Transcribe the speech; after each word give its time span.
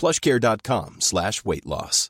plushcare.com 0.00 0.96
slash 1.00 1.44
weight 1.44 1.66
loss. 1.66 2.08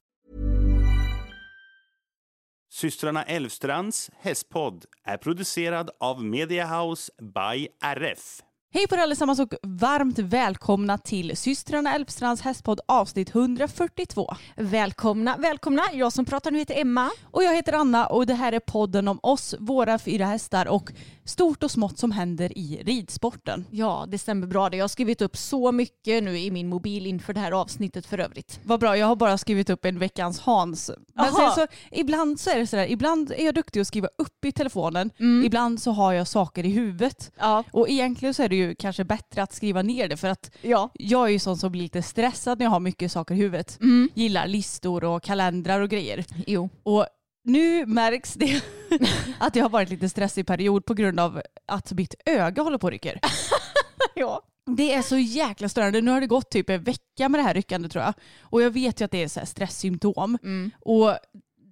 Systrarna 2.71 3.23
Elvstrands 3.23 4.11
hästpodd 4.21 4.85
är 5.05 5.17
producerad 5.17 5.91
av 6.01 6.25
Mediahouse 6.25 7.13
by 7.23 7.69
RF. 7.83 8.41
Hej 8.71 8.87
på 8.89 8.95
er 8.95 8.99
allesammans 8.99 9.39
och 9.41 9.55
varmt 9.63 10.19
välkomna 10.19 10.99
till 10.99 11.37
systrarna 11.37 11.95
Elfstrands 11.95 12.43
hästpodd 12.43 12.81
avsnitt 12.89 13.35
142. 13.35 14.35
Välkomna, 14.57 15.37
välkomna. 15.39 15.83
Jag 15.93 16.13
som 16.13 16.25
pratar 16.25 16.51
nu 16.51 16.59
heter 16.59 16.81
Emma. 16.81 17.11
Och 17.25 17.43
jag 17.45 17.55
heter 17.57 17.73
Anna 17.73 18.07
och 18.07 18.27
det 18.27 18.35
här 18.35 18.53
är 18.53 18.61
podden 18.61 19.09
om 19.09 19.19
oss, 19.23 19.55
våra 19.59 19.99
fyra 19.99 20.25
hästar 20.27 20.67
och 20.69 20.93
stort 21.25 21.63
och 21.63 21.71
smått 21.71 21.99
som 21.99 22.11
händer 22.11 22.59
i 22.59 22.83
ridsporten. 22.85 23.65
Ja, 23.71 24.05
det 24.09 24.19
stämmer 24.19 24.47
bra. 24.47 24.69
Jag 24.75 24.83
har 24.85 24.89
skrivit 24.89 25.23
upp 25.23 25.37
så 25.37 25.73
mycket 25.73 26.23
nu 26.25 26.39
i 26.39 26.51
min 26.51 26.69
mobil 26.69 27.07
inför 27.07 27.33
det 27.33 27.41
här 27.41 27.53
avsnittet 27.53 28.07
för 28.07 28.19
övrigt. 28.19 28.61
Vad 28.65 28.81
bra, 28.81 28.97
jag 28.97 29.07
har 29.07 29.17
bara 29.17 29.39
skrivit 29.39 29.71
upp 29.71 29.85
en 29.85 29.99
veckans 29.99 30.41
Hans. 30.41 30.91
Men 31.15 31.33
sen 31.33 31.51
så, 31.55 31.67
ibland 31.91 32.41
så 32.41 32.51
är 32.51 32.59
det 32.59 32.67
sådär, 32.67 32.87
ibland 32.91 33.33
är 33.37 33.45
jag 33.45 33.55
duktig 33.55 33.81
att 33.81 33.87
skriva 33.87 34.09
upp 34.19 34.45
i 34.45 34.53
telefonen, 34.53 35.11
Mm. 35.19 35.45
ibland 35.47 35.83
så 35.83 35.91
har 35.91 36.13
jag 36.13 36.29
saker 36.29 36.67
i 36.67 36.71
huvudet. 36.71 37.33
Ja. 37.39 37.65
Och 37.73 37.89
egentligen 37.89 38.35
så 38.35 38.43
är 38.43 38.49
det 38.49 38.58
ju 38.59 38.75
kanske 38.75 39.05
bättre 39.05 39.43
att 39.43 39.53
skriva 39.53 39.83
ner 39.83 40.09
det 40.09 40.17
för 40.17 40.29
att 40.29 40.51
Ja. 40.63 40.91
jag 40.95 41.27
är 41.29 41.33
ju 41.33 41.39
sån 41.39 41.57
som 41.57 41.73
blir 41.73 41.83
lite 41.83 42.03
stressad 42.03 42.59
när 42.59 42.67
jag 42.67 42.71
har 42.71 42.81
mycket 42.81 43.13
saker 43.13 43.35
i 43.35 43.39
huvudet. 43.39 43.79
Gillar 44.15 44.47
listor 44.47 45.05
och 45.05 45.23
kalendrar 45.23 45.81
och 45.81 45.89
grejer. 45.91 46.25
Jo. 46.47 46.69
Och 46.83 47.07
nu 47.45 47.87
märks 47.87 48.35
det 48.35 48.63
att 49.39 49.57
jag 49.57 49.65
har 49.65 49.71
varit 49.71 49.91
lite 49.91 50.09
stressig 50.09 50.47
period 50.47 50.85
på 50.85 50.95
grund 50.95 51.21
av 51.21 51.43
att 51.67 51.93
mitt 51.93 52.15
öga 52.25 52.63
håller 52.63 52.79
på 52.79 52.87
att 52.87 52.93
rycker. 52.93 53.21
Ja. 54.15 54.43
Det 54.77 54.95
är 54.95 55.03
så 55.03 55.17
jäkla 55.19 55.69
störande. 55.69 56.01
Nu 56.01 56.11
har 56.11 56.21
det 56.21 56.27
gått 56.27 56.51
typ 56.51 56.71
en 56.71 56.83
vecka 56.83 57.29
med 57.29 57.39
det 57.41 57.43
här 57.43 57.55
ryckandet 57.55 57.93
tror 57.93 58.05
jag. 58.05 58.15
Och 58.41 58.63
jag 58.63 58.71
vet 58.71 59.01
ju 59.01 59.05
att 59.05 59.11
det 59.11 59.23
är 59.23 59.29
så 59.29 59.41
här 59.41 59.47
stresssymptom. 59.47 60.39
Och 60.81 61.17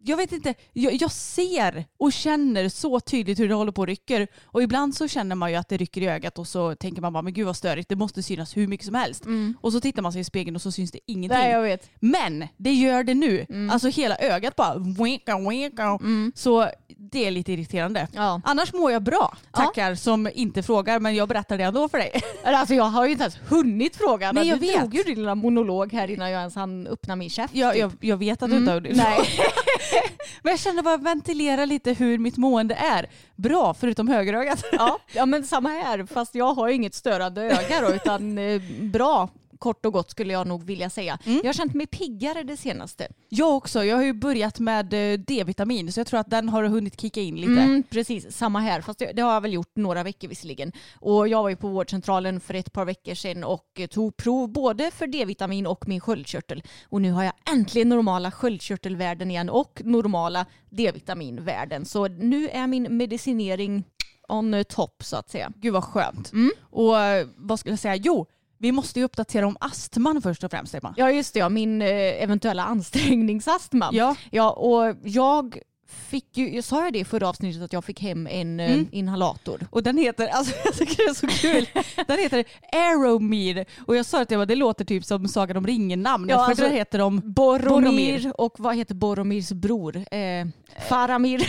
jag 0.06 0.16
vet 0.16 0.32
inte, 0.32 0.54
jag, 0.72 0.94
jag 0.94 1.10
ser 1.10 1.84
och 1.98 2.12
känner 2.12 2.68
så 2.68 3.00
tydligt 3.00 3.38
hur 3.38 3.48
det 3.48 3.54
håller 3.54 3.72
på 3.72 3.80
och 3.80 3.86
rycker. 3.86 4.26
Och 4.44 4.62
ibland 4.62 4.94
så 4.94 5.08
känner 5.08 5.36
man 5.36 5.50
ju 5.50 5.56
att 5.56 5.68
det 5.68 5.76
rycker 5.76 6.00
i 6.00 6.08
ögat 6.08 6.38
och 6.38 6.48
så 6.48 6.74
tänker 6.74 7.02
man 7.02 7.12
bara 7.12 7.22
men 7.22 7.32
gud 7.32 7.46
vad 7.46 7.56
störigt, 7.56 7.88
det 7.88 7.96
måste 7.96 8.22
synas 8.22 8.56
hur 8.56 8.66
mycket 8.66 8.86
som 8.86 8.94
helst. 8.94 9.24
Och 9.60 9.72
så 9.72 9.80
tittar 9.80 10.02
man 10.02 10.12
sig 10.12 10.20
i 10.20 10.24
spegeln 10.24 10.56
och 10.56 10.62
så 10.62 10.72
syns 10.72 10.90
det 10.90 10.98
ingenting. 11.06 11.38
Nej, 11.38 11.52
jag 11.52 11.62
vet. 11.62 11.90
Men 12.00 12.48
det 12.56 12.72
gör 12.72 13.02
det 13.04 13.14
nu. 13.14 13.46
Alltså 13.70 13.88
hela 13.88 14.16
ögat 14.18 14.56
bara 14.56 14.78
winka, 14.78 15.38
winka. 15.38 15.98
Så 16.34 16.68
det 16.98 17.26
är 17.26 17.30
lite 17.30 17.52
irriterande. 17.52 18.08
Ja. 18.12 18.40
Annars 18.44 18.72
mår 18.72 18.92
jag 18.92 19.02
bra. 19.02 19.36
Tackar 19.52 19.94
som 19.94 20.28
inte 20.34 20.62
frågar 20.62 21.00
men 21.00 21.14
jag 21.14 21.28
berättar 21.28 21.58
det 21.58 21.64
ändå 21.64 21.88
för 21.88 21.98
dig. 21.98 22.12
Alltså 22.44 22.74
jag 22.74 22.84
har 22.84 23.04
ju 23.06 23.12
inte 23.12 23.24
ens 23.24 23.38
hunnit 23.48 23.96
fråga. 23.96 24.32
Nej, 24.32 24.48
jag 24.48 24.60
du 24.60 24.66
vet. 24.66 24.80
drog 24.80 24.94
ju 24.94 25.02
din 25.02 25.14
lilla 25.18 25.34
monolog 25.34 25.92
här 25.92 26.10
innan 26.10 26.30
jag 26.30 26.38
ens 26.38 26.54
hann 26.54 26.86
öppna 26.86 27.16
min 27.16 27.30
käft. 27.30 27.54
Jag, 27.54 27.72
typ. 27.72 27.80
jag, 27.80 27.92
jag 28.00 28.16
vet 28.16 28.42
att 28.42 28.50
du 28.50 28.56
inte 28.56 28.72
har 28.72 28.80
det. 28.80 28.94
Nej. 28.94 29.18
Men 30.42 30.50
jag 30.50 30.60
känner 30.60 30.82
bara 30.82 30.96
ventilera 30.96 31.64
lite 31.64 31.92
hur 31.92 32.18
mitt 32.18 32.36
mående 32.36 32.74
är. 32.74 33.06
Bra, 33.36 33.74
förutom 33.74 34.08
högerögat. 34.08 34.64
ja. 34.72 34.98
ja 35.12 35.26
men 35.26 35.44
samma 35.44 35.68
här 35.68 36.06
fast 36.06 36.34
jag 36.34 36.54
har 36.54 36.68
ju 36.68 36.74
inget 36.74 36.94
störande 36.94 37.42
öga 37.42 37.80
då 37.80 37.94
utan 37.94 38.38
eh, 38.38 38.62
bra 38.80 39.28
kort 39.58 39.86
och 39.86 39.92
gott 39.92 40.10
skulle 40.10 40.32
jag 40.32 40.46
nog 40.46 40.64
vilja 40.64 40.90
säga. 40.90 41.18
Jag 41.24 41.44
har 41.44 41.52
känt 41.52 41.74
mig 41.74 41.86
piggare 41.86 42.42
det 42.42 42.56
senaste. 42.56 43.08
Jag 43.28 43.56
också. 43.56 43.84
Jag 43.84 43.96
har 43.96 44.04
ju 44.04 44.12
börjat 44.12 44.60
med 44.60 45.12
eh, 45.12 45.18
D-vitamin 45.18 45.92
så 45.92 46.00
jag 46.00 46.06
tror 46.06 46.20
att 46.20 46.30
den 46.30 46.48
har 46.48 46.64
hunnit 46.64 47.00
kicka 47.00 47.20
in 47.20 47.36
lite. 47.36 47.60
Mm, 47.60 47.82
precis, 47.82 48.36
samma 48.36 48.60
här. 48.60 48.80
Fast 48.80 48.98
det, 48.98 49.12
det 49.12 49.22
har 49.22 49.32
jag 49.32 49.40
väl 49.40 49.52
gjort 49.52 49.76
några 49.76 50.02
veckor 50.02 50.28
visserligen. 50.28 50.72
Och 50.94 51.28
jag 51.28 51.42
var 51.42 51.50
ju 51.50 51.56
på 51.56 51.68
vårdcentralen 51.68 52.40
för 52.40 52.54
ett 52.54 52.72
par 52.72 52.84
veckor 52.84 53.14
sedan 53.14 53.44
och 53.44 53.66
eh, 53.78 53.86
tog 53.86 54.16
prov 54.16 54.52
både 54.52 54.90
för 54.90 55.06
D-vitamin 55.06 55.66
och 55.66 55.88
min 55.88 56.00
sköldkörtel. 56.00 56.62
Och 56.88 57.02
nu 57.02 57.12
har 57.12 57.24
jag 57.24 57.32
äntligen 57.52 57.88
normala 57.88 58.30
sköldkörtelvärden 58.30 59.30
igen 59.30 59.50
och 59.50 59.80
normala 59.84 60.46
D-vitaminvärden. 60.70 61.84
Så 61.84 62.08
nu 62.08 62.48
är 62.48 62.66
min 62.66 62.96
medicinering 62.96 63.84
on 64.28 64.64
top 64.68 65.04
så 65.04 65.16
att 65.16 65.30
säga. 65.30 65.52
Gud 65.56 65.72
vad 65.72 65.84
skönt. 65.84 66.32
Och 66.60 67.00
eh, 67.00 67.26
vad 67.36 67.60
skulle 67.60 67.72
jag 67.72 67.78
säga? 67.78 67.96
Jo, 67.96 68.26
vi 68.58 68.72
måste 68.72 68.98
ju 68.98 69.04
uppdatera 69.04 69.46
om 69.46 69.56
astman 69.60 70.22
först 70.22 70.44
och 70.44 70.50
främst 70.50 70.74
Emma. 70.74 70.94
Ja 70.96 71.10
just 71.10 71.34
det, 71.34 71.40
ja, 71.40 71.48
min 71.48 71.82
eh, 71.82 72.22
eventuella 72.22 72.64
ansträngningsastma. 72.64 73.88
Ja. 73.92 74.16
ja, 74.30 74.50
och 74.50 74.96
jag 75.02 75.58
fick 75.88 76.36
ju, 76.36 76.54
jag 76.54 76.64
sa 76.64 76.84
jag 76.84 76.92
det 76.92 76.98
i 76.98 77.04
förra 77.04 77.28
avsnittet 77.28 77.62
att 77.62 77.72
jag 77.72 77.84
fick 77.84 78.00
hem 78.00 78.26
en 78.26 78.60
eh, 78.60 78.80
inhalator. 78.90 79.66
Och 79.70 79.82
den 79.82 79.98
heter, 79.98 80.28
alltså 80.28 80.54
jag 80.64 80.74
tycker 80.74 80.96
det 80.96 81.10
är 81.10 81.14
så 81.14 81.26
kul, 81.26 81.68
den 82.06 82.18
heter 82.18 82.44
Aeromir. 82.72 83.64
Och 83.86 83.96
jag 83.96 84.06
sa 84.06 84.22
att 84.22 84.28
det, 84.28 84.36
var, 84.36 84.46
det 84.46 84.54
låter 84.54 84.84
typ 84.84 85.04
som 85.04 85.28
Sagan 85.28 85.56
om 85.56 85.66
ringen-namn. 85.66 86.28
Ja, 86.28 86.36
för 86.36 86.44
alltså, 86.44 86.64
det 86.64 86.74
heter 86.74 86.98
de 86.98 87.20
Boromir, 87.24 88.32
och 88.40 88.54
vad 88.58 88.76
heter 88.76 88.94
Boromirs 88.94 89.48
bror? 89.48 89.96
Eh, 89.96 90.46
Faramir. 90.88 91.46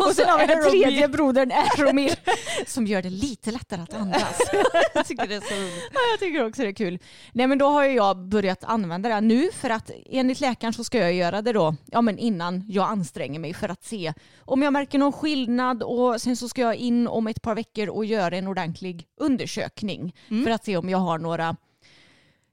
Och 0.00 0.12
sen 0.14 0.28
har 0.28 0.38
vi 0.38 0.46
den 0.46 0.70
tredje 0.70 1.08
brodern 1.08 1.52
Aeromir 1.52 2.18
som 2.66 2.86
gör 2.86 3.02
det 3.02 3.10
lite 3.10 3.50
lättare 3.50 3.82
att 3.82 3.94
andas. 3.94 4.40
jag 4.94 5.06
tycker 5.06 5.26
det 5.26 5.34
är 5.34 5.40
så. 5.40 5.54
Ja, 5.92 6.00
jag 6.10 6.20
tycker 6.20 6.46
också 6.46 6.62
det 6.62 6.68
är 6.68 6.72
kul. 6.72 6.98
Nej 7.32 7.46
men 7.46 7.58
då 7.58 7.66
har 7.66 7.84
jag 7.84 8.28
börjat 8.28 8.64
använda 8.64 9.08
det 9.08 9.20
nu 9.20 9.50
för 9.52 9.70
att 9.70 9.90
enligt 10.06 10.40
läkaren 10.40 10.72
så 10.72 10.84
ska 10.84 10.98
jag 10.98 11.12
göra 11.12 11.42
det 11.42 11.52
då 11.52 11.74
ja, 11.86 12.02
men 12.02 12.18
innan 12.18 12.64
jag 12.68 12.88
anstränger 12.90 13.40
mig 13.40 13.54
för 13.54 13.68
att 13.68 13.84
se 13.84 14.12
om 14.44 14.62
jag 14.62 14.72
märker 14.72 14.98
någon 14.98 15.12
skillnad 15.12 15.82
och 15.82 16.20
sen 16.20 16.36
så 16.36 16.48
ska 16.48 16.60
jag 16.60 16.74
in 16.74 17.08
om 17.08 17.26
ett 17.26 17.42
par 17.42 17.54
veckor 17.54 17.88
och 17.88 18.04
göra 18.04 18.36
en 18.36 18.46
ordentlig 18.46 19.06
undersökning 19.20 20.14
för 20.44 20.50
att 20.50 20.64
se 20.64 20.76
om 20.76 20.88
jag 20.88 20.98
har 20.98 21.18
några 21.18 21.56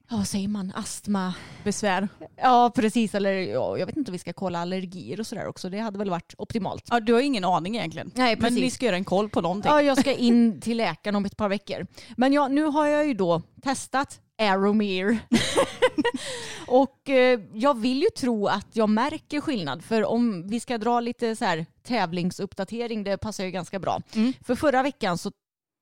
Ja, 0.09 0.17
vad 0.17 0.27
säger 0.27 0.47
man? 0.47 0.71
Astma? 0.75 1.33
besvär. 1.63 2.07
Ja, 2.35 2.71
precis. 2.75 3.15
Eller 3.15 3.31
ja, 3.31 3.77
jag 3.77 3.85
vet 3.85 3.97
inte 3.97 4.11
om 4.11 4.13
vi 4.13 4.19
ska 4.19 4.33
kolla 4.33 4.59
allergier 4.59 5.19
och 5.19 5.27
sådär 5.27 5.47
också. 5.47 5.69
Det 5.69 5.79
hade 5.79 5.97
väl 5.97 6.09
varit 6.09 6.33
optimalt. 6.37 6.87
Ja, 6.89 6.99
du 6.99 7.13
har 7.13 7.21
ingen 7.21 7.43
aning 7.43 7.75
egentligen. 7.75 8.11
Nej, 8.15 8.35
Men 8.35 8.43
precis. 8.43 8.59
ni 8.59 8.71
ska 8.71 8.85
göra 8.85 8.95
en 8.95 9.05
koll 9.05 9.29
på 9.29 9.41
någonting. 9.41 9.71
Ja, 9.71 9.81
jag 9.81 9.97
ska 9.97 10.13
in 10.13 10.61
till 10.61 10.77
läkaren 10.77 11.15
om 11.15 11.25
ett 11.25 11.37
par 11.37 11.49
veckor. 11.49 11.87
Men 12.17 12.33
ja, 12.33 12.47
nu 12.47 12.63
har 12.63 12.87
jag 12.87 13.07
ju 13.07 13.13
då 13.13 13.41
testat 13.63 14.19
Aeromir. 14.37 15.19
och 16.67 17.09
eh, 17.09 17.39
jag 17.53 17.79
vill 17.79 18.01
ju 18.01 18.09
tro 18.09 18.47
att 18.47 18.67
jag 18.73 18.89
märker 18.89 19.41
skillnad. 19.41 19.83
För 19.83 20.05
om 20.05 20.47
vi 20.47 20.59
ska 20.59 20.77
dra 20.77 20.99
lite 20.99 21.35
så 21.35 21.45
här 21.45 21.65
tävlingsuppdatering, 21.83 23.03
det 23.03 23.17
passar 23.17 23.43
ju 23.43 23.51
ganska 23.51 23.79
bra. 23.79 24.01
För 24.41 24.55
förra 24.55 24.83
veckan 24.83 25.17
så 25.17 25.31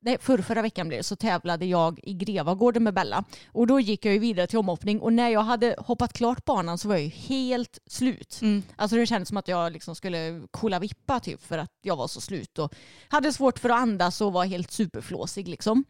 Nej, 0.05 0.17
för 0.21 0.38
förra 0.38 0.61
veckan 0.61 0.88
blev 0.88 1.00
det, 1.00 1.03
så 1.03 1.15
tävlade 1.15 1.65
jag 1.65 2.00
i 2.03 2.13
Grevagården 2.13 2.83
med 2.83 2.94
Bella. 2.94 3.23
Och 3.47 3.67
då 3.67 3.79
gick 3.79 4.05
jag 4.05 4.13
ju 4.13 4.19
vidare 4.19 4.47
till 4.47 4.57
omhoppning 4.59 5.00
och 5.00 5.13
när 5.13 5.29
jag 5.29 5.41
hade 5.41 5.75
hoppat 5.77 6.13
klart 6.13 6.45
banan 6.45 6.77
så 6.77 6.88
var 6.88 6.95
jag 6.95 7.03
ju 7.03 7.09
helt 7.09 7.79
slut. 7.88 8.39
Alltså 8.75 8.97
det 8.97 9.05
kändes 9.05 9.27
som 9.29 9.38
att 9.38 9.47
jag 9.47 9.71
liksom 9.73 9.95
skulle 9.95 10.41
kolla 10.51 10.79
vippa 10.79 11.19
typ 11.19 11.44
för 11.44 11.57
att 11.57 11.71
jag 11.81 11.95
var 11.95 12.07
så 12.07 12.21
slut 12.21 12.59
och 12.59 12.73
hade 13.07 13.33
svårt 13.33 13.59
för 13.59 13.69
att 13.69 13.79
andas 13.79 14.21
och 14.21 14.33
var 14.33 14.45
helt 14.45 14.71
superflåsig 14.71 15.47
liksom. 15.47 15.83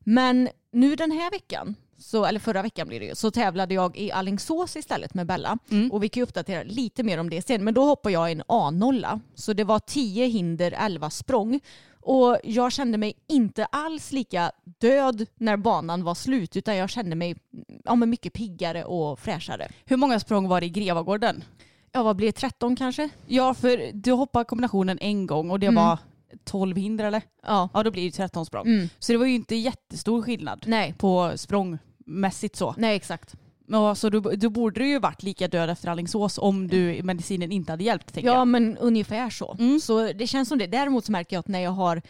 Men 0.00 0.48
nu 0.72 0.96
den 0.96 1.10
här 1.10 1.30
veckan, 1.30 1.74
så, 1.98 2.24
eller 2.24 2.40
förra 2.40 2.62
veckan 2.62 2.88
blir 2.88 3.00
det 3.00 3.06
ju, 3.06 3.14
så 3.14 3.30
tävlade 3.30 3.74
jag 3.74 3.96
i 3.96 4.12
Alingsås 4.12 4.76
istället 4.76 5.14
med 5.14 5.26
Bella. 5.26 5.58
Och 5.92 6.02
vi 6.02 6.08
kan 6.08 6.20
ju 6.20 6.24
uppdatera 6.24 6.62
lite 6.62 7.02
mer 7.02 7.18
om 7.18 7.30
det 7.30 7.46
sen. 7.46 7.64
Men 7.64 7.74
då 7.74 7.84
hoppade 7.84 8.12
jag 8.12 8.32
en 8.32 8.42
A0. 8.42 9.20
Så 9.34 9.52
det 9.52 9.64
var 9.64 9.78
10 9.78 10.26
hinder, 10.26 10.74
11 10.78 11.10
språng. 11.10 11.60
Och 12.04 12.38
jag 12.44 12.72
kände 12.72 12.98
mig 12.98 13.14
inte 13.28 13.64
alls 13.64 14.12
lika 14.12 14.52
död 14.64 15.26
när 15.36 15.56
banan 15.56 16.04
var 16.04 16.14
slut 16.14 16.56
utan 16.56 16.76
jag 16.76 16.90
kände 16.90 17.16
mig 17.16 17.36
ja, 17.84 17.94
men 17.94 18.10
mycket 18.10 18.32
piggare 18.32 18.84
och 18.84 19.18
fräschare. 19.18 19.68
Hur 19.84 19.96
många 19.96 20.20
språng 20.20 20.48
var 20.48 20.60
det 20.60 20.66
i 20.66 20.70
Grevagården? 20.70 21.44
Ja, 21.92 22.02
vad 22.02 22.16
blir 22.16 22.26
det? 22.28 22.32
13 22.32 22.76
kanske? 22.76 23.08
Ja, 23.26 23.54
för 23.54 23.90
du 23.94 24.12
hoppade 24.12 24.44
kombinationen 24.44 24.98
en 25.00 25.26
gång 25.26 25.50
och 25.50 25.60
det 25.60 25.66
Mm. 25.66 25.84
var 25.84 25.98
12 26.44 26.76
hinder 26.76 27.04
eller? 27.04 27.22
Ja. 27.46 27.68
Ja, 27.74 27.82
då 27.82 27.90
blir 27.90 28.04
det 28.04 28.10
13 28.10 28.46
språng. 28.46 28.66
Mm. 28.66 28.88
Så 28.98 29.12
det 29.12 29.18
var 29.18 29.26
ju 29.26 29.34
inte 29.34 29.54
jättestor 29.56 30.22
skillnad 30.22 30.64
Nej. 30.66 30.94
på 30.98 31.32
språngmässigt 31.36 32.56
så. 32.56 32.74
Nej, 32.78 32.96
exakt. 32.96 33.34
Ja, 33.66 33.94
så 33.94 34.10
då, 34.10 34.20
då 34.20 34.50
borde 34.50 34.80
du 34.80 34.88
ju 34.88 34.98
varit 34.98 35.22
lika 35.22 35.48
död 35.48 35.70
efter 35.70 35.88
Alingsås 35.88 36.38
om 36.38 36.68
du, 36.68 37.02
medicinen 37.02 37.52
inte 37.52 37.72
hade 37.72 37.84
hjälpt. 37.84 38.16
Ja, 38.16 38.22
jag. 38.22 38.48
men 38.48 38.76
ungefär 38.76 39.30
så. 39.30 39.56
Mm. 39.58 39.80
Så 39.80 40.12
det 40.12 40.26
känns 40.26 40.48
som 40.48 40.58
det. 40.58 40.66
Däremot 40.66 41.04
så 41.04 41.12
märker 41.12 41.36
jag 41.36 41.40
att 41.40 41.48
när 41.48 41.60
jag 41.60 41.70
har 41.70 42.02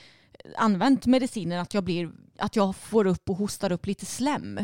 använt 0.57 1.07
medicinen 1.07 1.61
att 1.61 1.75
jag, 1.75 1.85
blir, 1.85 2.11
att 2.39 2.57
jag 2.57 2.77
får 2.77 3.07
upp 3.07 3.31
och 3.31 3.37
hostar 3.37 3.73
upp 3.73 3.87
lite 3.87 4.07
slem. 4.07 4.61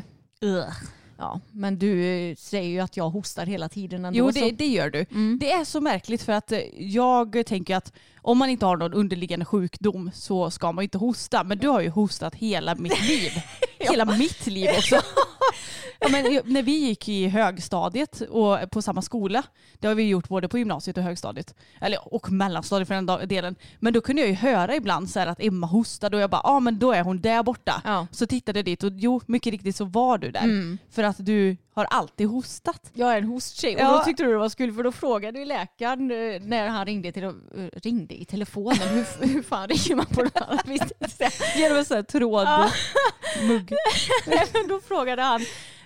Ja, 1.20 1.40
men 1.50 1.78
du 1.78 2.04
eh, 2.04 2.36
säger 2.36 2.68
ju 2.70 2.80
att 2.80 2.96
jag 2.96 3.10
hostar 3.10 3.46
hela 3.46 3.68
tiden 3.68 4.04
ändå. 4.04 4.18
Jo, 4.18 4.30
det, 4.30 4.50
det 4.50 4.66
gör 4.66 4.90
du. 4.90 5.06
Mm. 5.10 5.38
Det 5.40 5.52
är 5.52 5.64
så 5.64 5.80
märkligt 5.80 6.22
för 6.22 6.32
att 6.32 6.52
eh, 6.52 6.60
jag 6.78 7.46
tänker 7.46 7.76
att 7.76 7.92
om 8.22 8.38
man 8.38 8.50
inte 8.50 8.66
har 8.66 8.76
någon 8.76 8.92
underliggande 8.94 9.44
sjukdom 9.44 10.10
så 10.14 10.50
ska 10.50 10.72
man 10.72 10.82
inte 10.82 10.98
hosta. 10.98 11.44
Men 11.44 11.58
du 11.58 11.68
har 11.68 11.80
ju 11.80 11.88
hostat 11.88 12.34
hela 12.34 12.74
mitt 12.74 13.02
liv. 13.08 13.32
Hela 13.78 14.04
mitt 14.04 14.46
liv 14.46 14.68
också. 14.78 15.00
ja, 16.00 16.08
men, 16.08 16.40
när 16.44 16.62
vi 16.62 16.72
gick 16.72 17.08
i 17.08 17.28
högstadiet 17.28 18.20
och 18.20 18.70
på 18.70 18.82
samma 18.82 19.02
skola, 19.02 19.42
det 19.78 19.88
har 19.88 19.94
vi 19.94 20.08
gjort 20.08 20.28
både 20.28 20.48
på 20.48 20.58
gymnasiet 20.58 20.96
och 20.96 21.02
högstadiet, 21.02 21.54
eller 21.80 22.14
och 22.14 22.30
mellanstadiet 22.30 22.88
för 22.88 22.94
den 22.94 23.28
delen. 23.28 23.56
Men 23.78 23.92
då 23.92 24.00
kunde 24.00 24.22
jag 24.22 24.28
ju 24.28 24.34
höra 24.34 24.76
ibland 24.76 25.10
så 25.10 25.20
att 25.20 25.40
Emma 25.40 25.66
hostade 25.66 26.16
och 26.16 26.22
jag 26.22 26.30
bara, 26.30 26.40
ja 26.44 26.50
ah, 26.50 26.60
men 26.60 26.78
då 26.78 26.92
är 26.92 27.02
hon 27.02 27.20
där 27.20 27.42
borta. 27.42 27.82
Ja. 27.84 28.06
Så 28.10 28.26
tittade 28.26 28.58
jag 28.58 28.66
dit 28.66 28.84
och 28.84 28.92
jo, 28.94 29.20
mycket 29.26 29.50
riktigt 29.50 29.76
så 29.76 29.84
var 29.84 30.18
du 30.18 30.30
där. 30.30 30.44
Mm. 30.44 30.78
För 30.90 31.02
att 31.02 31.16
du 31.18 31.56
har 31.80 31.98
alltid 31.98 32.28
hostat. 32.28 32.90
Jag 32.94 33.12
är 33.12 33.18
en 33.18 33.24
hosttjej 33.24 33.74
och 33.74 33.80
Ja. 33.80 33.90
då 33.98 34.04
tyckte 34.04 34.22
du 34.22 34.32
det 34.32 34.38
var 34.38 34.48
kul 34.48 34.72
för 34.72 34.82
då 34.82 34.92
frågade 34.92 35.38
ju 35.38 35.44
läkaren 35.44 36.10
eh, 36.10 36.40
när 36.42 36.68
han 36.68 36.86
ringde, 36.86 37.12
till, 37.12 37.24
eh, 37.24 37.30
ringde 37.72 38.20
i 38.20 38.24
telefonen, 38.24 38.88
hur, 38.88 39.06
hur 39.34 39.42
fan 39.42 39.68
ringer 39.68 39.94
man 39.96 40.06
på 40.06 40.22
det 40.22 40.30
här? 40.34 41.58
Genom 41.58 41.78
en 41.78 41.84
sån 41.84 41.94
här 41.96 42.02
tråd. 42.02 42.46
Ja. 42.46 42.70
Mugg. 43.42 43.72
Men 44.52 44.68
då 44.68 44.80
frågade 44.80 45.22
han 45.22 45.40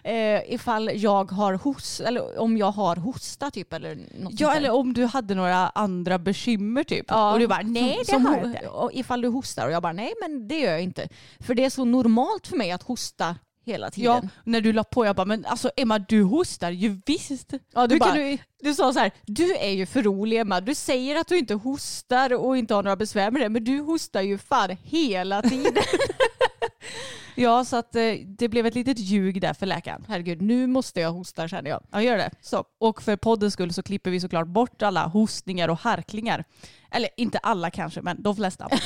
eh, 0.04 0.54
ifall 0.54 0.90
jag 0.94 1.30
har 1.30 1.54
host, 1.54 2.00
eller 2.00 2.38
om 2.40 2.56
jag 2.56 2.70
har 2.70 2.96
hosta 2.96 3.50
typ 3.50 3.72
eller 3.72 3.98
något 4.18 4.40
Ja 4.40 4.54
eller 4.54 4.70
om 4.70 4.92
du 4.92 5.04
hade 5.04 5.34
några 5.34 5.68
andra 5.68 6.18
bekymmer 6.18 6.84
typ. 6.84 7.06
Ja, 7.08 7.32
Och 7.32 7.38
du 7.38 7.46
bara 7.46 7.62
nej 7.62 7.98
det 7.98 8.12
som, 8.12 8.26
har 8.26 8.36
jag 8.36 8.46
inte. 8.46 8.68
Ifall 8.92 9.20
du 9.20 9.28
hostar 9.28 9.66
och 9.66 9.72
jag 9.72 9.82
bara 9.82 9.92
nej 9.92 10.14
men 10.20 10.48
det 10.48 10.58
gör 10.58 10.70
jag 10.72 10.82
inte. 10.82 11.08
För 11.40 11.54
det 11.54 11.64
är 11.64 11.70
så 11.70 11.84
normalt 11.84 12.46
för 12.46 12.56
mig 12.56 12.70
att 12.72 12.82
hosta 12.82 13.36
hela 13.64 13.86
Ja, 13.86 13.90
tiden. 14.20 14.30
när 14.44 14.60
du 14.60 14.72
la 14.72 14.84
på 14.84 15.06
jag 15.06 15.16
bara 15.16 15.24
men 15.24 15.44
alltså 15.46 15.70
Emma 15.76 15.98
du 15.98 16.22
hostar 16.22 16.70
ju 16.70 17.00
visst. 17.06 17.52
Ja, 17.74 17.86
du, 17.86 17.98
bara, 17.98 18.12
du- 18.14 18.38
du... 18.62 18.74
sa 18.74 18.92
så 18.92 18.98
här, 18.98 19.10
du 19.26 19.54
är 19.56 19.70
ju 19.70 19.86
för 19.86 20.02
rolig 20.02 20.38
Emma. 20.38 20.60
Du 20.60 20.74
säger 20.74 21.16
att 21.20 21.26
du 21.28 21.38
inte 21.38 21.54
hostar 21.54 22.32
och 22.34 22.56
inte 22.56 22.74
har 22.74 22.82
några 22.82 22.96
besvär 22.96 23.30
med 23.30 23.42
det 23.42 23.48
men 23.48 23.64
du 23.64 23.80
hostar 23.80 24.20
ju 24.22 24.38
fan 24.38 24.76
hela 24.82 25.42
tiden. 25.42 25.82
Ja 27.36 27.64
så 27.64 27.76
att 27.76 27.96
eh, 27.96 28.02
det 28.26 28.48
blev 28.48 28.66
ett 28.66 28.74
litet 28.74 28.98
ljug 28.98 29.40
där 29.40 29.54
för 29.54 29.66
läkaren. 29.66 30.04
Herregud, 30.08 30.42
nu 30.42 30.66
måste 30.66 31.00
jag 31.00 31.12
hosta 31.12 31.48
känner 31.48 31.70
jag. 31.70 31.82
Ja 31.92 32.02
gör 32.02 32.16
det. 32.16 32.30
Så. 32.40 32.64
Och 32.80 33.02
för 33.02 33.16
poddens 33.16 33.52
skull 33.52 33.72
så 33.72 33.82
klipper 33.82 34.10
vi 34.10 34.20
såklart 34.20 34.46
bort 34.46 34.82
alla 34.82 35.06
hostningar 35.06 35.68
och 35.68 35.78
harklingar. 35.78 36.44
Eller 36.90 37.08
inte 37.16 37.38
alla 37.38 37.70
kanske 37.70 38.02
men 38.02 38.22
de 38.22 38.36
flesta. 38.36 38.68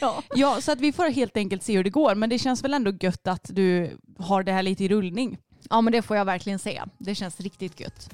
Ja. 0.00 0.22
ja 0.34 0.60
så 0.60 0.72
att 0.72 0.80
vi 0.80 0.92
får 0.92 1.10
helt 1.10 1.36
enkelt 1.36 1.62
se 1.62 1.76
hur 1.76 1.84
det 1.84 1.90
går 1.90 2.14
men 2.14 2.30
det 2.30 2.38
känns 2.38 2.64
väl 2.64 2.74
ändå 2.74 2.92
gött 3.00 3.26
att 3.26 3.50
du 3.52 3.98
har 4.18 4.42
det 4.42 4.52
här 4.52 4.62
lite 4.62 4.84
i 4.84 4.88
rullning. 4.88 5.38
ja 5.70 5.80
men 5.80 5.92
det 5.92 6.02
får 6.02 6.16
jag 6.16 6.24
verkligen 6.24 6.58
säga. 6.58 6.88
Det 6.98 7.14
känns 7.14 7.40
riktigt 7.40 7.80
gött. 7.80 8.10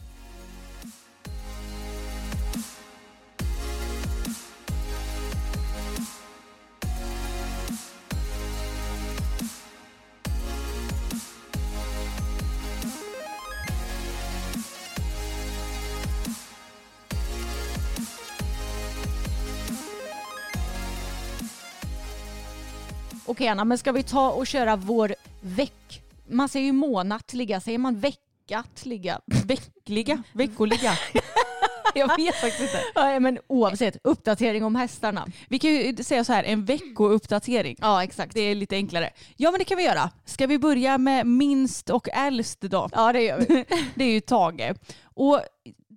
Okej 23.30 23.48
Anna, 23.48 23.64
men 23.64 23.78
ska 23.78 23.92
vi 23.92 24.02
ta 24.02 24.30
och 24.30 24.46
köra 24.46 24.76
vår 24.76 25.14
veck... 25.40 26.02
Man 26.28 26.48
säger 26.48 26.66
ju 26.66 26.72
månatliga, 26.72 27.60
säger 27.60 27.78
man 27.78 28.00
veckatliga? 28.00 29.20
Veckliga, 29.46 30.22
veckoliga. 30.32 30.92
jag 31.94 32.16
vet 32.16 32.34
faktiskt 32.34 32.60
inte. 32.60 32.82
Ja, 32.94 33.20
men 33.20 33.38
oavsett, 33.46 33.96
uppdatering 34.04 34.64
om 34.64 34.74
hästarna. 34.74 35.26
Vi 35.48 35.58
kan 35.58 35.70
ju 35.70 35.96
säga 35.96 36.24
så 36.24 36.32
här, 36.32 36.44
en 36.44 36.64
veckouppdatering. 36.64 37.76
Ja, 37.80 38.04
exakt. 38.04 38.34
Det 38.34 38.40
är 38.40 38.54
lite 38.54 38.76
enklare. 38.76 39.10
Ja 39.36 39.50
men 39.50 39.58
det 39.58 39.64
kan 39.64 39.76
vi 39.76 39.84
göra. 39.84 40.10
Ska 40.24 40.46
vi 40.46 40.58
börja 40.58 40.98
med 40.98 41.26
minst 41.26 41.90
och 41.90 42.08
äldst 42.08 42.60
då? 42.60 42.88
Ja, 42.92 43.12
det 43.12 43.22
gör 43.22 43.38
vi. 43.48 43.64
Det 43.94 44.04
är 44.04 44.12
ju 44.12 44.20
Tage. 44.20 44.74
Och 45.02 45.40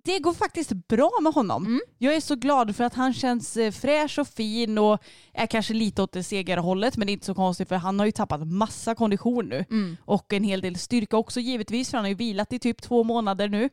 det 0.04 0.18
går 0.18 0.32
faktiskt 0.32 0.72
bra 0.72 1.10
med 1.22 1.32
honom. 1.32 1.66
Mm. 1.66 1.80
Jag 1.98 2.14
är 2.14 2.20
så 2.20 2.34
glad 2.36 2.76
för 2.76 2.84
att 2.84 2.94
han 2.94 3.14
känns 3.14 3.56
eh, 3.56 3.72
fräsch 3.72 4.18
och 4.18 4.28
fin 4.28 4.78
och 4.78 5.02
är 5.32 5.46
kanske 5.46 5.74
lite 5.74 6.02
åt 6.02 6.12
det 6.12 6.22
segare 6.22 6.60
hållet 6.60 6.96
men 6.96 7.06
det 7.06 7.10
är 7.10 7.14
inte 7.14 7.26
så 7.26 7.34
konstigt 7.34 7.68
för 7.68 7.76
han 7.76 7.98
har 7.98 8.06
ju 8.06 8.12
tappat 8.12 8.46
massa 8.46 8.94
kondition 8.94 9.48
nu. 9.48 9.64
Mm. 9.70 9.96
Och 10.04 10.32
en 10.32 10.44
hel 10.44 10.60
del 10.60 10.76
styrka 10.76 11.16
också 11.16 11.40
givetvis 11.40 11.90
för 11.90 11.98
han 11.98 12.04
har 12.04 12.08
ju 12.08 12.14
vilat 12.14 12.52
i 12.52 12.58
typ 12.58 12.82
två 12.82 13.04
månader 13.04 13.48
nu. 13.48 13.68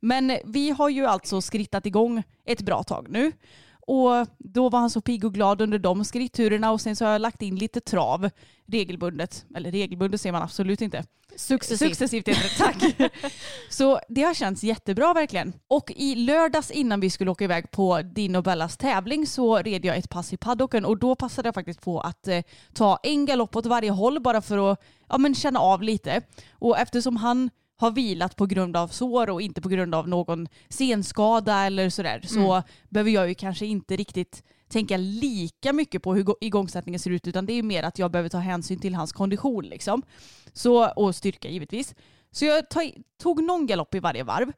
Men 0.00 0.38
vi 0.44 0.70
har 0.70 0.88
ju 0.88 1.06
alltså 1.06 1.40
skrittat 1.40 1.86
igång 1.86 2.22
ett 2.44 2.60
bra 2.60 2.82
tag 2.82 3.06
nu. 3.10 3.32
Och 3.86 4.26
då 4.38 4.68
var 4.68 4.78
han 4.78 4.90
så 4.90 5.00
pigg 5.00 5.24
och 5.24 5.34
glad 5.34 5.60
under 5.60 5.78
de 5.78 6.04
skritturerna 6.04 6.72
och 6.72 6.80
sen 6.80 6.96
så 6.96 7.04
har 7.04 7.12
jag 7.12 7.20
lagt 7.20 7.42
in 7.42 7.56
lite 7.56 7.80
trav 7.80 8.30
regelbundet. 8.66 9.46
Eller 9.56 9.70
regelbundet 9.70 10.20
säger 10.20 10.32
man 10.32 10.42
absolut 10.42 10.80
inte. 10.80 11.04
Successivt. 11.36 11.88
Successivt 11.88 12.28
heter 12.28 12.42
det, 12.42 12.98
tack. 12.98 13.12
så 13.70 14.00
det 14.08 14.22
har 14.22 14.34
känts 14.34 14.64
jättebra 14.64 15.14
verkligen. 15.14 15.52
Och 15.68 15.92
i 15.96 16.14
lördags 16.14 16.70
innan 16.70 17.00
vi 17.00 17.10
skulle 17.10 17.30
åka 17.30 17.44
iväg 17.44 17.70
på 17.70 18.02
din 18.02 18.36
och 18.36 18.42
Bellas 18.42 18.76
tävling 18.76 19.26
så 19.26 19.56
red 19.56 19.84
jag 19.84 19.96
ett 19.96 20.10
pass 20.10 20.32
i 20.32 20.36
paddocken 20.36 20.84
och 20.84 20.98
då 20.98 21.14
passade 21.14 21.46
jag 21.46 21.54
faktiskt 21.54 21.80
på 21.80 22.00
att 22.00 22.28
eh, 22.28 22.42
ta 22.74 22.98
en 23.02 23.26
galopp 23.26 23.56
åt 23.56 23.66
varje 23.66 23.90
håll 23.90 24.20
bara 24.20 24.42
för 24.42 24.72
att 24.72 24.80
ja, 25.08 25.18
men 25.18 25.34
känna 25.34 25.60
av 25.60 25.82
lite. 25.82 26.22
Och 26.52 26.78
eftersom 26.78 27.16
han 27.16 27.50
har 27.76 27.90
vilat 27.90 28.36
på 28.36 28.46
grund 28.46 28.76
av 28.76 28.88
sår 28.88 29.30
och 29.30 29.42
inte 29.42 29.60
på 29.60 29.68
grund 29.68 29.94
av 29.94 30.08
någon 30.08 30.48
senskada 30.68 31.66
eller 31.66 31.90
sådär 31.90 32.20
så 32.24 32.62
behöver 32.88 33.10
jag 33.10 33.28
ju 33.28 33.34
kanske 33.34 33.66
inte 33.66 33.96
riktigt 33.96 34.42
tänka 34.68 34.96
lika 34.96 35.72
mycket 35.72 36.02
på 36.02 36.14
hur 36.14 36.34
igångsättningen 36.40 36.98
ser 36.98 37.10
ut 37.10 37.26
utan 37.26 37.46
det 37.46 37.52
är 37.52 37.54
ju 37.54 37.62
mer 37.62 37.82
att 37.82 37.98
jag 37.98 38.10
behöver 38.10 38.28
ta 38.28 38.38
hänsyn 38.38 38.78
till 38.78 38.94
hans 38.94 39.12
kondition 39.12 39.64
liksom. 39.64 40.02
Så, 40.52 40.88
och 40.88 41.14
styrka 41.14 41.48
givetvis. 41.48 41.94
Så 42.30 42.44
jag 42.44 42.64
tog 43.22 43.42
någon 43.42 43.66
galopp 43.66 43.94
i 43.94 44.00
varje 44.00 44.24
varv 44.24 44.52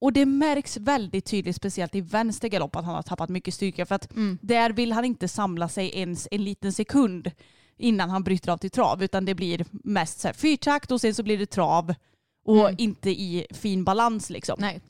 och 0.00 0.12
det 0.12 0.26
märks 0.26 0.76
väldigt 0.76 1.24
tydligt, 1.24 1.56
speciellt 1.56 1.94
i 1.94 2.00
vänster 2.00 2.48
galopp, 2.48 2.76
att 2.76 2.84
han 2.84 2.94
har 2.94 3.02
tappat 3.02 3.28
mycket 3.28 3.54
styrka. 3.54 3.86
För 3.86 3.94
att 3.94 4.12
där 4.40 4.70
vill 4.70 4.92
han 4.92 5.04
inte 5.04 5.28
samla 5.28 5.68
sig 5.68 5.98
ens 5.98 6.28
en 6.30 6.44
liten 6.44 6.72
sekund 6.72 7.30
innan 7.78 8.10
han 8.10 8.22
bryter 8.22 8.52
av 8.52 8.56
till 8.56 8.70
trav. 8.70 9.02
Utan 9.02 9.24
det 9.24 9.34
blir 9.34 9.64
mest 9.70 10.20
så 10.20 10.28
här 10.28 10.32
fyrtakt 10.34 10.90
och 10.90 11.00
sen 11.00 11.14
så 11.14 11.22
blir 11.22 11.38
det 11.38 11.46
trav 11.46 11.94
och 12.44 12.70
inte 12.78 13.10
i 13.10 13.46
fin 13.50 13.84
balans 13.84 14.30
liksom. 14.30 14.56
Nej. 14.58 14.80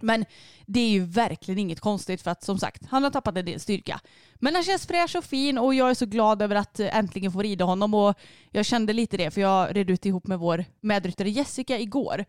Men 0.00 0.24
det 0.66 0.80
är 0.80 0.88
ju 0.88 1.04
verkligen 1.04 1.58
inget 1.58 1.80
konstigt 1.80 2.22
för 2.22 2.30
att 2.30 2.42
som 2.42 2.58
sagt, 2.58 2.82
han 2.90 3.04
har 3.04 3.10
tappat 3.10 3.36
en 3.36 3.44
del 3.44 3.60
styrka. 3.60 4.00
Men 4.34 4.54
han 4.54 4.64
känns 4.64 4.86
fräsch 4.86 5.16
och 5.16 5.24
fin 5.24 5.58
och 5.58 5.74
jag 5.74 5.90
är 5.90 5.94
så 5.94 6.06
glad 6.06 6.42
över 6.42 6.56
att 6.56 6.80
eh, 6.80 6.96
äntligen 6.96 7.32
få 7.32 7.42
rida 7.42 7.64
honom 7.64 7.94
och 7.94 8.18
jag 8.50 8.66
kände 8.66 8.92
lite 8.92 9.16
det 9.16 9.30
för 9.30 9.40
jag 9.40 9.76
red 9.76 9.90
ut 9.90 10.06
ihop 10.06 10.26
med 10.26 10.38
vår 10.38 10.64
medryttare 10.80 11.30
Jessica 11.30 11.78
igår. 11.78 12.24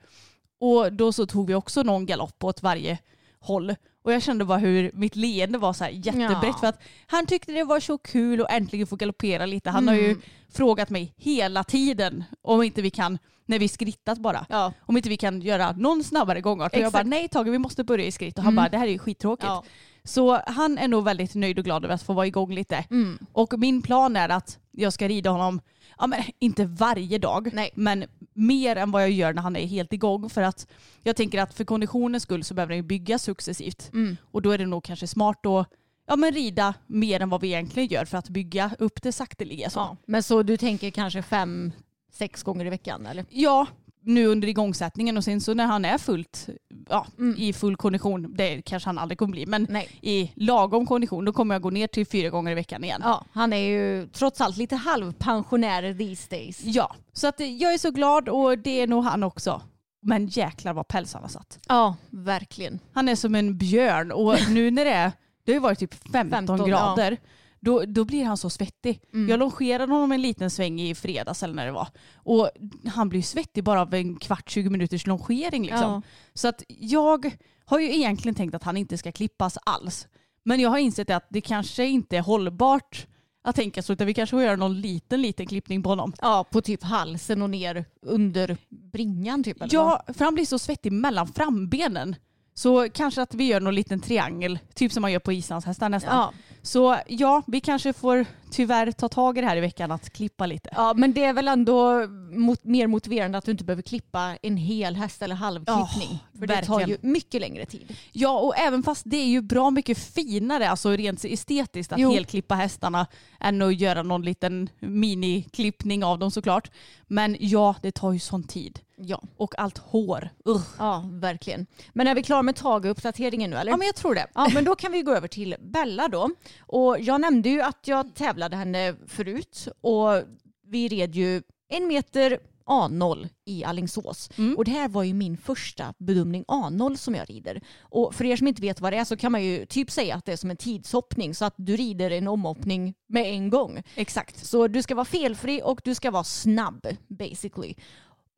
Och 0.59 0.93
då 0.93 1.13
så 1.13 1.25
tog 1.25 1.47
vi 1.47 1.55
också 1.55 1.83
någon 1.83 2.05
galopp 2.05 2.43
åt 2.43 2.63
varje 2.63 2.97
håll. 3.39 3.75
Och 4.03 4.13
jag 4.13 4.21
kände 4.23 4.45
bara 4.45 4.57
hur 4.57 4.91
mitt 4.93 5.15
leende 5.15 5.57
var 5.57 5.73
så 5.73 5.83
här 5.83 5.91
jättebrett 5.91 6.43
Ja. 6.43 6.57
för 6.59 6.67
att 6.67 6.81
han 7.07 7.25
tyckte 7.25 7.51
det 7.51 7.63
var 7.63 7.79
så 7.79 7.97
kul 7.97 8.41
att 8.41 8.51
äntligen 8.51 8.87
få 8.87 8.95
galoppera 8.95 9.45
lite. 9.45 9.69
Han 9.69 9.87
har 9.87 9.95
ju 9.95 10.17
frågat 10.53 10.89
mig 10.89 11.13
hela 11.17 11.63
tiden 11.63 12.23
om 12.41 12.63
inte 12.63 12.81
vi 12.81 12.89
kan, 12.89 13.17
när 13.45 13.59
vi 13.59 13.67
skrittat 13.67 14.17
bara, 14.17 14.45
Ja. 14.49 14.73
om 14.81 14.97
inte 14.97 15.09
vi 15.09 15.17
kan 15.17 15.41
göra 15.41 15.71
någon 15.71 16.03
snabbare 16.03 16.41
gångart. 16.41 16.73
Och 16.73 16.79
jag 16.79 16.91
bara 16.93 17.03
nej 17.03 17.27
Tage 17.27 17.47
vi 17.47 17.57
måste 17.57 17.83
börja 17.83 18.05
i 18.05 18.11
skritt 18.11 18.37
och 18.37 18.43
han 18.43 18.55
bara 18.55 18.69
det 18.69 18.77
här 18.77 18.87
är 18.87 18.91
ju 18.91 18.99
skittråkigt. 18.99 19.45
Ja. 19.47 19.63
Så 20.03 20.41
han 20.47 20.77
är 20.77 20.87
nog 20.87 21.03
väldigt 21.03 21.35
nöjd 21.35 21.59
och 21.59 21.65
glad 21.65 21.85
över 21.85 21.95
att 21.95 22.03
få 22.03 22.13
vara 22.13 22.27
igång 22.27 22.53
lite. 22.53 22.85
Mm. 22.89 23.19
Och 23.33 23.59
min 23.59 23.81
plan 23.81 24.15
är 24.15 24.29
att 24.29 24.57
jag 24.71 24.93
ska 24.93 25.07
rida 25.07 25.29
honom, 25.29 25.61
ja, 25.97 26.07
men, 26.07 26.23
inte 26.39 26.65
varje 26.65 27.17
dag, 27.17 27.49
Nej. 27.53 27.71
men 27.75 28.05
mer 28.33 28.75
än 28.75 28.91
vad 28.91 29.01
jag 29.01 29.11
gör 29.11 29.33
när 29.33 29.41
han 29.41 29.55
är 29.55 29.67
helt 29.67 29.93
igång. 29.93 30.29
För 30.29 30.41
att 30.41 30.67
jag 31.03 31.15
tänker 31.15 31.41
att 31.41 31.53
för 31.53 31.63
konditionens 31.63 32.23
skull 32.23 32.43
så 32.43 32.53
behöver 32.53 32.69
den 32.69 32.77
ju 32.77 32.83
byggas 32.83 33.23
successivt. 33.23 33.89
Mm. 33.93 34.17
Och 34.31 34.41
då 34.41 34.51
är 34.51 34.57
det 34.57 34.65
nog 34.65 34.83
kanske 34.83 35.07
smart 35.07 35.45
att 35.45 35.67
ja, 36.07 36.15
men 36.15 36.31
rida 36.31 36.73
mer 36.87 37.19
än 37.19 37.29
vad 37.29 37.41
vi 37.41 37.47
egentligen 37.47 37.89
gör 37.89 38.05
för 38.05 38.17
att 38.17 38.29
bygga 38.29 38.71
upp 38.79 39.01
det 39.01 39.11
sakteliga. 39.11 39.69
Så. 39.69 39.79
Ja. 39.79 39.97
Men 40.05 40.23
så 40.23 40.43
du 40.43 40.57
tänker 40.57 40.89
kanske 40.89 41.21
fem, 41.21 41.71
sex 42.11 42.43
gånger 42.43 42.65
i 42.65 42.69
veckan 42.69 43.05
eller? 43.05 43.25
Ja, 43.29 43.67
nu 44.03 44.25
under 44.25 44.47
igångsättningen 44.47 45.17
och 45.17 45.23
sen 45.23 45.41
så 45.41 45.53
när 45.53 45.65
han 45.65 45.85
är 45.85 45.97
fullt, 45.97 46.49
ja, 46.89 47.07
Mm. 47.17 47.35
i 47.37 47.53
full 47.53 47.77
kondition, 47.77 48.33
det 48.37 48.61
kanske 48.61 48.89
han 48.89 48.97
aldrig 48.97 49.17
kommer 49.17 49.31
bli, 49.31 49.45
men 49.45 49.67
Nej. 49.69 49.89
i 50.01 50.31
lagom 50.35 50.85
kondition 50.85 51.25
då 51.25 51.33
kommer 51.33 51.55
jag 51.55 51.61
gå 51.61 51.69
ner 51.69 51.87
till 51.87 52.05
fyra 52.05 52.29
gånger 52.29 52.51
i 52.51 52.55
veckan 52.55 52.83
igen. 52.83 53.01
Ja, 53.03 53.25
han 53.33 53.53
är 53.53 53.57
ju 53.57 54.07
trots 54.07 54.41
allt 54.41 54.57
lite 54.57 54.75
halvpensionär 54.75 55.93
these 55.97 56.27
days. 56.29 56.61
Ja, 56.63 56.95
så 57.13 57.27
att 57.27 57.39
eh, 57.39 57.47
jag 57.55 57.73
är 57.73 57.77
så 57.77 57.91
glad 57.91 58.29
och 58.29 58.57
det 58.57 58.81
är 58.81 58.87
nog 58.87 59.03
han 59.03 59.23
också. 59.23 59.61
Men 60.03 60.27
jäklar 60.27 60.73
vad 60.73 60.87
päls 60.87 61.13
han 61.13 61.21
har 61.23 61.29
satt. 61.29 61.59
Ja, 61.67 61.95
verkligen. 62.09 62.79
Han 62.93 63.09
är 63.09 63.15
som 63.15 63.35
en 63.35 63.57
björn 63.57 64.11
och 64.11 64.35
nu 64.49 64.71
när 64.71 64.85
det 64.85 64.91
är, 64.91 65.11
det 65.45 65.51
har 65.51 65.55
ju 65.55 65.59
varit 65.59 65.79
typ 65.79 65.93
15, 66.11 66.29
15, 66.47 66.69
grader, 66.69 67.17
då, 67.61 67.85
då 67.85 68.05
blir 68.05 68.25
han 68.25 68.37
så 68.37 68.49
svettig. 68.49 69.01
Mm. 69.13 69.29
Jag 69.29 69.39
longerade 69.39 69.93
honom 69.93 70.11
en 70.11 70.21
liten 70.21 70.49
sväng 70.49 70.81
i 70.81 70.95
fredags 70.95 71.43
eller 71.43 71.53
när 71.53 71.65
det 71.65 71.71
var. 71.71 71.87
Och 72.15 72.49
han 72.85 73.09
blir 73.09 73.21
svettig 73.21 73.63
bara 73.63 73.81
av 73.81 73.93
en 73.93 74.15
kvart, 74.15 74.49
20 74.49 74.69
minuters 74.69 75.07
longering 75.07 75.61
liksom. 75.61 75.91
Ja. 75.91 76.01
Så 76.33 76.47
att 76.47 76.63
jag 76.67 77.31
har 77.65 77.79
ju 77.79 77.95
egentligen 77.95 78.35
tänkt 78.35 78.55
att 78.55 78.63
han 78.63 78.77
inte 78.77 78.97
ska 78.97 79.11
klippas 79.11 79.57
alls. 79.65 80.07
Men 80.43 80.59
jag 80.59 80.69
har 80.69 80.77
insett 80.77 81.09
att 81.09 81.27
det 81.29 81.41
kanske 81.41 81.85
inte 81.85 82.17
är 82.17 82.21
hållbart 82.21 83.07
att 83.43 83.55
tänka 83.55 83.83
så 83.83 83.93
utan 83.93 84.07
vi 84.07 84.13
kanske 84.13 84.35
får 84.35 84.43
göra 84.43 84.55
någon 84.55 84.81
liten, 84.81 85.21
liten 85.21 85.45
klippning 85.47 85.83
på 85.83 85.89
honom. 85.89 86.13
Ja, 86.21 86.45
på 86.51 86.61
typ 86.61 86.83
halsen 86.83 87.41
och 87.41 87.49
ner 87.49 87.85
under 88.01 88.57
bringan 88.69 89.43
typ. 89.43 89.61
Eller 89.61 89.77
vad? 89.77 90.01
Ja, 90.07 90.13
för 90.13 90.25
han 90.25 90.33
blir 90.33 90.45
så 90.45 90.59
svettig 90.59 90.91
mellan 90.91 91.27
frambenen. 91.27 92.15
Så 92.53 92.89
kanske 92.89 93.21
att 93.21 93.33
vi 93.33 93.43
gör 93.43 93.59
någon 93.59 93.75
liten 93.75 93.99
triangel, 93.99 94.59
typ 94.73 94.91
som 94.91 95.01
man 95.01 95.11
gör 95.11 95.19
på 95.19 95.33
islandshästar 95.33 95.89
nästan. 95.89 96.17
Ja. 96.17 96.33
Så 96.61 96.97
ja, 97.07 97.43
vi 97.47 97.61
kanske 97.61 97.93
får 97.93 98.25
tyvärr 98.51 98.91
ta 98.91 99.09
tag 99.09 99.37
i 99.37 99.41
det 99.41 99.47
här 99.47 99.57
i 99.57 99.59
veckan 99.59 99.91
att 99.91 100.09
klippa 100.09 100.45
lite. 100.45 100.69
ja, 100.75 100.93
men 100.93 101.13
det 101.13 101.23
är 101.23 101.33
väl 101.33 101.47
ändå 101.47 102.07
mot, 102.31 102.63
mer 102.63 102.87
motiverande 102.87 103.37
att 103.37 103.45
du 103.45 103.51
inte 103.51 103.63
behöver 103.63 103.81
klippa 103.81 104.37
en 104.41 104.57
hel 104.57 104.95
häst 104.95 105.21
eller 105.21 105.35
halvklippning. 105.35 106.19
Ja, 106.33 106.39
för 106.39 106.47
det 106.47 106.65
tar 106.65 106.87
ju 106.87 106.97
mycket 107.01 107.41
längre 107.41 107.65
tid. 107.65 107.97
Ja, 108.11 108.39
och 108.39 108.57
även 108.57 108.83
fast 108.83 109.01
det 109.05 109.17
är 109.17 109.27
ju 109.27 109.41
bra 109.41 109.69
mycket 109.69 109.97
finare, 109.97 110.69
alltså 110.69 110.89
rent 110.89 111.25
estetiskt, 111.25 111.93
att 111.93 111.99
Jo. 111.99 112.11
helklippa 112.11 112.55
hästarna 112.55 113.07
än 113.39 113.61
att 113.61 113.79
göra 113.79 114.03
någon 114.03 114.21
liten 114.21 114.69
miniklippning 114.79 116.03
av 116.03 116.19
dem 116.19 116.31
såklart. 116.31 116.71
Men 117.07 117.37
ja, 117.39 117.75
det 117.81 117.91
tar 117.91 118.11
ju 118.11 118.19
sån 118.19 118.43
tid. 118.43 118.79
Ja. 119.03 119.23
Och 119.37 119.59
allt 119.59 119.77
hår. 119.77 120.29
Ugh. 120.45 120.61
ja, 120.77 121.03
verkligen. 121.11 121.65
Men 121.93 122.07
är 122.07 122.15
vi 122.15 122.23
klara 122.23 122.41
med 122.41 122.55
Tage-uppdateringen 122.55 123.49
nu 123.49 123.55
eller? 123.55 123.71
Ja, 123.71 123.77
men 123.77 123.85
jag 123.85 123.95
tror 123.95 124.15
det. 124.15 124.27
Ja, 124.35 124.49
men 124.53 124.63
då 124.63 124.75
kan 124.75 124.91
vi 124.91 125.01
gå 125.01 125.15
över 125.15 125.27
till 125.27 125.55
Bella 125.59 126.07
då. 126.07 126.29
Och 126.59 126.99
jag 126.99 127.21
nämnde 127.21 127.49
ju 127.49 127.61
att 127.61 127.87
jag 127.87 128.15
tävlade 128.15 128.55
henne 128.55 128.95
förut 129.07 129.67
och 129.81 130.23
vi 130.67 130.87
red 130.87 131.15
ju 131.15 131.41
en 131.69 131.87
meter 131.87 132.39
A0 132.65 133.29
i 133.45 133.63
Allingsås. 133.63 134.29
Mm. 134.37 134.57
Och 134.57 134.65
det 134.65 134.71
här 134.71 134.89
var 134.89 135.03
ju 135.03 135.13
min 135.13 135.37
första 135.37 135.93
bedömning 135.97 136.45
A0 136.47 136.95
som 136.95 137.15
jag 137.15 137.29
rider. 137.29 137.61
Och 137.81 138.15
för 138.15 138.25
er 138.25 138.35
som 138.35 138.47
inte 138.47 138.61
vet 138.61 138.81
vad 138.81 138.93
det 138.93 138.97
är 138.97 139.05
så 139.05 139.17
kan 139.17 139.31
man 139.31 139.43
ju 139.43 139.65
typ 139.65 139.91
säga 139.91 140.15
att 140.15 140.25
det 140.25 140.31
är 140.31 140.37
som 140.37 140.49
en 140.51 140.57
tidshoppning 140.57 141.35
så 141.35 141.45
att 141.45 141.53
du 141.57 141.75
rider 141.75 142.11
en 142.11 142.27
omhoppning 142.27 142.93
med 143.09 143.25
en 143.25 143.49
gång. 143.49 143.83
Exakt. 143.95 144.45
Så 144.45 144.67
du 144.67 144.81
ska 144.81 144.95
vara 144.95 145.05
felfri 145.05 145.61
och 145.63 145.81
du 145.83 145.95
ska 145.95 146.11
vara 146.11 146.23
snabb 146.23 146.87
basically. 147.07 147.75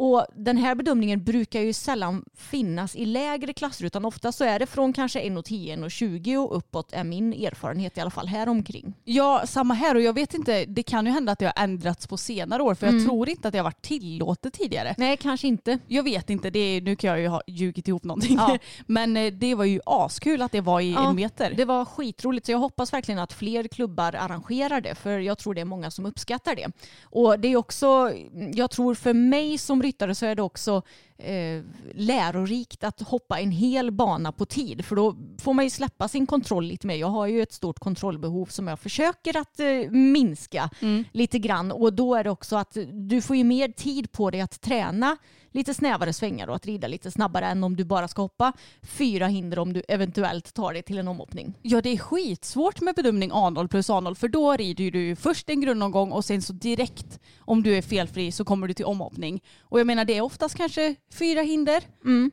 Och 0.03 0.25
den 0.35 0.57
här 0.57 0.75
bedömningen 0.75 1.23
brukar 1.23 1.61
ju 1.61 1.73
sällan 1.73 2.25
finnas 2.35 2.95
i 2.95 3.05
lägre 3.05 3.53
klasser 3.53 3.85
utan 3.85 4.05
ofta 4.05 4.31
så 4.31 4.43
är 4.43 4.59
det 4.59 4.65
från 4.65 4.93
kanske 4.93 5.19
1,10, 5.19 5.77
1,20 5.77 6.37
och 6.37 6.57
uppåt 6.57 6.93
är 6.93 7.03
min 7.03 7.33
erfarenhet 7.33 7.97
i 7.97 8.01
alla 8.01 8.09
fall 8.09 8.27
här 8.27 8.49
omkring. 8.49 8.93
Ja, 9.03 9.43
samma 9.45 9.73
här 9.73 9.95
och 9.95 10.01
jag 10.01 10.13
vet 10.13 10.33
inte, 10.33 10.65
det 10.65 10.83
kan 10.83 11.05
ju 11.05 11.11
hända 11.11 11.31
att 11.31 11.39
det 11.39 11.45
har 11.45 11.63
ändrats 11.63 12.07
på 12.07 12.17
senare 12.17 12.63
år 12.63 12.75
för 12.75 12.87
jag 12.87 13.05
tror 13.05 13.29
inte 13.29 13.47
att 13.47 13.51
det 13.51 13.57
har 13.57 13.63
varit 13.63 13.81
tillåtet 13.81 14.53
tidigare. 14.53 14.95
Nej, 14.97 15.17
kanske 15.17 15.47
inte. 15.47 15.79
Jag 15.87 16.03
vet 16.03 16.29
inte, 16.29 16.49
det 16.49 16.59
är, 16.59 16.81
nu 16.81 16.95
kan 16.95 17.09
jag 17.09 17.19
ju 17.19 17.27
ha 17.27 17.41
ljugit 17.47 17.87
ihop 17.87 18.03
någonting. 18.03 18.37
Ja. 18.37 18.57
Men 18.85 19.17
eh, 19.17 19.33
det 19.33 19.55
var 19.55 19.65
ju 19.65 19.79
askul 19.85 20.41
att 20.41 20.51
det 20.51 20.61
var 20.61 20.81
i 20.81 20.91
Ja, 20.91 21.09
en 21.09 21.15
meter. 21.15 21.53
Det 21.57 21.65
var 21.65 21.85
skitroligt 21.85 22.45
så 22.45 22.51
jag 22.51 22.59
hoppas 22.59 22.93
verkligen 22.93 23.19
att 23.19 23.33
fler 23.33 23.67
klubbar 23.67 24.15
arrangerar 24.15 24.81
det 24.81 24.95
för 24.95 25.19
jag 25.19 25.37
tror 25.37 25.53
det 25.53 25.61
är 25.61 25.65
många 25.65 25.91
som 25.91 26.05
uppskattar 26.05 26.55
det. 26.55 26.67
Och 27.03 27.39
det 27.39 27.47
är 27.47 27.55
också, 27.55 28.11
jag 28.53 28.71
tror 28.71 28.95
för 28.95 29.13
mig 29.13 29.57
som 29.57 29.81
ryttare 29.93 30.15
så 30.15 30.25
är 30.25 30.35
det 30.35 30.41
också 30.41 30.81
eh, 31.23 31.63
lärorikt 31.93 32.83
att 32.83 33.01
hoppa 33.01 33.39
en 33.39 33.51
hel 33.51 33.91
bana 33.91 34.31
på 34.31 34.45
tid 34.45 34.85
för 34.85 34.95
då 34.95 35.15
får 35.41 35.53
man 35.53 35.65
ju 35.65 35.69
släppa 35.69 36.07
sin 36.07 36.27
kontroll 36.27 36.65
lite 36.65 36.87
mer. 36.87 36.95
Jag 36.95 37.07
har 37.07 37.27
ju 37.27 37.41
ett 37.41 37.53
stort 37.53 37.79
kontrollbehov 37.79 38.45
som 38.45 38.67
jag 38.67 38.79
försöker 38.79 39.37
att 39.37 39.59
eh, 39.59 39.91
minska 39.91 40.69
lite 41.11 41.39
grann 41.39 41.71
och 41.71 41.93
då 41.93 42.15
är 42.15 42.23
det 42.23 42.29
också 42.29 42.55
att 42.55 42.77
du 42.91 43.21
får 43.21 43.35
ju 43.35 43.43
mer 43.43 43.67
tid 43.67 44.11
på 44.11 44.31
dig 44.31 44.41
att 44.41 44.61
träna 44.61 45.17
lite 45.53 45.73
snävare 45.73 46.13
svängar 46.13 46.47
och 46.47 46.55
att 46.55 46.65
rida 46.65 46.87
lite 46.87 47.11
snabbare 47.11 47.45
än 47.45 47.63
om 47.63 47.75
du 47.75 47.83
bara 47.83 48.07
ska 48.07 48.21
hoppa 48.21 48.53
fyra 48.81 49.27
hinder 49.27 49.59
om 49.59 49.73
du 49.73 49.83
eventuellt 49.87 50.53
tar 50.53 50.73
dig 50.73 50.83
till 50.83 50.97
en 50.97 51.07
omhoppning. 51.07 51.53
Ja 51.61 51.81
det 51.81 51.89
är 51.89 51.97
skitsvårt 51.97 52.81
med 52.81 52.95
bedömning 52.95 53.31
A0 53.31 53.67
plus 53.67 53.89
A0 53.89 54.15
för 54.15 54.27
då 54.27 54.53
rider 54.53 54.91
du 54.91 55.15
först 55.15 55.49
en 55.49 55.61
grundomgång 55.61 56.11
och 56.11 56.25
sen 56.25 56.41
så 56.41 56.53
direkt 56.53 57.19
om 57.37 57.63
du 57.63 57.77
är 57.77 57.81
felfri 57.81 58.31
så 58.31 58.45
kommer 58.45 58.67
du 58.67 58.73
till 58.73 58.85
omhoppning. 58.85 59.43
Och 59.61 59.79
jag 59.79 59.87
menar 59.87 60.05
det 60.05 60.17
är 60.17 60.21
oftast 60.21 60.55
kanske 60.55 60.95
fyra 61.13 61.41
hinder. 61.41 61.83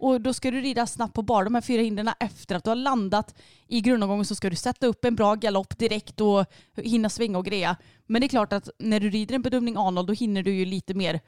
Och 0.00 0.20
då 0.20 0.34
ska 0.34 0.50
du 0.50 0.60
rida 0.60 0.86
snabbt 0.86 1.14
på 1.14 1.22
bara 1.22 1.44
de 1.44 1.54
här 1.54 1.62
fyra 1.62 1.82
hindren 1.82 2.10
efter 2.20 2.54
att 2.54 2.64
du 2.64 2.70
har 2.70 2.76
landat 2.76 3.34
i 3.68 3.80
grundomgången 3.80 4.24
så 4.24 4.34
ska 4.34 4.50
du 4.50 4.56
sätta 4.56 4.86
upp 4.86 5.04
en 5.04 5.16
bra 5.16 5.34
galopp 5.34 5.78
direkt 5.78 6.20
och 6.20 6.46
hinna 6.76 7.08
svänga 7.08 7.38
och 7.38 7.44
greja. 7.44 7.76
Men 8.06 8.20
det 8.20 8.26
är 8.26 8.28
klart 8.28 8.52
att 8.52 8.68
när 8.78 9.00
du 9.00 9.10
rider 9.10 9.34
en 9.34 9.42
bedömning 9.42 9.76
A0 9.76 10.06
då 10.06 10.12
hinner 10.12 10.42
du 10.42 10.54
ju 10.54 10.64
lite 10.64 10.94
mer 10.94 11.20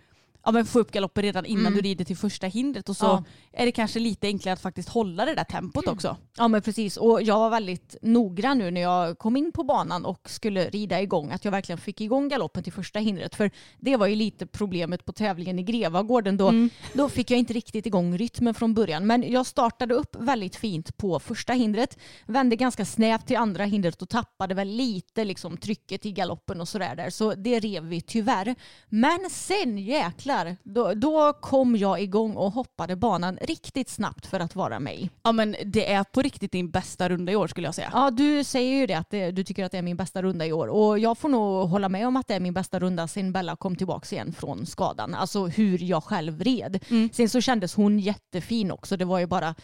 ja, 0.44 0.52
men 0.52 0.66
få 0.66 0.78
upp 0.80 0.90
galoppen 0.92 1.22
redan 1.22 1.44
innan 1.46 1.72
du 1.74 1.80
rider 1.80 2.04
till 2.04 2.16
första 2.16 2.46
hindret 2.46 2.88
och 2.88 2.96
så 2.96 3.04
Ja. 3.06 3.24
är 3.52 3.66
det 3.66 3.72
kanske 3.72 3.98
lite 3.98 4.26
enklare 4.26 4.52
att 4.52 4.60
faktiskt 4.60 4.88
hålla 4.88 5.24
det 5.24 5.34
där 5.34 5.44
tempot 5.44 5.88
också. 5.88 6.16
Ja 6.36 6.48
men 6.48 6.62
precis. 6.62 6.96
Och 6.96 7.22
jag 7.22 7.38
var 7.38 7.50
väldigt 7.50 7.96
noggrann 8.02 8.58
nu 8.58 8.70
när 8.70 8.80
jag 8.80 9.18
kom 9.18 9.36
in 9.36 9.52
på 9.52 9.62
banan 9.64 10.04
och 10.04 10.30
skulle 10.30 10.68
rida 10.70 11.00
igång 11.02 11.30
att 11.30 11.44
jag 11.44 11.52
verkligen 11.52 11.78
fick 11.78 12.00
igång 12.00 12.28
galoppen 12.28 12.62
till 12.62 12.72
första 12.72 12.98
hindret. 12.98 13.34
För 13.34 13.50
det 13.78 13.96
var 13.96 14.06
ju 14.06 14.14
lite 14.16 14.46
problemet 14.46 15.04
på 15.04 15.12
tävlingen 15.12 15.58
i 15.58 15.62
Grevagården. 15.62 16.36
Då, 16.36 16.52
då 16.94 17.08
fick 17.08 17.30
jag 17.30 17.38
inte 17.38 17.52
riktigt 17.52 17.86
igång 17.86 18.18
rytmen 18.18 18.54
från 18.54 18.74
början. 18.74 19.06
Men 19.06 19.32
jag 19.32 19.46
startade 19.46 19.94
upp 19.94 20.16
väldigt 20.18 20.56
fint 20.56 20.96
på 20.96 21.20
första 21.20 21.52
hindret 21.52 21.98
vände 22.26 22.56
ganska 22.56 22.84
snävt 22.84 23.26
till 23.26 23.36
andra 23.36 23.64
hindret 23.64 24.02
och 24.02 24.08
tappade 24.08 24.54
väl 24.54 24.68
lite 24.68 25.24
liksom 25.24 25.56
trycket 25.56 26.06
i 26.06 26.12
galoppen 26.12 26.60
och 26.60 26.68
sådär 26.68 26.96
där. 26.96 27.10
Så 27.10 27.34
det 27.34 27.58
rev 27.60 27.84
vi 27.84 28.00
tyvärr. 28.00 28.54
Men 28.88 29.30
sen 29.30 29.78
jäklar 29.78 30.31
då, 30.62 30.94
då 30.94 31.32
kom 31.32 31.76
jag 31.76 32.00
igång 32.00 32.36
och 32.36 32.52
hoppade 32.52 32.96
banan 32.96 33.38
riktigt 33.42 33.88
snabbt 33.88 34.26
för 34.26 34.40
att 34.40 34.56
vara 34.56 34.80
mig. 34.80 35.10
Ja 35.22 35.32
men 35.32 35.56
det 35.64 35.92
är 35.92 36.04
på 36.04 36.22
riktigt 36.22 36.52
din 36.52 36.70
bästa 36.70 37.08
runda 37.08 37.32
i 37.32 37.36
år 37.36 37.46
skulle 37.46 37.66
jag 37.66 37.74
säga. 37.74 37.90
Ja, 37.92 38.10
du 38.10 38.44
säger 38.44 38.74
ju 38.74 38.86
det 38.86 38.94
att 38.94 39.10
det, 39.10 39.30
du 39.30 39.44
tycker 39.44 39.64
att 39.64 39.72
det 39.72 39.78
är 39.78 39.82
min 39.82 39.96
bästa 39.96 40.22
runda 40.22 40.46
i 40.46 40.52
år 40.52 40.68
och 40.68 40.98
jag 40.98 41.18
får 41.18 41.28
nog 41.28 41.68
hålla 41.68 41.88
med 41.88 42.06
om 42.06 42.16
att 42.16 42.28
det 42.28 42.34
är 42.34 42.40
min 42.40 42.54
bästa 42.54 42.78
runda 42.78 43.08
sen 43.08 43.32
Bella 43.32 43.56
kom 43.56 43.76
tillbaka 43.76 44.16
igen 44.16 44.32
från 44.32 44.66
skadan. 44.66 45.14
Alltså 45.14 45.46
hur 45.46 45.82
jag 45.82 46.04
själv 46.04 46.44
red. 46.44 46.84
Sen 47.12 47.28
så 47.28 47.40
kändes 47.40 47.74
hon 47.74 47.98
jättefin 47.98 48.70
också. 48.70 48.96
Det 48.96 49.04
var 49.04 49.18
ju 49.18 49.26
bara 49.26 49.54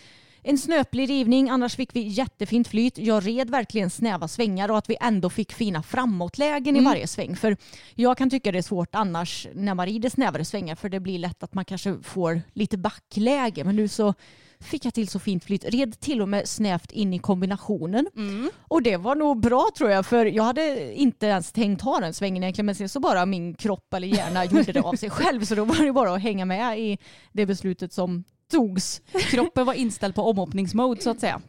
en 0.42 0.58
snöplig 0.58 1.08
rivning, 1.08 1.50
annars 1.50 1.76
fick 1.76 1.96
vi 1.96 2.00
jättefint 2.00 2.68
flyt. 2.68 2.98
Jag 2.98 3.26
red 3.26 3.50
verkligen 3.50 3.90
snäva 3.90 4.28
svängar 4.28 4.70
och 4.70 4.78
att 4.78 4.90
vi 4.90 4.96
ändå 5.00 5.30
fick 5.30 5.52
fina 5.52 5.82
framåtlägen 5.82 6.76
i 6.76 6.84
varje 6.84 7.06
sväng. 7.06 7.36
För 7.36 7.56
jag 7.94 8.18
kan 8.18 8.30
tycka 8.30 8.52
det 8.52 8.58
är 8.58 8.62
svårt 8.62 8.94
annars 8.94 9.48
när 9.54 9.74
man 9.74 9.86
rider 9.86 10.10
snävare 10.10 10.44
svängar 10.44 10.74
för 10.74 10.88
det 10.88 11.00
blir 11.00 11.18
lätt 11.18 11.42
att 11.42 11.54
man 11.54 11.64
kanske 11.64 11.98
får 12.02 12.42
lite 12.52 12.78
backläge. 12.78 13.64
Men 13.64 13.76
nu 13.76 13.88
så 13.88 14.14
fick 14.60 14.84
jag 14.84 14.94
till 14.94 15.08
så 15.08 15.18
fint 15.18 15.44
flyt. 15.44 15.64
Red 15.64 16.00
till 16.00 16.22
och 16.22 16.28
med 16.28 16.48
snävt 16.48 16.92
in 16.92 17.14
i 17.14 17.18
kombinationen. 17.18 18.06
Och 18.60 18.82
det 18.82 18.96
var 18.96 19.14
nog 19.14 19.40
bra 19.40 19.68
tror 19.76 19.90
jag 19.90 20.06
för 20.06 20.26
jag 20.26 20.42
hade 20.44 20.94
inte 20.94 21.26
ens 21.26 21.52
tänkt 21.52 21.82
ha 21.82 22.00
den 22.00 22.14
svängen 22.14 22.42
egentligen 22.42 22.66
men 22.66 22.74
sen 22.74 22.88
så 22.88 23.00
bara 23.00 23.26
min 23.26 23.54
kropp 23.54 23.94
eller 23.94 24.08
hjärna 24.08 24.44
gjorde 24.44 24.72
det 24.72 24.80
av 24.80 24.94
sig 24.94 25.10
själv 25.10 25.44
så 25.44 25.54
då 25.54 25.64
var 25.64 25.84
det 25.84 25.92
bara 25.92 26.14
att 26.14 26.22
hänga 26.22 26.44
med 26.44 26.78
i 26.78 26.98
det 27.32 27.46
beslutet 27.46 27.92
som 27.92 28.24
togs. 28.50 29.00
Kroppen 29.30 29.66
var 29.66 29.74
inställd 29.74 30.14
på 30.14 30.22
omhoppningsmode 30.22 31.00
så 31.00 31.10
att 31.10 31.20
säga. 31.20 31.40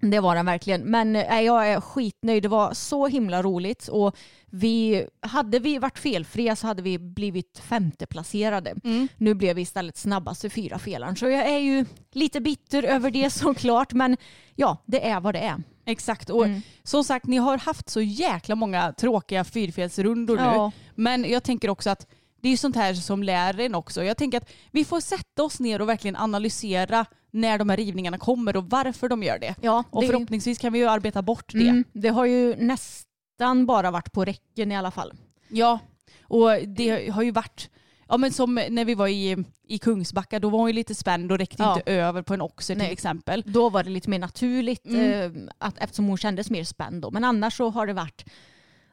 Det 0.00 0.20
var 0.20 0.34
den 0.34 0.46
verkligen. 0.46 0.80
Men 0.80 1.16
äh, 1.16 1.40
jag 1.40 1.68
är 1.68 1.80
skitnöjd. 1.80 2.42
Det 2.42 2.48
var 2.48 2.74
så 2.74 3.06
himla 3.06 3.42
roligt. 3.42 3.88
Och 3.88 4.16
vi, 4.46 5.06
hade 5.20 5.58
vi 5.58 5.78
varit 5.78 5.98
felfria 5.98 6.56
så 6.56 6.66
hade 6.66 6.82
vi 6.82 6.98
blivit 6.98 7.58
femteplacerade. 7.58 8.74
Nu 9.16 9.34
blev 9.34 9.56
vi 9.56 9.62
istället 9.62 9.96
snabbaste 9.96 10.50
fyra 10.50 10.78
felaren. 10.78 11.16
Så 11.16 11.28
jag 11.28 11.48
är 11.48 11.58
ju 11.58 11.84
lite 12.12 12.40
bitter 12.40 12.82
över 12.82 13.10
det 13.10 13.30
såklart. 13.32 13.92
Men 13.92 14.16
ja, 14.54 14.76
det 14.86 15.08
är 15.08 15.20
vad 15.20 15.34
det 15.34 15.40
är. 15.40 15.62
Exakt. 15.86 16.30
Och 16.30 16.46
som 16.82 17.04
sagt, 17.04 17.26
ni 17.26 17.36
har 17.36 17.58
haft 17.58 17.88
så 17.88 18.00
jäkla 18.00 18.54
många 18.54 18.92
tråkiga 18.92 19.44
fyrfjällsrundor 19.44 20.36
nu. 20.36 20.42
Ja. 20.42 20.72
Men 20.94 21.30
jag 21.30 21.42
tänker 21.42 21.70
också 21.70 21.90
att 21.90 22.06
det 22.40 22.48
är 22.48 22.50
ju 22.50 22.56
sånt 22.56 22.76
här 22.76 22.94
som 22.94 23.22
lär 23.22 23.60
en 23.60 23.74
också. 23.74 24.04
Jag 24.04 24.16
tänker 24.16 24.38
att 24.38 24.50
vi 24.70 24.84
får 24.84 25.00
sätta 25.00 25.42
oss 25.42 25.60
ner 25.60 25.80
och 25.82 25.88
verkligen 25.88 26.16
analysera 26.16 27.04
när 27.30 27.58
de 27.58 27.68
här 27.68 27.76
rivningarna 27.76 28.18
kommer 28.18 28.56
och 28.56 28.64
varför 28.70 29.08
de 29.08 29.22
gör 29.22 29.38
det. 29.38 29.54
Ja, 29.62 29.84
Och 29.90 30.00
det, 30.02 30.06
förhoppningsvis 30.06 30.58
kan 30.58 30.72
vi 30.72 30.78
ju 30.78 30.88
arbeta 30.88 31.22
bort 31.22 31.52
det. 31.52 31.68
mm, 31.68 31.84
det 31.92 32.08
har 32.08 32.24
ju 32.24 32.54
nästan 32.56 33.66
bara 33.66 33.90
varit 33.90 34.12
på 34.12 34.24
räcken 34.24 34.72
i 34.72 34.76
alla 34.76 34.90
fall. 34.90 35.12
Ja, 35.48 35.78
och 36.22 36.50
det 36.66 37.10
har 37.10 37.22
ju 37.22 37.30
varit, 37.30 37.70
ja 38.08 38.16
men 38.16 38.32
som 38.32 38.54
när 38.70 38.84
vi 38.84 38.94
var 38.94 39.08
i, 39.08 39.36
i 39.68 39.78
Kungsbacka, 39.78 40.38
då 40.40 40.48
var 40.48 40.58
hon 40.58 40.68
ju 40.68 40.72
lite 40.72 40.94
spänd 40.94 41.32
och 41.32 41.38
räckte 41.38 41.62
Ja. 41.62 41.76
inte 41.76 41.92
över 41.92 42.22
på 42.22 42.34
en 42.34 42.40
oxer 42.40 42.74
till 42.74 42.82
Nej. 42.82 42.92
exempel. 42.92 43.42
Då 43.46 43.70
var 43.70 43.84
det 43.84 43.90
lite 43.90 44.10
mer 44.10 44.18
naturligt 44.18 44.86
Mm. 44.86 45.36
eh, 45.46 45.52
att, 45.58 45.78
eftersom 45.78 46.06
hon 46.06 46.18
kändes 46.18 46.50
mer 46.50 46.64
spänd 46.64 47.02
då. 47.02 47.10
Men 47.10 47.24
annars 47.24 47.56
så 47.56 47.70
har 47.70 47.86
det 47.86 47.92
varit 47.92 48.24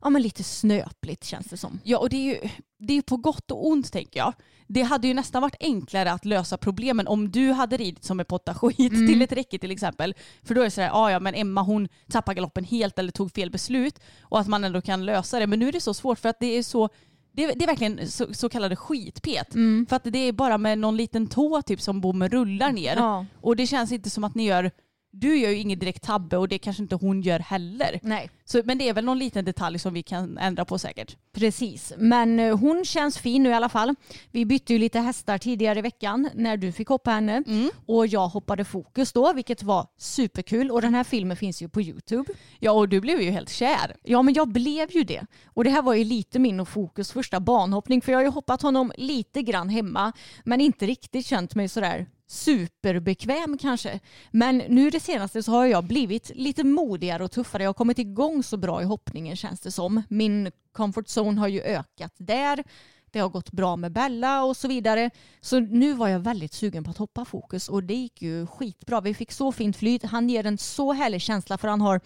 ja, 0.02 0.10
men 0.10 0.22
lite 0.22 0.44
snöpligt 0.44 1.24
känns 1.25 1.46
det 1.48 1.58
som. 1.58 1.80
Ja 1.84 1.98
och 1.98 2.10
det 2.10 2.18
är 2.18 2.24
ju 2.44 2.50
det 2.80 2.94
är 2.98 3.02
på 3.02 3.18
gott 3.18 3.52
och 3.52 3.68
ont 3.68 3.92
tänker 3.92 4.20
jag. 4.20 4.34
Det 4.68 4.82
hade 4.82 5.08
ju 5.08 5.14
nästan 5.14 5.42
varit 5.42 5.56
enklare 5.60 6.12
att 6.12 6.25
lösa 6.25 6.58
problemen 6.58 7.08
om 7.08 7.32
du 7.32 7.52
hade 7.52 7.78
ridit 7.78 8.04
som 8.04 8.20
en 8.20 8.25
potta 8.25 8.54
skit 8.54 8.80
Mm. 8.94 9.08
till 9.08 9.22
ett 9.22 9.32
räcke 9.32 9.60
till 9.60 9.72
exempel. 9.72 10.14
För 10.44 10.56
då 10.56 10.62
är 10.62 10.66
det 10.66 10.72
sådär, 10.72 10.88
ja 10.88 11.12
ja 11.12 11.20
men 11.20 11.36
Emma 11.36 11.62
hon 11.62 11.88
tappade 12.10 12.36
galoppen 12.36 12.64
helt 12.64 13.00
eller 13.00 13.12
tog 13.12 13.32
fel 13.32 13.52
beslut 13.52 14.00
och 14.22 14.40
att 14.40 14.48
man 14.48 14.64
ändå 14.64 14.82
kan 14.82 15.06
lösa 15.06 15.40
det. 15.40 15.48
Men 15.48 15.60
nu 15.60 15.68
är 15.68 15.72
det 15.72 15.82
så 15.82 15.94
svårt 15.94 16.20
för 16.20 16.30
att 16.30 16.40
det 16.40 16.58
är 16.58 16.64
så 16.64 16.90
det 17.32 17.44
är, 17.44 17.56
det 17.56 17.66
är 17.66 17.68
verkligen 17.68 18.12
så, 18.12 18.34
så 18.34 18.50
kallade 18.50 18.75
skitpet. 18.75 19.54
För 19.90 19.96
att 19.96 20.04
det 20.04 20.20
är 20.20 20.32
bara 20.34 20.58
med 20.58 20.78
någon 20.78 20.98
liten 20.98 21.28
tå 21.28 21.62
typ 21.62 21.82
som 21.82 22.02
bommen 22.02 22.30
rullar 22.30 22.72
ner. 22.72 22.96
Ja. 22.96 23.25
Och 23.42 23.56
det 23.56 23.68
känns 23.68 23.92
inte 23.92 24.10
som 24.10 24.24
att 24.24 24.36
ni 24.36 24.46
gör, 24.46 24.72
du 25.20 25.38
gör 25.38 25.50
ju 25.50 25.58
ingen 25.58 25.80
direkt 25.80 26.04
tabbe 26.04 26.38
och 26.38 26.48
det 26.48 26.58
kanske 26.58 26.84
inte 26.84 26.96
hon 26.96 27.22
gör 27.22 27.40
heller. 27.40 28.00
Nej, 28.04 28.30
Så, 28.46 28.62
men 28.66 28.78
det 28.78 28.90
är 28.90 28.94
väl 28.94 29.06
någon 29.06 29.20
liten 29.20 29.46
detalj 29.46 29.80
som 29.80 29.94
vi 29.94 30.04
kan 30.04 30.38
ändra 30.38 30.66
på 30.66 30.78
säkert. 30.80 31.16
precis. 31.34 31.94
Men 31.98 32.40
eh, 32.40 32.58
hon 32.58 32.86
känns 32.86 33.18
fin 33.18 33.44
nu 33.44 33.50
i 33.50 33.54
alla 33.54 33.70
fall. 33.70 33.96
Vi 34.32 34.46
bytte 34.46 34.74
ju 34.74 34.80
lite 34.80 35.00
hästar 35.00 35.38
tidigare 35.38 35.80
i 35.80 35.82
veckan 35.82 36.30
när 36.34 36.58
du 36.58 36.72
fick 36.72 36.88
hoppa 36.88 37.12
henne. 37.12 37.44
Och 37.86 38.08
jag 38.08 38.28
hoppade 38.28 38.66
fokus 38.66 39.14
då, 39.14 39.34
vilket 39.34 39.64
var 39.64 39.88
superkul. 39.98 40.72
Och 40.72 40.82
den 40.82 40.94
här 40.96 41.04
filmen 41.04 41.38
finns 41.38 41.62
ju 41.62 41.70
på 41.70 41.82
YouTube. 41.82 42.34
Ja 42.60 42.72
och 42.72 42.90
du 42.90 43.02
blev 43.02 43.22
ju 43.22 43.32
helt 43.32 43.50
kär. 43.50 43.96
Ja, 44.04 44.22
men 44.22 44.34
jag 44.34 44.48
blev 44.48 44.92
ju 44.92 45.04
det. 45.04 45.26
Och 45.46 45.64
det 45.64 45.70
här 45.70 45.82
var 45.82 45.94
ju 45.94 46.04
lite 46.04 46.40
min 46.40 46.60
och 46.60 46.70
Fokus 46.70 47.12
första 47.12 47.40
banhoppning. 47.40 48.02
För 48.02 48.12
jag 48.12 48.20
har 48.20 48.24
ju 48.24 48.30
hoppat 48.30 48.62
honom 48.62 48.92
lite 48.98 49.42
grann 49.42 49.70
hemma. 49.70 50.12
Men 50.44 50.62
inte 50.62 50.86
riktigt 50.86 51.26
känt 51.26 51.56
mig 51.56 51.70
sådär 51.70 52.06
superbekväm 52.27 53.58
kanske. 53.58 54.00
Men 54.32 54.58
nu 54.58 54.89
det 54.89 55.00
senaste 55.00 55.44
så 55.44 55.51
har 55.51 55.65
jag 55.65 55.84
blivit 55.84 56.32
lite 56.36 56.63
modigare 56.63 57.24
och 57.24 57.32
tuffare. 57.32 57.63
Jag 57.63 57.70
har 57.70 57.74
kommit 57.74 58.00
igång 58.00 58.44
så 58.44 58.58
bra 58.58 58.82
i 58.82 58.86
hoppningen 58.86 59.36
känns 59.36 59.60
det 59.60 59.72
som. 59.72 60.01
Min 60.10 60.51
comfort 60.72 61.08
zone 61.17 61.39
har 61.39 61.48
ju 61.48 61.62
ökat 61.62 62.13
där. 62.17 62.63
Det 63.12 63.20
har 63.20 63.29
gått 63.29 63.51
bra 63.51 63.75
med 63.75 63.91
Bella 63.91 64.44
och 64.44 64.58
så 64.58 64.67
vidare. 64.67 65.12
Så 65.41 65.60
nu 65.60 65.94
var 65.94 66.08
jag 66.08 66.20
väldigt 66.20 66.53
sugen 66.53 66.84
på 66.84 66.91
att 66.91 66.98
hoppa 66.98 67.25
fokus 67.25 67.70
och 67.70 67.84
det 67.84 67.94
gick 67.94 68.22
ju 68.22 68.48
skitbra. 68.48 69.01
Vi 69.01 69.13
fick 69.13 69.32
så 69.32 69.51
fint 69.51 69.77
flyt. 69.77 70.03
Han 70.03 70.29
ger 70.29 70.46
en 70.46 70.58
så 70.58 70.94
härlig 70.94 71.22
känsla 71.22 71.58
för 71.58 71.67
han 71.67 71.82
har 71.82 72.01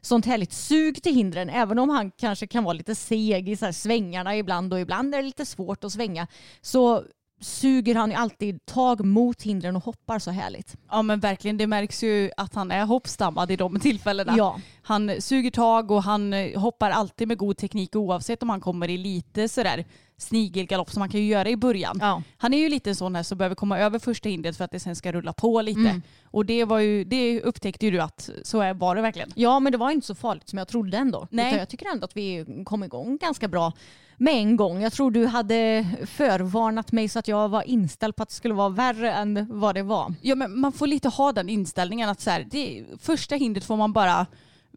sånt 0.00 0.26
härligt 0.26 0.52
sug 0.52 1.02
till 1.02 1.14
hindren. 1.14 1.50
Även 1.50 1.78
om 1.78 1.88
han 1.88 2.10
kanske 2.10 2.46
kan 2.46 2.64
vara 2.64 2.72
lite 2.72 2.94
seg 2.94 3.48
i 3.48 3.56
så 3.56 3.64
här 3.64 3.72
svängarna 3.72 4.36
ibland 4.36 4.72
och 4.72 4.80
ibland 4.80 5.14
är 5.14 5.18
det 5.18 5.24
lite 5.24 5.46
svårt 5.46 5.84
att 5.84 5.92
svänga. 5.92 6.26
Så 6.60 7.04
suger 7.42 7.94
han 7.94 8.10
ju 8.10 8.16
alltid 8.16 8.66
tag 8.66 9.04
mot 9.04 9.42
hindren 9.42 9.76
och 9.76 9.84
hoppar 9.84 10.18
så 10.18 10.30
härligt. 10.30 10.76
Ja 10.90 11.02
men 11.02 11.20
verkligen, 11.20 11.56
det 11.56 11.66
märks 11.66 12.02
ju 12.02 12.30
att 12.36 12.54
han 12.54 12.70
är 12.70 12.84
hoppstammad 12.84 13.50
i 13.50 13.56
de 13.56 13.80
tillfällena. 13.80 14.34
Ja. 14.36 14.60
Han 14.82 15.20
suger 15.20 15.50
tag 15.50 15.90
och 15.90 16.02
han 16.02 16.32
eh, 16.32 16.60
hoppar 16.60 16.90
alltid 16.90 17.28
med 17.28 17.38
god 17.38 17.56
teknik 17.56 17.96
oavsett 17.96 18.42
om 18.42 18.48
han 18.48 18.60
kommer 18.60 18.90
i 18.90 18.96
lite 18.96 19.48
sådär 19.48 19.84
snigelgalopp 20.22 20.90
som 20.90 21.00
man 21.00 21.08
kan 21.08 21.20
ju 21.20 21.26
göra 21.26 21.48
i 21.48 21.56
början. 21.56 21.98
Ja. 22.00 22.22
Han 22.36 22.54
är 22.54 22.58
ju 22.58 22.68
lite 22.68 22.94
sån 22.94 23.16
här 23.16 23.22
som 23.22 23.38
behöver 23.38 23.56
komma 23.56 23.78
över 23.78 23.98
första 23.98 24.28
hindret 24.28 24.56
för 24.56 24.64
att 24.64 24.70
det 24.70 24.80
sen 24.80 24.96
ska 24.96 25.12
rulla 25.12 25.32
på 25.32 25.62
lite. 25.62 25.80
Mm. 25.80 26.02
Och 26.24 26.46
det, 26.46 26.64
var 26.64 26.78
ju, 26.78 27.04
det 27.04 27.42
upptäckte 27.42 27.86
ju 27.86 27.90
du 27.92 28.00
att 28.00 28.30
så 28.42 28.60
är, 28.60 28.74
var 28.74 28.96
det 28.96 29.02
verkligen. 29.02 29.32
Ja, 29.34 29.60
men 29.60 29.72
det 29.72 29.78
var 29.78 29.90
inte 29.90 30.06
så 30.06 30.14
farligt 30.14 30.48
som 30.48 30.58
jag 30.58 30.68
trodde 30.68 30.96
ändå. 30.96 31.26
Nej. 31.30 31.46
Utan 31.46 31.58
jag 31.58 31.68
tycker 31.68 31.86
ändå 31.92 32.04
att 32.04 32.16
vi 32.16 32.46
kom 32.64 32.84
igång 32.84 33.18
ganska 33.20 33.48
bra 33.48 33.72
med 34.22 34.34
en 34.34 34.56
gång. 34.56 34.82
Jag 34.82 34.92
tror 34.92 35.10
du 35.10 35.26
hade 35.26 35.86
förvarnat 36.06 36.92
mig 36.92 37.08
så 37.08 37.18
att 37.18 37.28
jag 37.28 37.48
var 37.48 37.62
inställd 37.62 38.16
på 38.16 38.22
att 38.22 38.28
det 38.28 38.34
skulle 38.34 38.54
vara 38.54 38.68
värre 38.68 39.12
än 39.12 39.46
vad 39.50 39.74
det 39.74 39.82
var. 39.82 40.14
Ja 40.22 40.34
men 40.34 40.60
man 40.60 40.72
får 40.72 40.86
lite 40.86 41.08
ha 41.08 41.32
den 41.32 41.48
inställningen 41.48 42.08
att 42.08 42.20
så 42.20 42.30
här, 42.30 42.46
det, 42.50 42.84
första 43.00 43.34
hindret 43.36 43.64
får 43.64 43.76
man 43.76 43.92
bara 43.92 44.26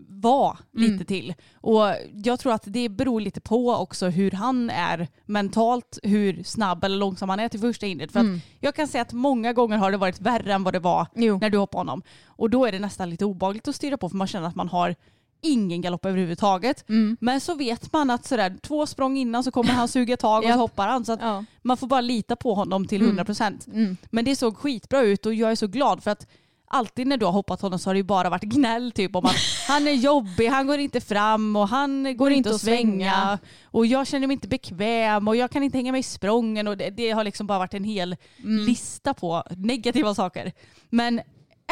vara 0.07 0.57
lite 0.73 0.93
Mm. 0.93 1.05
till. 1.05 1.33
Och 1.61 1.81
jag 2.23 2.39
tror 2.39 2.53
att 2.53 2.63
det 2.65 2.89
beror 2.89 3.21
lite 3.21 3.41
på 3.41 3.71
också 3.75 4.07
hur 4.07 4.31
han 4.31 4.69
är 4.69 5.07
mentalt, 5.25 5.99
hur 6.03 6.43
snabb 6.43 6.83
eller 6.83 6.97
långsam 6.97 7.29
han 7.29 7.39
är 7.39 7.49
till 7.49 7.59
första 7.59 7.85
hindret. 7.85 8.11
För 8.11 8.19
Mm. 8.19 8.35
att 8.35 8.41
jag 8.59 8.75
kan 8.75 8.87
säga 8.87 9.01
att 9.01 9.13
många 9.13 9.53
gånger 9.53 9.77
har 9.77 9.91
det 9.91 9.97
varit 9.97 10.21
värre 10.21 10.53
än 10.53 10.63
vad 10.63 10.73
det 10.73 10.79
var 10.79 11.07
Jo. 11.15 11.37
när 11.41 11.49
du 11.49 11.57
hoppade 11.57 11.79
honom. 11.79 12.01
Och 12.25 12.49
då 12.49 12.65
är 12.65 12.71
det 12.71 12.79
nästan 12.79 13.09
lite 13.09 13.25
obagligt 13.25 13.67
att 13.67 13.75
styra 13.75 13.97
på 13.97 14.09
för 14.09 14.17
man 14.17 14.27
känner 14.27 14.47
att 14.47 14.55
man 14.55 14.69
har 14.69 14.95
ingen 15.41 15.81
galopp 15.81 16.05
överhuvudtaget. 16.05 16.89
Mm. 16.89 17.17
Men 17.21 17.41
så 17.41 17.53
vet 17.55 17.93
man 17.93 18.09
att 18.09 18.25
sådär, 18.25 18.57
två 18.61 18.85
språng 18.87 19.17
innan 19.17 19.43
så 19.43 19.51
kommer 19.51 19.69
han 19.73 19.87
suga 19.87 20.17
tag 20.17 20.43
och 20.43 20.49
så 20.49 20.55
hoppar 20.57 20.87
han. 20.87 21.05
Så 21.05 21.11
att 21.13 21.19
Ja. 21.21 21.45
man 21.61 21.77
får 21.77 21.87
bara 21.87 22.01
lita 22.01 22.35
på 22.35 22.53
honom 22.53 22.87
till 22.87 23.01
100%. 23.01 23.67
Mm. 23.73 23.97
Men 24.11 24.25
det 24.25 24.35
såg 24.35 24.57
skitbra 24.57 25.01
ut 25.01 25.25
och 25.25 25.33
jag 25.33 25.51
är 25.51 25.55
så 25.55 25.67
glad 25.67 26.03
för 26.03 26.11
att 26.11 26.27
alltid 26.67 27.07
när 27.07 27.17
du 27.17 27.25
har 27.25 27.31
hoppat 27.31 27.61
honom 27.61 27.79
så 27.79 27.89
har 27.89 27.93
det 27.93 27.97
ju 27.99 28.03
bara 28.03 28.29
varit 28.29 28.43
gnäll 28.43 28.91
typ 28.91 29.15
om 29.15 29.25
att 29.25 29.35
han 29.67 29.87
är 29.87 29.91
jobbig, 29.91 30.47
han 30.47 30.67
går 30.67 30.79
inte 30.79 31.01
fram 31.01 31.55
och 31.55 31.67
han 31.69 32.17
går, 32.17 32.31
inte 32.31 32.49
att 32.49 32.61
svänga. 32.61 33.39
Och 33.63 33.85
jag 33.85 34.07
känner 34.07 34.27
mig 34.27 34.33
inte 34.33 34.47
bekväm 34.47 35.27
och 35.27 35.35
jag 35.35 35.51
kan 35.51 35.63
inte 35.63 35.77
hänga 35.77 35.91
med 35.91 35.99
i 35.99 36.03
sprången 36.03 36.67
och 36.67 36.77
det, 36.77 36.89
det 36.89 37.11
har 37.11 37.23
liksom 37.23 37.47
bara 37.47 37.59
varit 37.59 37.73
en 37.73 37.83
hel 37.83 38.15
Mm. 38.43 38.65
lista 38.65 39.13
på 39.13 39.43
negativa 39.57 40.15
saker. 40.15 40.51
Men 40.89 41.21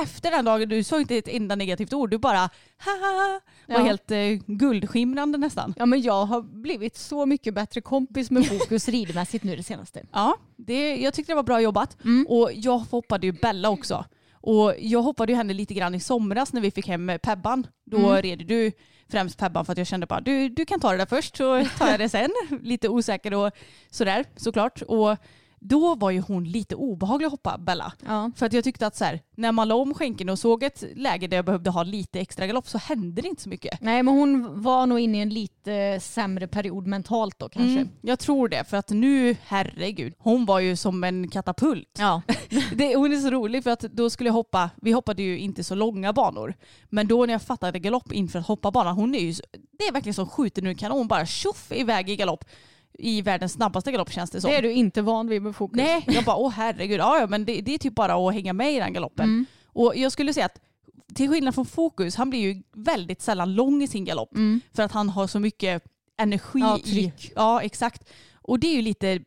efter 0.01 0.31
den 0.31 0.45
dagen, 0.45 0.69
du 0.69 0.83
sa 0.83 0.99
inte 0.99 1.17
ett 1.17 1.27
enda 1.27 1.55
negativt 1.55 1.93
ord, 1.93 2.09
du 2.09 2.17
bara 2.17 2.49
haha, 2.77 3.39
var 3.67 3.75
Ja. 3.79 3.83
helt 3.83 4.11
eh, 4.11 4.17
guldskimrande 4.47 5.37
nästan. 5.37 5.73
Ja, 5.77 5.85
men 5.85 6.01
jag 6.01 6.25
har 6.25 6.41
blivit 6.41 6.97
så 6.97 7.25
mycket 7.25 7.53
bättre 7.53 7.81
kompis 7.81 8.31
med 8.31 8.47
Fokus 8.47 8.89
ridmässigt 8.89 9.43
nu 9.43 9.55
det 9.55 9.63
senaste. 9.63 10.03
Ja, 10.11 10.35
det, 10.55 10.95
jag 10.95 11.13
tyckte 11.13 11.31
det 11.31 11.35
var 11.35 11.43
bra 11.43 11.61
jobbat. 11.61 12.03
Mm. 12.03 12.25
Och 12.29 12.49
jag 12.53 12.77
hoppade 12.77 13.27
ju 13.27 13.31
Bella 13.31 13.69
också. 13.69 14.05
Och 14.33 14.73
jag 14.79 15.01
hoppade 15.01 15.31
ju 15.31 15.35
henne 15.37 15.53
lite 15.53 15.73
grann 15.73 15.95
i 15.95 15.99
somras 15.99 16.53
när 16.53 16.61
vi 16.61 16.71
fick 16.71 16.87
hem 16.87 17.11
Pebban. 17.23 17.67
Då 17.85 17.97
Mm. 17.97 18.21
red 18.21 18.47
du 18.47 18.71
främst 19.11 19.37
Pebban 19.37 19.65
för 19.65 19.71
att 19.71 19.77
jag 19.77 19.87
kände 19.87 20.05
bara 20.07 20.21
du, 20.21 20.49
du 20.49 20.65
kan 20.65 20.79
ta 20.79 20.91
det 20.91 20.97
där 20.97 21.05
först 21.05 21.37
så 21.37 21.65
tar 21.77 21.87
jag 21.87 21.99
det 21.99 22.09
sen. 22.09 22.29
lite 22.61 22.89
osäker 22.89 23.33
och 23.33 23.51
sådär 23.91 24.25
såklart. 24.35 24.81
Och 24.81 25.17
då 25.63 25.95
var 25.95 26.11
ju 26.11 26.19
hon 26.19 26.43
lite 26.43 26.75
obehaglig 26.75 27.25
att 27.25 27.31
hoppa 27.31 27.57
Bella. 27.57 27.93
Ja. 28.05 28.31
För 28.35 28.45
att 28.45 28.53
jag 28.53 28.63
tyckte 28.63 28.87
att 28.87 28.95
så 28.95 29.05
här, 29.05 29.19
när 29.35 29.51
man 29.51 29.67
la 29.67 29.75
om 29.75 29.93
skänken 29.93 30.29
och 30.29 30.39
såg 30.39 30.63
ett 30.63 30.83
läge 30.95 31.27
där 31.27 31.37
jag 31.37 31.45
behövde 31.45 31.69
ha 31.69 31.83
lite 31.83 32.19
extra 32.19 32.47
galopp 32.47 32.67
så 32.67 32.77
hände 32.77 33.21
det 33.21 33.27
inte 33.27 33.41
så 33.41 33.49
mycket. 33.49 33.81
Nej, 33.81 34.03
men 34.03 34.13
hon 34.13 34.61
var 34.61 34.85
nog 34.85 34.99
inne 34.99 35.17
i 35.17 35.21
en 35.21 35.29
lite 35.29 35.99
sämre 35.99 36.47
period 36.47 36.87
mentalt 36.87 37.39
då 37.39 37.49
kanske. 37.49 37.71
Mm, 37.71 37.89
jag 38.01 38.19
tror 38.19 38.49
det, 38.49 38.63
för 38.63 38.77
att 38.77 38.89
nu, 38.89 39.35
herregud, 39.43 40.13
hon 40.17 40.45
var 40.45 40.59
ju 40.59 40.75
som 40.75 41.03
en 41.03 41.27
katapult. 41.27 41.89
Ja. 41.99 42.21
Det, 42.75 42.95
hon 42.95 43.13
är 43.13 43.17
så 43.17 43.29
rolig 43.29 43.63
för 43.63 43.71
att 43.71 43.79
då 43.79 44.09
skulle 44.09 44.29
jag 44.29 44.33
hoppa, 44.33 44.69
vi 44.81 44.91
hoppade 44.91 45.23
ju 45.23 45.39
inte 45.39 45.63
så 45.63 45.75
långa 45.75 46.13
banor, 46.13 46.53
men 46.89 47.07
då 47.07 47.25
när 47.25 47.33
jag 47.33 47.41
fattade 47.41 47.79
galopp 47.79 48.11
inför 48.11 48.39
att 48.39 48.47
hoppa 48.47 48.71
banan, 48.71 48.95
hon 48.95 49.15
är 49.15 49.19
ju, 49.19 49.33
det 49.77 49.83
är 49.83 49.91
verkligen 49.91 50.13
som 50.13 50.27
skjuter 50.29 50.65
en 50.65 50.75
kanon, 50.75 51.07
bara 51.07 51.25
tjoff 51.25 51.71
iväg 51.71 52.09
i 52.09 52.15
galopp. 52.15 52.45
I 52.99 53.21
världens 53.21 53.53
snabbaste 53.53 53.91
galopp 53.91 54.11
känns 54.11 54.31
det 54.31 54.41
som. 54.41 54.51
Det 54.51 54.57
är 54.57 54.61
du 54.61 54.71
inte 54.71 55.01
van 55.01 55.27
vid 55.27 55.41
med 55.41 55.55
Fokus. 55.55 55.77
Nej, 55.77 56.05
jag 56.07 56.23
bara 56.23 56.35
åh 56.35 56.51
herregud, 56.51 56.99
ja, 56.99 57.19
ja 57.19 57.27
men 57.27 57.45
det, 57.45 57.61
det 57.61 57.73
är 57.73 57.77
typ 57.77 57.95
bara 57.95 58.27
att 58.27 58.33
hänga 58.33 58.53
med 58.53 58.73
i 58.73 58.79
den 58.79 58.93
galoppen. 58.93 59.25
Mm. 59.25 59.45
Och 59.67 59.93
jag 59.95 60.11
skulle 60.11 60.33
säga 60.33 60.45
att 60.45 60.59
till 61.15 61.29
skillnad 61.29 61.55
från 61.55 61.65
Fokus, 61.65 62.15
han 62.15 62.29
blir 62.29 62.39
ju 62.39 62.63
väldigt 62.73 63.21
sällan 63.21 63.55
lång 63.55 63.83
i 63.83 63.87
sin 63.87 64.05
galopp. 64.05 64.35
Mm. 64.35 64.61
För 64.73 64.83
att 64.83 64.91
han 64.91 65.09
har 65.09 65.27
så 65.27 65.39
mycket 65.39 65.83
energi 66.17 66.59
Ja, 66.59 66.77
i... 66.77 66.81
tryck. 66.81 67.31
Ja, 67.35 67.61
exakt. 67.61 68.09
Och 68.41 68.59
det 68.59 68.67
är 68.67 68.75
ju 68.75 68.81
lite, 68.81 69.19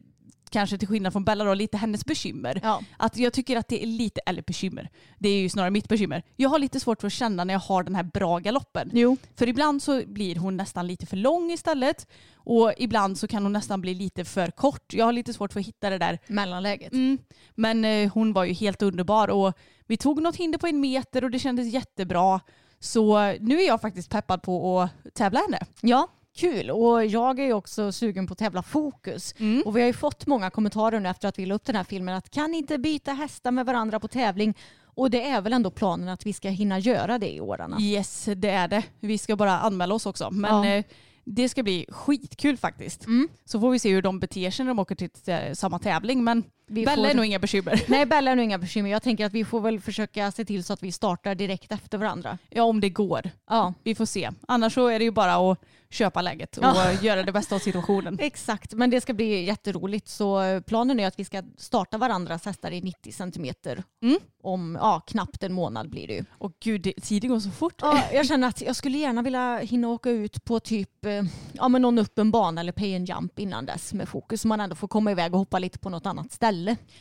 kanske 0.51 0.79
till 0.79 0.89
skillnad 0.89 1.13
från 1.13 1.25
Bella 1.25 1.45
då, 1.45 1.55
lite 1.55 1.77
hennes 1.77 2.05
bekymmer. 2.05 2.61
Ja. 2.63 2.83
Att 2.97 3.17
jag 3.17 3.33
tycker 3.33 3.57
att 3.57 3.69
det 3.69 3.83
är 3.83 3.87
lite, 3.87 4.21
eller 4.27 4.43
bekymmer, 4.43 4.91
det 5.19 5.29
är 5.29 5.41
ju 5.41 5.49
snarare 5.49 5.71
mitt 5.71 5.89
bekymmer. 5.89 6.23
Jag 6.37 6.49
har 6.49 6.59
lite 6.59 6.81
svårt 6.81 7.01
för 7.01 7.07
att 7.07 7.13
känna 7.13 7.45
när 7.45 7.55
jag 7.55 7.61
har 7.61 7.83
den 7.83 7.95
här 7.95 8.03
bra 8.03 8.39
galoppen. 8.39 8.91
Jo. 8.93 9.17
För 9.37 9.49
ibland 9.49 9.83
så 9.83 10.03
blir 10.07 10.37
hon 10.37 10.57
nästan 10.57 10.87
lite 10.87 11.07
för 11.07 11.17
lång 11.17 11.53
istället 11.53 12.09
och 12.35 12.73
ibland 12.79 13.19
så 13.19 13.29
kan 13.29 13.43
hon 13.43 13.53
nästan 13.53 13.81
bli 13.81 13.95
lite 13.95 14.25
för 14.25 14.51
kort. 14.51 14.95
Jag 14.95 15.05
har 15.05 15.13
lite 15.13 15.33
svårt 15.33 15.53
för 15.53 15.61
att 15.61 15.67
hitta 15.67 15.91
det 15.91 15.99
där. 15.99 16.19
Mellanläget. 16.27 16.93
Mm. 16.93 17.19
Men 17.55 17.85
eh, 17.85 18.13
hon 18.13 18.33
var 18.33 18.45
ju 18.45 18.53
helt 18.53 18.83
underbar 18.83 19.29
och 19.29 19.53
vi 19.87 19.97
tog 19.97 20.23
något 20.23 20.37
hinder 20.37 20.59
på 20.59 20.67
en 20.67 20.81
meter 20.81 21.25
och 21.25 21.31
det 21.31 21.39
kändes 21.39 21.67
jättebra. 21.67 22.41
Så 22.81 23.33
nu 23.41 23.61
är 23.61 23.67
jag 23.67 23.81
faktiskt 23.81 24.11
peppad 24.11 24.43
på 24.43 24.81
att 24.81 25.15
tävla 25.15 25.41
henne. 25.41 25.59
Ja, 25.81 26.09
kul. 26.37 26.71
Och 26.71 27.05
jag 27.07 27.39
är 27.39 27.45
ju 27.45 27.53
också 27.53 27.93
sugen 27.93 28.27
på 28.27 28.33
att 28.33 28.39
tävla 28.39 28.63
Fokus. 28.63 29.35
Mm. 29.39 29.63
Och 29.67 29.77
vi 29.77 29.81
har 29.81 29.87
ju 29.87 29.93
fått 29.93 30.27
många 30.27 30.51
kommentarer 30.51 31.01
nu 31.01 31.09
efter 31.09 31.29
att 31.29 31.39
vi 31.39 31.47
la 31.47 31.55
upp 31.55 31.65
den 31.65 31.77
här 31.77 31.85
filmen 31.85 32.15
att 32.15 32.31
kan 32.31 32.55
inte 32.55 32.79
byta 32.79 33.13
hästar 33.13 33.51
med 33.51 33.67
varandra 33.67 34.01
på 34.01 34.09
tävling? 34.09 34.55
Och 34.85 35.11
det 35.11 35.23
är 35.29 35.41
väl 35.41 35.53
ändå 35.53 35.71
planen 35.71 36.09
att 36.09 36.27
vi 36.27 36.33
ska 36.33 36.49
hinna 36.49 36.79
göra 36.79 37.19
det 37.19 37.35
i 37.35 37.41
årarna. 37.41 37.81
Yes, 37.81 38.29
det 38.37 38.51
är 38.51 38.69
det. 38.69 38.83
Vi 39.01 39.19
ska 39.19 39.37
bara 39.37 39.59
anmäla 39.59 39.95
oss 39.95 40.07
också. 40.07 40.31
Men 40.31 40.65
Ja. 40.65 40.75
eh, 40.77 40.85
det 41.25 41.49
ska 41.49 41.63
bli 41.63 41.87
skitkul 41.89 42.57
faktiskt. 42.57 43.07
Mm. 43.07 43.29
Så 43.45 43.61
får 43.61 43.71
vi 43.71 43.79
se 43.79 43.91
hur 43.91 44.03
de 44.03 44.21
beter 44.21 44.51
sig 44.51 44.65
när 44.65 44.71
de 44.71 44.79
åker 44.79 44.95
till 44.95 45.11
eh, 45.27 45.53
samma 45.53 45.79
tävling. 45.79 46.25
Men 46.25 46.43
Vi 46.69 46.85
Bella 46.85 46.97
får... 47.03 47.11
är 47.11 47.15
nog 47.15 47.25
inga 47.25 47.39
bekymmer. 47.39 47.83
Nej, 47.89 48.07
Bella 48.07 48.31
är 48.31 48.37
nog 48.37 48.45
inga 48.45 48.59
bekymmer. 48.59 48.91
Jag 48.91 49.03
tänker 49.03 49.27
att 49.27 49.33
vi 49.33 49.45
får 49.45 49.61
väl 49.61 49.81
försöka 49.81 50.33
se 50.33 50.45
till 50.45 50.65
så 50.65 50.73
att 50.73 50.83
vi 50.83 50.93
startar 50.93 51.35
direkt 51.35 51.73
efter 51.73 51.99
varandra. 51.99 52.39
Ja 52.51 52.63
om 52.63 52.81
det 52.81 52.91
går. 52.91 53.31
Ja, 53.51 53.75
Vi 53.83 53.95
får 53.95 54.07
se. 54.07 54.31
Annars 54.49 54.75
så 54.75 54.87
är 54.87 54.99
det 54.99 55.05
ju 55.05 55.11
bara 55.11 55.51
att 55.53 55.59
köpa 55.91 56.23
läget 56.23 56.57
och 56.57 56.65
Ja. 56.65 56.93
göra 57.03 57.23
det 57.23 57.33
bästa 57.33 57.55
av 57.55 57.59
situationen. 57.59 58.19
exakt. 58.21 58.73
Men 58.75 58.91
det 58.91 59.01
ska 59.01 59.15
bli 59.15 59.45
jätteroligt. 59.45 60.09
Så 60.09 60.61
planen 60.67 61.01
är 61.01 61.07
att 61.07 61.19
vi 61.19 61.25
ska 61.25 61.43
starta 61.59 61.99
varandras 61.99 62.45
hästar 62.45 62.71
i 62.71 62.81
90 62.81 63.13
centimeter. 63.13 63.83
Mm. 64.03 64.19
Om 64.43 64.79
ja, 64.81 65.01
knappt 65.07 65.43
en 65.43 65.53
månad 65.53 65.91
blir 65.91 66.07
det 66.07 66.15
ju. 66.15 66.25
Och 66.31 66.53
gud, 66.65 66.81
det- 66.83 66.93
tiden 67.03 67.31
går 67.31 67.41
så 67.41 67.51
fort. 67.51 67.75
Ja, 67.83 68.03
jag 68.13 68.27
känner 68.27 68.49
att 68.49 68.61
jag 68.61 68.77
skulle 68.77 68.99
gärna 68.99 69.23
vilja 69.23 69.59
hinna 69.59 69.89
åka 69.89 70.11
ut 70.11 70.45
på 70.45 70.61
typ 70.61 71.05
eh, 71.05 71.23
ja, 71.53 71.69
men 71.69 71.83
någon 71.83 71.99
öppen 71.99 72.31
bana 72.31 72.61
eller 72.61 72.73
pay 72.73 72.97
and 72.97 73.09
jump 73.09 73.39
innan 73.39 73.67
dess 73.67 73.93
med 73.93 74.09
fokus. 74.09 74.41
Så 74.41 74.49
man 74.49 74.61
ändå 74.61 74.75
får 74.77 74.89
komma 74.89 75.11
iväg 75.11 75.33
och 75.33 75.39
hoppa 75.39 75.59
lite 75.59 75.79
på 75.79 75.91
något 75.91 76.07
annat 76.07 76.33
ställe. 76.33 76.56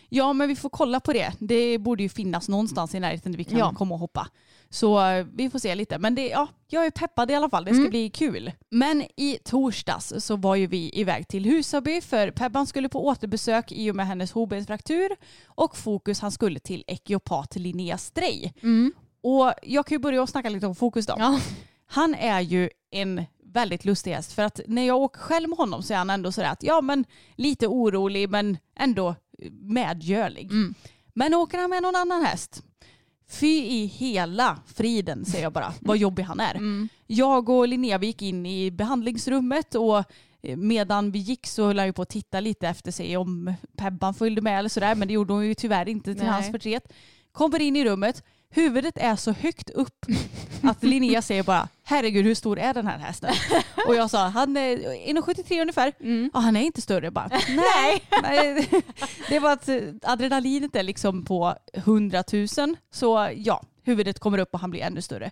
Ja 0.10 0.34
men 0.34 0.48
vi 0.48 0.56
får 0.56 0.70
kolla 0.70 1.00
på 1.00 1.13
det. 1.13 1.32
Det 1.39 1.78
borde 1.78 2.04
ju 2.04 2.10
finnas 2.10 2.50
någonstans 2.50 2.96
i 2.96 3.00
närheten 3.00 3.32
där 3.32 3.38
vi 3.38 3.44
kan 3.44 3.60
Ja. 3.60 3.74
komma 3.78 3.94
och 3.96 4.00
hoppa. 4.00 4.28
Så 4.70 5.06
eh, 5.08 5.26
vi 5.34 5.50
får 5.50 5.60
se 5.60 5.76
lite. 5.76 5.98
Men 6.00 6.15
det, 6.15 6.28
ja, 6.30 6.48
jag 6.68 6.86
är 6.86 6.91
peppad 6.91 7.32
i 7.32 7.34
alla 7.36 7.50
fall. 7.50 7.65
Det 7.65 7.72
ska 7.72 7.80
Mm. 7.80 7.89
bli 7.89 8.10
kul. 8.10 8.52
Men 8.72 9.04
i 9.15 9.38
torsdags 9.44 10.13
så 10.18 10.36
var 10.36 10.56
ju 10.56 10.68
vi 10.68 10.91
iväg 11.00 11.28
till 11.28 11.46
Husaby 11.46 12.02
för 12.02 12.32
Pebban 12.32 12.68
skulle 12.68 12.89
på 12.89 13.06
återbesök 13.06 13.72
i 13.72 13.91
och 13.91 13.96
med 13.96 14.08
hennes 14.08 14.32
hovbensfraktur 14.32 15.10
och 15.46 15.78
Fokus 15.78 16.20
han 16.20 16.32
skulle 16.32 16.60
till 16.60 16.84
ekiopat 16.88 17.56
Linnea 17.56 17.98
Strej. 17.98 18.54
Och 19.24 19.54
jag 19.63 19.86
kan 19.86 19.96
ju 19.96 20.00
börja 20.00 20.22
och 20.22 20.30
snacka 20.30 20.50
lite 20.50 20.68
om 20.68 20.76
Fokus 20.76 21.06
då. 21.06 21.15
Ja. 21.18 21.39
Han 21.86 22.15
är 22.15 22.41
ju 22.41 22.70
en 22.91 23.24
väldigt 23.54 23.86
lustig 23.86 24.12
häst 24.13 24.34
för 24.34 24.44
att 24.44 24.60
när 24.68 24.88
jag 24.88 24.98
åker 24.98 25.20
själv 25.20 25.50
med 25.50 25.58
honom 25.58 25.84
så 25.84 25.94
är 25.94 25.98
han 25.98 26.10
ändå 26.10 26.32
sådär 26.32 26.50
att 26.50 26.63
ja 26.63 26.82
men 26.82 27.06
lite 27.36 27.68
orolig 27.68 28.30
men 28.30 28.58
ändå 28.80 29.15
medgörlig. 29.52 30.50
Men 31.13 31.34
åker 31.34 31.58
han 31.58 31.69
med 31.69 31.82
någon 31.84 31.95
annan 31.95 32.26
häst 32.26 32.63
Fy 33.28 33.48
i 33.48 33.86
hela 33.86 34.60
friden 34.76 35.26
säger 35.26 35.43
jag 35.43 35.54
bara 35.54 35.74
vad 35.80 35.98
jobbig 35.98 36.24
han 36.24 36.39
är. 36.39 36.60
Jag 37.08 37.50
och 37.50 37.67
Linnea 37.67 37.98
vi 37.98 38.08
gick 38.08 38.21
in 38.21 38.45
i 38.45 38.71
behandlingsrummet 38.71 39.76
och 39.76 40.04
eh, 40.41 40.58
medan 40.58 41.12
vi 41.12 41.19
gick 41.19 41.48
så 41.48 41.65
höll 41.65 41.80
han 41.80 41.88
ju 41.88 41.93
på 41.93 42.02
att 42.02 42.10
titta 42.10 42.39
lite 42.39 42.67
efter 42.67 42.91
sig 42.91 43.17
om 43.17 43.54
Pebban 43.78 44.13
följde 44.13 44.41
med 44.41 44.60
eller 44.60 44.69
sådär 44.69 44.95
men 44.95 45.08
det 45.08 45.13
gjorde 45.13 45.34
hon 45.34 45.45
ju 45.45 45.54
tyvärr 45.54 45.89
inte 45.89 46.13
till 46.13 46.24
Nej. 46.24 46.32
hans 46.32 46.52
förtret. 46.52 46.93
Kommer 47.32 47.62
in 47.62 47.76
i 47.76 47.86
rummet, 47.86 48.24
huvudet 48.50 48.98
är 48.98 49.15
så 49.15 49.32
högt 49.32 49.69
upp 49.69 50.06
att 50.62 50.84
Linnea 50.84 51.21
säger 51.21 51.43
bara 51.43 51.67
herregud 51.86 52.26
hur 52.26 52.36
stor 52.36 52.60
är 52.60 52.74
den 52.74 52.88
här 52.88 52.98
hästen? 52.98 53.34
Och 53.88 53.95
jag 53.95 54.10
sa 54.10 54.28
han 54.28 54.58
är 54.58 54.78
1,73 54.78 55.62
ungefär. 55.62 55.93
Ja, 56.34 56.39
han 56.39 56.56
är 56.56 56.62
inte 56.62 56.82
större 56.82 57.12
bara. 57.12 57.28
Nej. 57.50 58.04
Nej. 58.21 58.67
Det 59.30 59.39
var 59.39 59.54
att 59.54 59.69
eh, 59.69 59.78
adrenalinet 60.04 60.76
är 60.76 60.84
liksom 60.84 61.26
på 61.26 61.56
100 61.74 62.24
000 62.34 62.48
så 62.91 63.30
ja, 63.36 63.63
huvudet 63.84 64.19
kommer 64.19 64.38
upp 64.38 64.54
och 64.54 64.60
han 64.60 64.71
blir 64.71 64.82
ännu 64.82 65.02
större. 65.02 65.32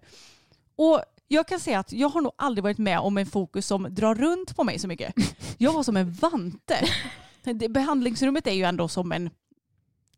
Och 0.76 1.02
jag 1.28 1.48
kan 1.48 1.60
säga 1.60 1.80
att 1.80 1.94
jag 1.94 2.10
har 2.10 2.22
nog 2.22 2.32
aldrig 2.36 2.64
varit 2.64 2.78
med 2.78 3.00
om 3.00 3.18
en 3.18 3.26
fokus 3.26 3.68
som 3.68 3.88
drar 3.90 4.16
runt 4.16 4.56
på 4.56 4.64
mig 4.64 4.80
så 4.80 4.88
mycket. 4.88 5.16
Jag 5.58 5.74
var 5.74 5.84
som 5.84 5.98
en 5.98 6.12
vante. 6.12 6.88
Behandlingsrummet 7.70 8.48
är 8.48 8.52
ju 8.52 8.64
ändå 8.64 8.88
som 8.88 9.12
en 9.12 9.30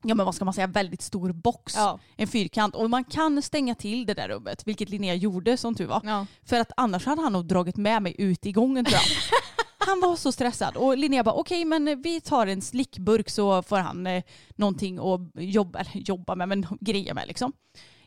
ja 0.04 0.16
men 0.16 0.26
vad 0.26 0.36
ska 0.36 0.46
man 0.46 0.54
säga, 0.54 0.68
väldigt 0.68 1.02
stor 1.02 1.32
box. 1.32 1.76
Ja. 1.76 2.00
En 2.16 2.28
fyrkant. 2.28 2.76
Och 2.76 2.90
man 2.90 3.04
kan 3.04 3.42
stänga 3.42 3.76
till 3.76 4.06
det 4.06 4.14
där 4.14 4.28
rummet, 4.28 4.68
vilket 4.68 4.90
Linnea 4.90 5.14
gjorde 5.14 5.58
som 5.58 5.76
tur 5.76 5.88
var. 5.88 6.02
Ja. 6.04 6.26
För 6.44 6.60
att 6.60 6.72
annars 6.78 7.06
hade 7.06 7.22
han 7.22 7.34
nog 7.34 7.46
dragit 7.46 7.78
med 7.78 8.02
mig 8.02 8.16
ut 8.18 8.46
i 8.46 8.52
gången 8.52 8.86
tror 8.86 8.94
jag. 8.96 9.04
Han 9.78 10.00
var 10.00 10.16
så 10.16 10.32
stressad 10.32 10.78
och 10.78 10.98
Linnea 10.98 11.24
bara 11.24 11.36
okej 11.36 11.66
men 11.66 12.02
vi 12.02 12.22
tar 12.22 12.48
en 12.48 12.62
slickburk 12.62 13.30
så 13.30 13.62
får 13.62 13.78
han 13.78 14.08
eh, 14.08 14.24
någonting 14.56 14.98
att 14.98 15.22
jobba, 15.36 15.86
jobba 15.94 16.36
med, 16.36 16.48
men 16.48 16.68
greja 16.82 17.14
med 17.14 17.28
liksom. 17.28 17.54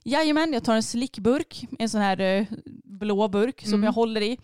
Jajamän, 0.05 0.53
jag 0.53 0.65
tar 0.65 0.75
en 0.75 0.83
slickburk, 0.83 1.67
en 1.79 1.89
sån 1.89 2.01
här 2.01 2.21
eh, 2.21 2.47
blå 2.85 3.29
burk 3.29 3.67
som 3.67 3.83
jag 3.83 3.93
håller 3.93 4.21
i. 4.21 4.39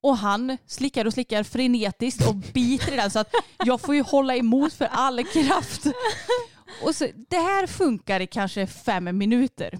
Och 0.00 0.16
han 0.16 0.56
slickar 0.66 1.04
och 1.04 1.12
slickar 1.12 1.42
frenetiskt 1.42 2.28
och 2.28 2.34
biter 2.34 2.92
i 2.92 2.96
den 2.96 3.10
så 3.10 3.18
att 3.18 3.34
jag 3.64 3.80
får 3.80 3.94
ju 3.94 4.02
hålla 4.02 4.36
emot 4.36 4.72
för 4.72 4.88
all 4.90 5.24
kraft. 5.24 5.86
Och 6.82 6.94
så, 6.94 7.06
det 7.28 7.36
här 7.36 7.66
funkar 7.66 8.20
i 8.20 8.26
kanske 8.26 8.66
fem 8.66 9.18
minuter. 9.18 9.78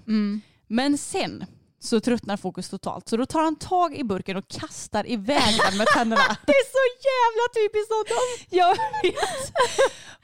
Men 0.67 0.97
sen 0.97 1.45
så 1.81 1.99
tröttnar 1.99 2.37
fokus 2.37 2.69
totalt. 2.69 3.09
Så 3.09 3.17
då 3.17 3.25
tar 3.25 3.41
han 3.41 3.55
tag 3.55 3.95
i 3.95 4.03
burken 4.03 4.37
och 4.37 4.47
kastar 4.47 5.11
iväg 5.11 5.57
den 5.69 5.77
med 5.77 5.87
tänderna. 5.87 6.21
Det 6.45 6.51
är 6.51 6.65
så 6.71 6.85
jävla 7.09 7.45
typiskt 7.55 7.93
honom. 7.93 8.23
Jag 8.49 8.75
vet. 9.03 9.53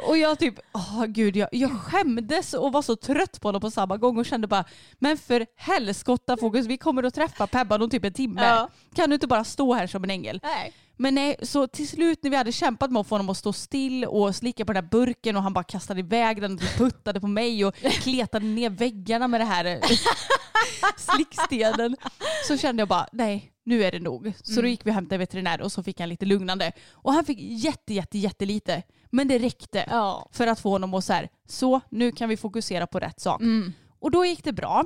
Och 0.10 0.18
jag 0.18 0.40
typ, 0.40 0.60
åh 0.74 1.06
gud, 1.06 1.36
jag, 1.36 1.50
jag 1.52 1.80
skämdes 1.82 2.54
och 2.54 2.72
var 2.74 2.82
så 2.82 2.96
trött 2.96 3.42
på 3.42 3.48
honom 3.48 3.62
på 3.62 3.72
samma 3.72 3.98
gång 3.98 4.18
och 4.18 4.26
kände 4.26 4.48
bara, 4.48 4.66
men 5.00 5.18
för 5.18 5.46
helskotta 5.56 6.38
fokus, 6.38 6.66
vi 6.66 6.78
kommer 6.78 7.04
att 7.04 7.14
träffa 7.14 7.48
Pebban 7.48 7.82
om 7.82 7.90
typ 7.90 8.06
en 8.06 8.14
timme. 8.14 8.46
Ja. 8.46 8.70
Kan 8.96 9.10
du 9.10 9.14
inte 9.14 9.28
bara 9.28 9.44
stå 9.44 9.74
här 9.74 9.88
som 9.88 10.04
en 10.04 10.10
ängel? 10.10 10.40
Nej. 10.44 10.74
Men 10.98 11.16
nej, 11.16 11.36
så 11.42 11.68
till 11.68 11.88
slut 11.88 12.24
när 12.24 12.30
vi 12.30 12.38
hade 12.38 12.52
kämpat 12.52 12.92
med 12.92 13.00
att 13.00 13.08
få 13.08 13.16
honom 13.16 13.30
att 13.30 13.38
stå 13.38 13.54
still 13.54 14.06
och 14.06 14.36
slicka 14.36 14.66
på 14.66 14.74
den 14.74 14.84
där 14.84 14.90
burken 14.90 15.36
och 15.38 15.44
han 15.44 15.54
bara 15.54 15.64
kastade 15.64 16.00
iväg 16.00 16.42
den 16.42 16.54
och 16.54 16.60
puttade 16.78 17.20
på 17.22 17.28
mig 17.28 17.66
och 17.66 17.76
kletade 17.76 18.46
ner 18.46 18.70
väggarna 18.70 19.28
med 19.28 19.42
det 19.42 19.46
här 19.46 19.80
slickstenen. 20.98 21.96
Så 22.48 22.58
kände 22.58 22.82
jag 22.82 22.88
bara, 22.88 23.08
nej 23.12 23.52
nu 23.64 23.84
är 23.84 23.92
det 23.92 24.00
nog. 24.00 24.34
Så 24.44 24.62
då 24.62 24.68
gick 24.68 24.86
vi 24.86 24.90
och 24.90 24.96
hämtade 24.96 25.18
veterinär 25.18 25.62
och 25.62 25.72
så 25.72 25.84
fick 25.84 26.00
han 26.00 26.10
lite 26.10 26.26
lugnande. 26.26 26.72
Och 26.92 27.14
han 27.14 27.26
fick 27.26 27.38
jätte, 27.42 27.94
jätte, 27.94 28.18
jättelite. 28.18 28.84
Men 29.12 29.28
det 29.28 29.40
räckte 29.40 29.86
Ja. 29.90 30.30
för 30.32 30.48
att 30.48 30.60
få 30.60 30.70
honom 30.70 30.94
att 30.94 31.06
så 31.06 31.14
här, 31.14 31.30
så 31.48 31.82
nu 31.90 32.12
kan 32.12 32.30
vi 32.30 32.38
fokusera 32.38 32.88
på 32.88 33.00
rätt 33.00 33.20
sak. 33.20 33.42
Och 34.00 34.12
då 34.12 34.26
gick 34.26 34.44
det 34.44 34.54
bra. 34.54 34.84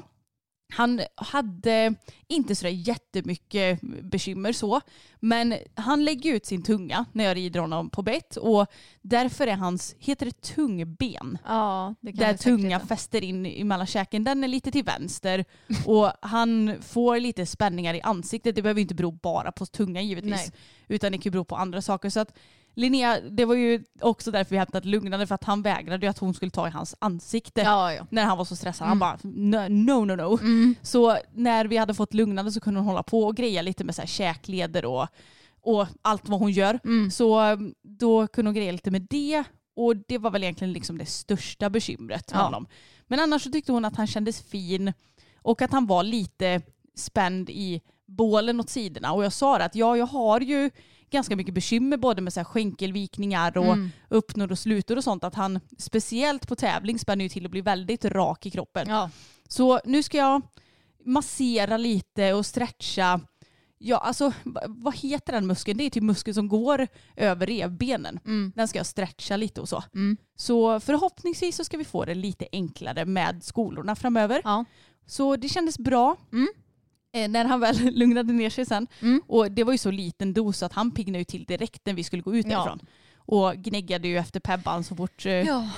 Han 0.71 1.01
hade 1.15 1.95
inte 2.27 2.55
så 2.55 2.63
där 2.63 2.71
jättemycket 2.71 3.81
bekymmer 3.81 4.53
så, 4.53 4.81
men 5.19 5.55
han 5.75 6.05
lägger 6.05 6.33
ut 6.33 6.45
sin 6.45 6.63
tunga 6.63 7.05
när 7.11 7.23
jag 7.23 7.37
rider 7.37 7.59
honom 7.59 7.89
på 7.89 8.01
bett 8.01 8.37
och 8.37 8.67
därför 9.01 9.47
är 9.47 9.55
hans, 9.55 9.95
heter 9.99 10.25
det 10.25 10.41
tungben? 10.41 11.37
Ja, 11.45 11.95
det 12.01 12.11
kan 12.11 12.19
Där 12.19 12.37
tunga 12.37 12.79
fäster 12.79 13.23
in 13.23 13.45
i 13.45 13.63
mellan 13.63 13.87
käken, 13.87 14.23
den 14.23 14.43
är 14.43 14.47
lite 14.47 14.71
till 14.71 14.83
vänster 14.83 15.45
och 15.85 16.11
han 16.21 16.75
får 16.81 17.19
lite 17.19 17.45
spänningar 17.45 17.93
i 17.93 18.01
ansiktet. 18.01 18.55
Det 18.55 18.61
behöver 18.61 18.81
inte 18.81 18.95
bero 18.95 19.11
bara 19.11 19.51
på 19.51 19.65
tungan 19.65 20.07
givetvis, 20.07 20.31
Nej. 20.31 20.51
utan 20.87 21.11
det 21.11 21.17
kan 21.17 21.31
bero 21.31 21.45
på 21.45 21.55
andra 21.55 21.81
saker. 21.81 22.09
Så 22.09 22.19
att 22.19 22.33
Linnea, 22.75 23.19
det 23.21 23.45
var 23.45 23.55
ju 23.55 23.83
också 24.01 24.31
därför 24.31 24.51
vi 24.51 24.57
hämtade 24.57 24.87
lugnande 24.87 25.27
för 25.27 25.35
att 25.35 25.43
han 25.43 25.61
vägrade 25.61 26.09
att 26.09 26.17
hon 26.17 26.33
skulle 26.33 26.51
ta 26.51 26.67
i 26.67 26.71
hans 26.71 26.95
ansikte 26.99 27.61
Ja, 27.61 27.93
ja. 27.93 28.05
när 28.09 28.23
han 28.25 28.37
var 28.37 28.45
så 28.45 28.55
stressad. 28.55 28.87
Han 28.87 28.99
bara 28.99 29.17
no, 29.23 29.67
no, 29.69 30.05
no. 30.05 30.15
no. 30.15 30.39
Så 30.81 31.17
när 31.33 31.65
vi 31.65 31.77
hade 31.77 31.93
fått 31.93 32.13
lugnande 32.13 32.51
så 32.51 32.59
kunde 32.59 32.79
hon 32.79 32.87
hålla 32.87 33.03
på 33.03 33.23
och 33.23 33.35
greja 33.35 33.61
lite 33.61 33.83
med 33.83 33.95
så 33.95 34.01
här 34.01 34.07
käkleder 34.07 34.85
och, 34.85 35.07
och 35.61 35.87
allt 36.01 36.29
vad 36.29 36.39
hon 36.39 36.51
gör. 36.51 36.79
Så 37.11 37.41
um, 37.51 37.73
då 37.81 38.27
kunde 38.27 38.49
hon 38.49 38.55
greja 38.55 38.71
lite 38.71 38.91
med 38.91 39.07
det 39.09 39.43
och 39.75 39.95
det 40.07 40.17
var 40.17 40.31
väl 40.31 40.43
egentligen 40.43 40.73
liksom 40.73 40.97
det 40.97 41.05
största 41.05 41.69
bekymret 41.69 42.31
med 42.31 42.39
Ja. 42.39 42.43
honom. 42.43 42.67
Men 43.07 43.19
annars 43.19 43.43
så 43.43 43.51
tyckte 43.51 43.71
hon 43.71 43.85
att 43.85 43.95
han 43.95 44.07
kändes 44.07 44.41
fin 44.41 44.93
och 45.41 45.61
att 45.61 45.71
han 45.71 45.87
var 45.87 46.03
lite 46.03 46.61
spänd 46.95 47.49
i 47.49 47.81
bålen 48.07 48.59
åt 48.59 48.69
sidorna. 48.69 49.13
Och 49.13 49.23
jag 49.23 49.33
sa 49.33 49.57
det 49.57 49.65
att 49.65 49.75
ja, 49.75 49.97
jag 49.97 50.05
har 50.05 50.39
ju 50.41 50.69
ganska 51.11 51.35
mycket 51.35 51.53
bekymmer 51.53 51.97
både 51.97 52.21
med 52.21 52.33
så 52.33 52.39
här 52.39 52.45
skänkelvikningar 52.45 53.57
och 53.57 53.77
uppnår 54.09 54.51
och 54.51 54.59
slutor 54.59 54.97
och 54.97 55.03
sånt. 55.03 55.23
Att 55.23 55.35
han 55.35 55.59
speciellt 55.77 56.47
på 56.47 56.55
tävling 56.55 56.99
spänner 56.99 57.25
ju 57.25 57.29
till 57.29 57.45
och 57.45 57.51
blir 57.51 57.61
väldigt 57.61 58.05
rak 58.05 58.45
i 58.45 58.51
kroppen. 58.51 58.89
Ja. 58.89 59.09
Så 59.47 59.79
nu 59.85 60.03
ska 60.03 60.17
jag 60.17 60.41
massera 61.05 61.77
lite 61.77 62.33
och 62.33 62.45
stretcha. 62.45 63.19
Ja, 63.81 63.97
alltså 63.97 64.33
va- 64.43 64.61
vad 64.67 64.95
heter 64.95 65.33
den 65.33 65.47
muskeln? 65.47 65.77
Det 65.77 65.83
är 65.83 65.89
typ 65.89 66.03
muskeln 66.03 66.35
som 66.35 66.47
går 66.47 66.87
över 67.15 67.47
revbenen. 67.47 68.19
Den 68.55 68.67
ska 68.67 68.79
jag 68.79 68.85
stretcha 68.85 69.37
lite 69.37 69.61
och 69.61 69.69
så. 69.69 69.83
Så 70.35 70.79
förhoppningsvis 70.79 71.55
så 71.55 71.63
ska 71.63 71.77
vi 71.77 71.85
få 71.85 72.05
det 72.05 72.15
lite 72.15 72.47
enklare 72.51 73.05
med 73.05 73.43
skolorna 73.43 73.95
framöver. 73.95 74.41
Ja. 74.43 74.65
Så 75.05 75.35
det 75.35 75.49
kändes 75.49 75.77
bra. 75.79 76.15
Eh, 76.33 76.37
när 77.13 77.45
han 77.45 77.59
väl 77.59 77.75
lugnade 77.95 78.33
ner 78.33 78.49
sig 78.49 78.65
sen. 78.65 78.87
Och 79.27 79.51
det 79.51 79.63
var 79.63 79.71
ju 79.71 79.77
så 79.77 79.91
liten 79.91 80.33
dos 80.33 80.63
att 80.63 80.73
han 80.73 80.91
piggnade 80.91 81.19
ju 81.19 81.25
till 81.25 81.43
direkt 81.43 81.85
när 81.85 81.93
vi 81.93 82.03
skulle 82.03 82.21
gå 82.21 82.35
ut 82.35 82.45
Ja. 82.49 82.57
därifrån. 82.57 82.79
Och 83.17 83.55
gnäggade 83.55 84.07
ju 84.07 84.17
efter 84.17 84.39
Pebban 84.39 84.83
så 84.83 84.95
fort 84.95 85.25
eh, 85.25 85.31
Ja. 85.33 85.69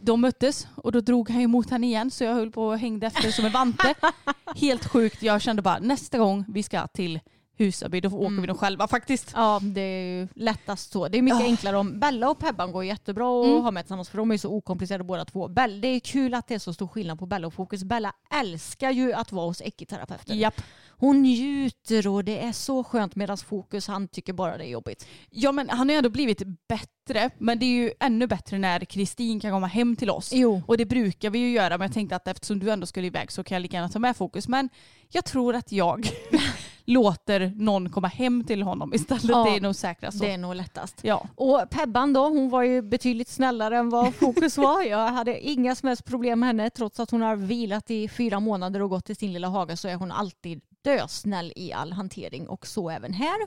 de 0.00 0.20
möttes 0.20 0.66
och 0.74 0.92
då 0.92 1.00
drog 1.00 1.30
han 1.30 1.40
emot 1.40 1.70
henne 1.70 1.86
igen 1.86 2.10
så 2.10 2.24
jag 2.24 2.34
höll 2.34 2.50
på 2.50 2.66
och 2.66 2.78
hängde 2.78 3.06
efter 3.06 3.30
som 3.30 3.44
en 3.44 3.52
vante. 3.52 3.94
Helt 4.56 4.84
sjukt. 4.88 5.22
Jag 5.22 5.42
kände 5.42 5.62
bara 5.62 5.78
nästa 5.78 6.18
gång 6.18 6.44
vi 6.48 6.62
ska 6.62 6.86
till 6.86 7.20
Husaby, 7.58 8.00
då 8.00 8.08
åker 8.08 8.40
vi 8.40 8.46
nog 8.46 8.58
själva 8.58 8.88
faktiskt. 8.88 9.30
Ja, 9.34 9.60
det 9.62 9.80
är 9.80 10.04
ju 10.20 10.28
lättast 10.34 10.92
så. 10.92 11.08
Det 11.08 11.18
är 11.18 11.22
mycket 11.22 11.40
Ja. 11.40 11.46
enklare 11.46 11.76
om 11.76 12.00
Bella 12.00 12.30
och 12.30 12.38
Pebban 12.38 12.72
går 12.72 12.84
jättebra 12.84 13.40
att 13.40 13.46
Mm. 13.46 13.62
ha 13.62 13.70
med 13.70 13.84
tillsammans 13.84 14.08
för 14.08 14.18
de 14.18 14.30
är 14.32 14.38
så 14.38 14.48
okomplicerade 14.50 15.04
båda 15.04 15.24
två. 15.24 15.48
Bell, 15.48 15.80
det 15.80 15.88
är 15.88 16.00
kul 16.00 16.34
att 16.34 16.46
det 16.48 16.54
är 16.54 16.58
så 16.58 16.74
stor 16.74 16.86
skillnad 16.88 17.18
på 17.18 17.26
Bella 17.26 17.46
och 17.46 17.54
Fokus. 17.54 17.84
Bella 17.84 18.12
älskar 18.40 18.90
ju 18.90 19.12
att 19.12 19.32
vara 19.32 19.46
hos 19.46 19.62
ekiterapeuten. 19.62 20.38
Japp. 20.38 20.60
Hon 20.88 21.22
njuter 21.22 22.08
och 22.08 22.24
det 22.24 22.44
är 22.44 22.52
så 22.52 22.84
skönt 22.84 23.16
medan 23.16 23.36
Fokus 23.38 23.86
han 23.88 24.08
tycker 24.08 24.32
bara 24.32 24.58
det 24.58 24.64
är 24.64 24.68
jobbigt. 24.68 25.06
Ja 25.30 25.52
men 25.52 25.68
han 25.70 25.78
har 25.88 25.94
ju 25.94 25.96
ändå 25.98 26.10
blivit 26.10 26.42
bättre 26.68 27.30
men 27.38 27.58
det 27.58 27.64
är 27.66 27.70
ju 27.82 27.92
ännu 28.00 28.26
bättre 28.26 28.58
när 28.58 28.80
Kristin 28.84 29.40
kan 29.40 29.50
komma 29.50 29.66
hem 29.66 29.96
till 29.96 30.10
oss. 30.10 30.30
Jo. 30.32 30.62
Och 30.66 30.76
det 30.76 30.84
brukar 30.86 31.30
vi 31.30 31.38
ju 31.38 31.50
göra 31.50 31.78
men 31.78 31.86
jag 31.86 31.94
tänkte 31.94 32.16
att 32.16 32.28
eftersom 32.28 32.58
du 32.58 32.70
ändå 32.70 32.86
skulle 32.86 33.06
iväg 33.06 33.32
så 33.32 33.44
kan 33.44 33.54
jag 33.56 33.62
lika 33.62 33.76
gärna 33.76 33.88
ta 33.88 33.98
med 33.98 34.16
fokus. 34.16 34.48
Men 34.48 34.68
jag 35.10 35.24
tror 35.24 35.54
att 35.54 35.72
jag 35.72 36.08
låter 36.84 37.52
någon 37.56 37.90
komma 37.90 38.08
hem 38.08 38.44
till 38.44 38.62
honom 38.62 38.94
istället. 38.94 39.24
Ja, 39.24 39.44
det 39.44 39.56
är 39.56 39.60
nog 39.60 39.74
säkrast 39.74 40.18
så. 40.18 40.24
Det 40.24 40.30
är 40.30 40.38
nog 40.38 40.54
lättast. 40.54 41.00
Ja. 41.02 41.26
Och 41.34 41.70
Pebban 41.70 42.12
då, 42.12 42.28
hon 42.28 42.50
var 42.50 42.62
ju 42.62 42.82
betydligt 42.82 43.28
snällare 43.28 43.76
än 43.76 43.90
vad 43.90 44.14
Fokus 44.14 44.56
var. 44.56 44.82
Jag 44.88 45.08
hade 45.08 45.40
inga 45.40 45.74
som 45.74 45.86
helst 45.86 46.04
problem 46.04 46.40
med 46.40 46.46
henne. 46.46 46.70
Trots 46.70 47.00
att 47.00 47.10
hon 47.10 47.22
har 47.22 47.36
vilat 47.36 47.90
i 47.90 48.08
fyra 48.08 48.40
månader 48.40 48.82
och 48.82 48.90
gått 48.90 49.04
till 49.04 49.16
sin 49.16 49.32
lilla 49.32 49.48
hage 49.48 49.76
så 49.76 49.88
är 49.88 49.94
hon 49.94 50.12
alltid 50.12 50.60
dösnäll 50.82 51.52
i 51.56 51.72
all 51.72 51.92
hantering 51.92 52.48
och 52.48 52.66
så 52.66 52.90
även 52.90 53.12
här. 53.12 53.46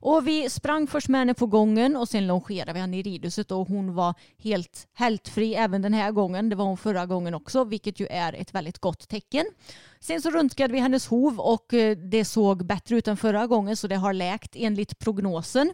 Och 0.00 0.28
vi 0.28 0.50
sprang 0.50 0.86
först 0.86 1.08
med 1.08 1.20
henne 1.20 1.34
på 1.34 1.46
gången 1.46 1.96
och 1.96 2.08
sen 2.08 2.26
longerade 2.26 2.72
vi 2.72 2.80
henne 2.80 2.98
i 2.98 3.02
ridhuset 3.02 3.50
och 3.50 3.68
hon 3.68 3.94
var 3.94 4.14
helt 4.38 4.88
hältfri 4.94 5.54
även 5.54 5.82
den 5.82 5.94
här 5.94 6.12
gången. 6.12 6.48
Det 6.48 6.56
var 6.56 6.64
hon 6.64 6.76
förra 6.76 7.06
gången 7.06 7.34
också, 7.34 7.64
vilket 7.64 8.00
ju 8.00 8.06
är 8.06 8.32
ett 8.32 8.54
väldigt 8.54 8.78
gott 8.78 9.08
tecken. 9.08 9.46
Sen 10.00 10.22
så 10.22 10.30
röntgade 10.30 10.72
vi 10.72 10.78
hennes 10.78 11.06
hov 11.06 11.40
och 11.40 11.74
eh, 11.74 11.96
det 11.96 12.24
såg 12.24 12.66
bättre 12.66 12.96
ut 12.96 13.08
än 13.08 13.16
förra 13.16 13.46
gången 13.46 13.76
så 13.76 13.86
det 13.86 13.96
har 13.96 14.12
läkt 14.12 14.56
enligt 14.56 14.98
prognosen. 14.98 15.72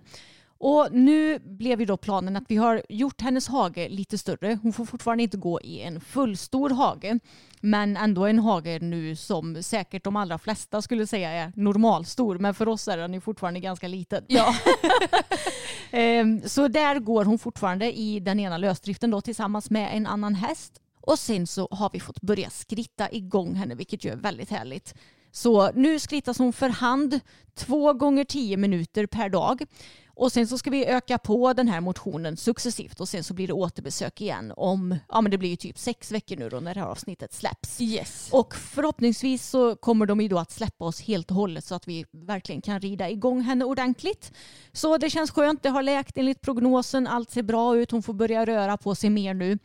Och 0.66 0.88
nu 0.92 1.38
blev 1.38 1.80
ju 1.80 1.86
då 1.86 1.96
planen 1.96 2.36
att 2.36 2.44
vi 2.48 2.56
har 2.56 2.82
gjort 2.88 3.20
hennes 3.20 3.48
hage 3.48 3.88
lite 3.88 4.18
större. 4.18 4.58
Hon 4.62 4.72
får 4.72 4.84
fortfarande 4.84 5.22
inte 5.22 5.36
gå 5.36 5.60
i 5.60 5.80
en 5.80 6.00
fullstor 6.00 6.70
hage. 6.70 7.18
Men 7.60 7.96
ändå 7.96 8.26
en 8.26 8.38
hage 8.38 8.78
nu 8.82 9.16
som 9.16 9.62
säkert 9.62 10.04
de 10.04 10.16
allra 10.16 10.38
flesta 10.38 10.82
skulle 10.82 11.06
säga 11.06 11.30
är 11.30 11.52
normalstor. 11.56 12.38
Men 12.38 12.54
för 12.54 12.68
oss 12.68 12.88
är 12.88 12.96
den 12.96 13.14
ju 13.14 13.20
fortfarande 13.20 13.60
ganska 13.60 13.88
liten. 13.88 14.24
Ja. 14.28 14.54
Ehm, 15.90 16.40
Så 16.44 16.68
där 16.68 16.98
går 16.98 17.24
hon 17.24 17.38
fortfarande 17.38 17.98
i 17.98 18.20
den 18.20 18.40
ena 18.40 18.58
lösdriften 18.58 19.10
då 19.10 19.20
tillsammans 19.20 19.70
med 19.70 19.96
en 19.96 20.06
annan 20.06 20.34
häst. 20.34 20.80
Och 21.00 21.18
sen 21.18 21.46
så 21.46 21.68
har 21.70 21.90
vi 21.92 22.00
fått 22.00 22.20
börja 22.20 22.50
skritta 22.50 23.10
igång 23.12 23.54
henne 23.54 23.74
vilket 23.74 24.04
ju 24.04 24.10
är 24.10 24.16
väldigt 24.16 24.50
härligt. 24.50 24.94
Så 25.32 25.70
nu 25.72 25.98
skrittas 25.98 26.38
hon 26.38 26.52
för 26.52 26.68
hand 26.68 27.20
två 27.54 27.92
gånger 27.92 28.24
tio 28.24 28.56
minuter 28.56 29.06
per 29.06 29.28
dag. 29.28 29.62
Och 30.16 30.32
sen 30.32 30.46
så 30.46 30.58
ska 30.58 30.70
vi 30.70 30.86
öka 30.86 31.18
på 31.18 31.52
den 31.52 31.68
här 31.68 31.80
motionen 31.80 32.36
successivt 32.36 33.00
och 33.00 33.08
sen 33.08 33.24
så 33.24 33.34
blir 33.34 33.46
det 33.46 33.52
återbesök 33.52 34.20
igen 34.20 34.52
om, 34.56 34.98
ja 35.08 35.20
men 35.20 35.30
det 35.30 35.38
blir 35.38 35.50
ju 35.50 35.56
typ 35.56 35.78
sex 35.78 36.12
veckor 36.12 36.36
nu 36.36 36.48
då 36.48 36.60
när 36.60 36.74
det 36.74 36.80
här 36.80 36.86
avsnittet 36.86 37.32
släpps. 37.32 37.80
Yes. 37.80 38.28
Och 38.32 38.54
förhoppningsvis 38.54 39.48
så 39.50 39.76
kommer 39.76 40.06
de 40.06 40.20
ju 40.20 40.28
då 40.28 40.38
att 40.38 40.50
släppa 40.50 40.84
oss 40.84 41.00
helt 41.00 41.30
och 41.30 41.36
hållet 41.36 41.64
så 41.64 41.74
att 41.74 41.88
vi 41.88 42.04
verkligen 42.12 42.62
kan 42.62 42.80
rida 42.80 43.10
igång 43.10 43.40
henne 43.40 43.64
ordentligt. 43.64 44.32
Så 44.72 44.98
det 44.98 45.10
känns 45.10 45.30
skönt, 45.30 45.62
det 45.62 45.68
har 45.68 45.82
läkt 45.82 46.18
enligt 46.18 46.40
prognosen, 46.40 47.06
allt 47.06 47.30
ser 47.30 47.42
bra 47.42 47.76
ut, 47.76 47.90
hon 47.90 48.02
får 48.02 48.14
börja 48.14 48.44
röra 48.46 48.76
på 48.76 48.94
sig 48.94 49.10
mer 49.10 49.34
nu. 49.34 49.58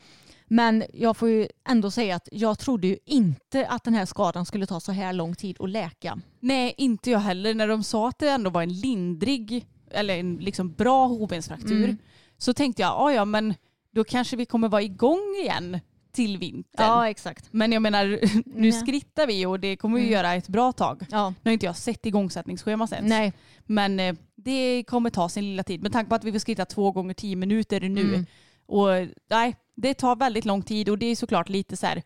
Men 0.52 0.84
jag 0.94 1.18
får 1.18 1.30
ju 1.30 1.48
ändå 1.70 1.92
säga 1.92 2.16
att 2.16 2.30
jag 2.32 2.60
trodde 2.60 2.88
ju 2.88 2.98
inte 3.06 3.68
att 3.68 3.84
den 3.84 3.94
här 3.94 4.06
skadan 4.06 4.46
skulle 4.46 4.66
ta 4.66 4.80
så 4.80 4.92
här 4.92 5.14
lång 5.14 5.36
tid 5.36 5.58
att 5.60 5.70
läka. 5.70 6.20
Nej, 6.40 6.74
inte 6.78 7.12
jag 7.12 7.20
heller. 7.20 7.54
När 7.54 7.68
de 7.68 7.84
sa 7.84 8.10
att 8.10 8.20
det 8.20 8.30
ändå 8.30 8.50
var 8.50 8.62
en 8.62 8.74
lindrig 8.74 9.68
eller 9.92 10.18
en 10.18 10.38
liksom 10.38 10.74
bra 10.74 11.06
hovbensfraktur 11.08 11.84
Mm. 11.84 11.98
så 12.38 12.54
tänkte 12.54 12.82
jag, 12.82 12.90
"Ja, 12.90 13.14
ja 13.14 13.26
men 13.26 13.54
då 13.92 14.04
kanske 14.04 14.36
vi 14.38 14.46
kommer 14.46 14.68
vara 14.70 14.82
igång 14.82 15.36
igen 15.42 15.80
till 16.12 16.38
vintern. 16.38 16.86
Ja, 16.88 17.10
exakt. 17.10 17.48
Men 17.52 17.72
jag 17.72 17.82
menar, 17.82 18.06
nu 18.46 18.62
Nej. 18.62 18.72
skrittar 18.72 19.28
vi 19.28 19.46
och 19.46 19.60
det 19.60 19.76
kommer 19.78 19.96
vi 19.96 20.02
Mm. 20.02 20.14
göra 20.14 20.34
ett 20.34 20.48
bra 20.48 20.72
tag. 20.72 21.06
Ja. 21.12 21.30
Nu 21.30 21.50
har 21.50 21.54
inte 21.54 21.66
jag 21.66 21.76
sett 21.78 22.06
igångsättningsschemat 22.06 22.92
ens. 22.92 23.10
Nej. 23.10 23.34
Men 23.66 24.00
eh, 24.00 24.16
det 24.36 24.84
kommer 24.88 25.10
ta 25.10 25.30
sin 25.30 25.44
lilla 25.44 25.64
tid. 25.64 25.84
Med 25.84 25.92
tanke 25.92 26.10
på 26.10 26.16
att 26.16 26.24
vi 26.24 26.32
får 26.32 26.40
skritta 26.40 26.66
två 26.66 26.92
gånger 26.92 27.14
tio 27.14 27.36
minuter 27.36 27.82
nu. 27.82 28.02
Mm. 28.02 28.26
Och 28.66 28.88
nej, 29.30 29.56
det 29.76 29.94
tar 29.94 30.16
väldigt 30.16 30.46
lång 30.46 30.62
tid 30.62 30.90
och 30.90 30.98
det 30.98 31.06
är 31.06 31.16
såklart 31.16 31.50
lite 31.50 31.78
så 31.78 31.86
här, 31.86 32.04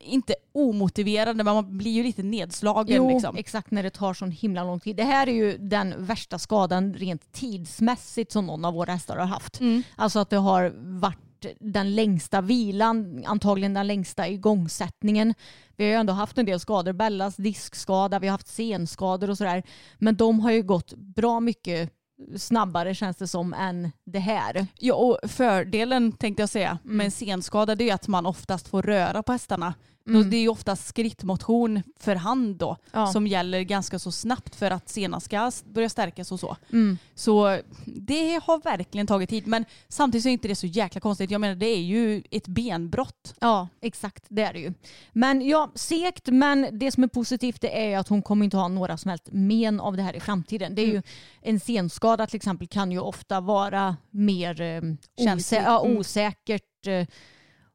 inte 0.00 0.34
omotiverande 0.52 1.44
men 1.44 1.54
man 1.54 1.78
blir 1.78 1.90
ju 1.90 2.02
lite 2.02 2.22
nedslagen. 2.22 2.96
Jo, 2.96 3.10
liksom. 3.10 3.36
exakt 3.36 3.70
när 3.70 3.82
det 3.82 3.90
tar 3.90 4.14
sån 4.14 4.30
himla 4.30 4.64
lång 4.64 4.80
tid. 4.80 4.96
Det 4.96 5.04
här 5.04 5.26
är 5.26 5.32
ju 5.32 5.58
den 5.58 5.94
värsta 5.98 6.38
skadan 6.38 6.94
rent 6.94 7.32
tidsmässigt 7.32 8.32
som 8.32 8.46
någon 8.46 8.64
av 8.64 8.74
våra 8.74 8.92
hästar 8.92 9.16
har 9.16 9.26
haft. 9.26 9.60
Mm. 9.60 9.82
Alltså 9.96 10.18
att 10.18 10.30
det 10.30 10.36
har 10.36 10.72
varit 11.00 11.18
den 11.60 11.94
längsta 11.94 12.40
vilan, 12.40 13.24
antagligen 13.26 13.74
den 13.74 13.86
längsta 13.86 14.28
igångsättningen. 14.28 15.34
Vi 15.76 15.84
har 15.84 15.90
ju 15.90 15.96
ändå 15.96 16.12
haft 16.12 16.38
en 16.38 16.46
del 16.46 16.60
skador, 16.60 16.92
Bellas 16.92 17.36
diskskada, 17.36 18.18
vi 18.18 18.26
har 18.26 18.32
haft 18.32 18.48
senskador 18.48 19.30
och 19.30 19.38
sådär. 19.38 19.62
Men 19.98 20.16
de 20.16 20.40
har 20.40 20.50
ju 20.50 20.62
gått 20.62 20.94
bra 20.94 21.40
mycket 21.40 21.92
snabbare 22.36 22.94
känns 22.94 23.16
det 23.16 23.26
som 23.26 23.54
än 23.54 23.92
det 24.04 24.18
här. 24.18 24.66
Ja, 24.78 24.94
och 24.94 25.30
fördelen 25.30 26.12
tänkte 26.12 26.42
jag 26.42 26.48
säga 26.50 26.78
Mm. 26.84 26.96
med 26.96 27.04
en 27.04 27.10
senskada 27.10 27.74
det 27.74 27.90
är 27.90 27.94
att 27.94 28.08
man 28.08 28.26
oftast 28.26 28.68
får 28.68 28.82
röra 28.82 29.22
på 29.22 29.32
hästarna. 29.32 29.74
Mm. 30.16 30.30
Det 30.30 30.36
är 30.36 30.40
ju 30.40 30.48
oftast 30.48 30.86
skrittmotion 30.86 31.82
för 32.00 32.16
hand 32.16 32.56
då 32.56 32.76
Ja. 32.92 33.06
som 33.06 33.26
gäller 33.26 33.62
ganska 33.62 33.98
så 33.98 34.12
snabbt 34.12 34.54
för 34.54 34.70
att 34.70 34.88
senan 34.88 35.20
ska 35.20 35.52
börja 35.64 35.88
stärkas 35.88 36.32
och 36.32 36.40
så. 36.40 36.56
Mm. 36.72 36.98
Så 37.14 37.60
det 37.84 38.40
har 38.44 38.62
verkligen 38.64 39.06
tagit 39.06 39.30
tid 39.30 39.46
men 39.46 39.64
samtidigt 39.88 40.22
så 40.22 40.28
är 40.28 40.32
inte 40.32 40.48
det 40.48 40.54
så 40.54 40.66
jäkla 40.66 41.00
konstigt. 41.00 41.30
Jag 41.30 41.40
menar 41.40 41.54
det 41.54 41.66
är 41.66 41.80
ju 41.82 42.22
ett 42.30 42.46
benbrott. 42.48 43.34
Ja, 43.40 43.68
exakt. 43.80 44.24
Det 44.28 44.42
är 44.42 44.52
det 44.52 44.58
ju. 44.60 44.72
Men 45.12 45.42
ja, 45.48 45.70
segt. 45.74 46.26
Men 46.26 46.68
det 46.78 46.92
som 46.92 47.02
är 47.02 47.08
positivt 47.08 47.60
det 47.60 47.92
är 47.92 47.98
att 47.98 48.08
hon 48.08 48.22
kommer 48.22 48.44
inte 48.44 48.56
ha 48.56 48.68
några 48.68 48.96
som 48.96 49.08
helst 49.08 49.28
men 49.32 49.80
av 49.80 49.96
det 49.96 50.02
här 50.02 50.16
i 50.16 50.20
framtiden. 50.20 50.74
Det 50.74 50.82
är 50.82 50.86
ju 50.86 51.02
en 51.42 51.60
senskada 51.60 52.26
till 52.26 52.36
exempel 52.36 52.68
kan 52.68 52.92
ju 52.92 52.98
ofta 53.00 53.40
vara 53.40 53.96
mer 54.10 54.60
eh, 54.60 54.80
osä- 55.16 55.62
ja, 55.64 55.84
Mm. 55.84 55.98
osäkert. 55.98 56.86
Eh, 56.86 57.06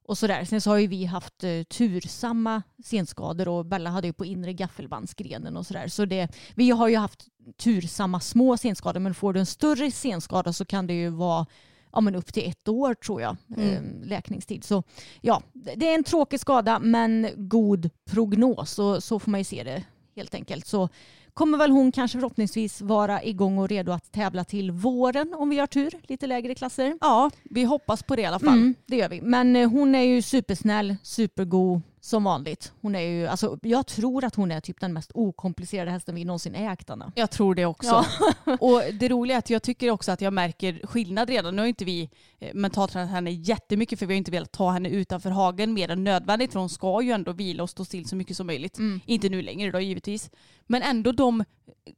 och 0.06 0.18
sådär. 0.18 0.46
Sen 0.46 0.62
så 0.62 0.70
har 0.70 0.78
ju 0.78 0.88
vi 0.88 1.06
haft 1.06 1.44
eh, 1.44 1.64
tursamma 1.64 2.64
senskador 2.84 3.48
och 3.48 3.66
Bella 3.66 3.90
hade 3.90 4.08
ju 4.08 4.14
på 4.14 4.26
inre 4.26 4.54
gaffelbandsgrenen 4.54 5.58
och 5.58 5.66
sådär. 5.66 5.88
Så 5.88 6.06
det, 6.06 6.28
vi 6.56 6.70
har 6.70 6.88
ju 6.88 6.98
haft 6.98 7.28
tursamma 7.58 8.20
små 8.20 8.58
senskador 8.58 9.00
men 9.00 9.14
får 9.14 9.34
du 9.34 9.40
en 9.40 9.46
större 9.46 9.92
senskada 9.92 10.54
så 10.54 10.66
kan 10.66 10.88
det 10.88 10.94
ju 10.94 11.10
vara 11.10 11.46
ja, 11.92 12.02
men 12.02 12.16
upp 12.16 12.34
till 12.34 12.50
ett 12.50 12.68
år 12.68 12.94
tror 12.94 13.22
jag 13.22 13.38
eh, 13.58 13.82
läkningstid. 14.04 14.64
Så 14.64 14.84
ja, 15.22 15.42
det 15.54 15.90
är 15.90 15.96
en 15.96 16.04
tråkig 16.04 16.40
skada 16.40 16.80
men 16.80 17.30
god 17.36 17.90
prognos 18.12 18.80
och 18.80 19.04
så 19.04 19.20
får 19.20 19.32
man 19.32 19.40
ju 19.40 19.44
se 19.44 19.64
det 19.64 19.84
helt 20.16 20.36
enkelt. 20.36 20.68
Så 20.68 20.90
kommer 21.34 21.58
väl 21.58 21.72
hon 21.72 21.92
kanske 21.92 22.18
förhoppningsvis 22.18 22.82
vara 22.82 23.24
igång 23.24 23.58
och 23.58 23.70
redo 23.70 23.92
att 23.92 24.12
tävla 24.12 24.44
till 24.44 24.72
våren 24.72 25.34
om 25.34 25.50
vi 25.50 25.60
har 25.60 25.68
tur, 25.68 25.92
lite 26.04 26.28
lägre 26.28 26.56
klasser. 26.56 26.98
Ja, 27.02 27.32
vi 27.44 27.64
hoppas 27.64 28.04
på 28.04 28.16
det 28.16 28.22
i 28.22 28.26
alla 28.26 28.40
fall. 28.40 28.58
Mm, 28.58 28.76
det 28.86 28.96
gör 28.96 29.10
vi. 29.10 29.22
Men 29.22 29.56
eh, 29.56 29.70
hon 29.70 29.96
är 29.96 30.04
ju 30.04 30.22
supersnäll, 30.22 30.96
supergod 31.04 31.82
som 32.06 32.24
vanligt. 32.24 32.74
Hon 32.82 32.96
är 32.96 33.00
ju, 33.00 33.28
alltså, 33.28 33.58
jag 33.62 33.88
tror 33.88 34.24
att 34.24 34.36
hon 34.36 34.52
är 34.52 34.60
typ 34.60 34.80
den 34.80 34.94
mest 34.94 35.12
okomplicerade 35.14 35.92
hästen 35.92 36.16
vi 36.16 36.26
någonsin 36.26 36.56
ägt 36.56 36.90
Anna. 36.90 37.12
Jag 37.16 37.32
tror 37.32 37.56
det 37.56 37.66
också. 37.66 38.06
och 38.60 38.82
det 38.94 39.10
roliga 39.10 39.38
är 39.38 39.40
att 39.40 39.50
jag 39.50 39.64
tycker 39.64 39.90
också 39.90 40.12
att 40.12 40.22
jag 40.22 40.34
märker 40.34 40.88
skillnad 40.88 41.30
redan. 41.30 41.56
Nu 41.56 41.62
har 41.62 41.68
inte 41.68 41.86
vi 41.86 42.10
eh, 42.40 42.54
mentaltränat 42.54 43.10
henne 43.10 43.32
jättemycket 43.32 44.00
för 44.00 44.06
vi 44.06 44.14
har 44.14 44.18
inte 44.18 44.32
velat 44.32 44.52
ta 44.52 44.72
henne 44.72 44.90
utanför 44.90 45.30
hagen 45.30 45.74
mer 45.74 45.92
än 45.92 46.04
nödvändigt 46.04 46.52
för 46.52 46.60
hon 46.60 46.70
ska 46.70 47.02
ju 47.02 47.12
ändå 47.12 47.32
vila 47.32 47.64
och 47.64 47.70
stå 47.70 47.86
still 47.86 48.06
så 48.06 48.16
mycket 48.16 48.38
som 48.38 48.48
möjligt. 48.48 48.78
Inte 49.06 49.30
nu 49.30 49.42
längre 49.42 49.72
då 49.72 49.80
givetvis. 49.80 50.32
Men 50.68 50.82
ändå 50.82 51.12
de 51.12 51.44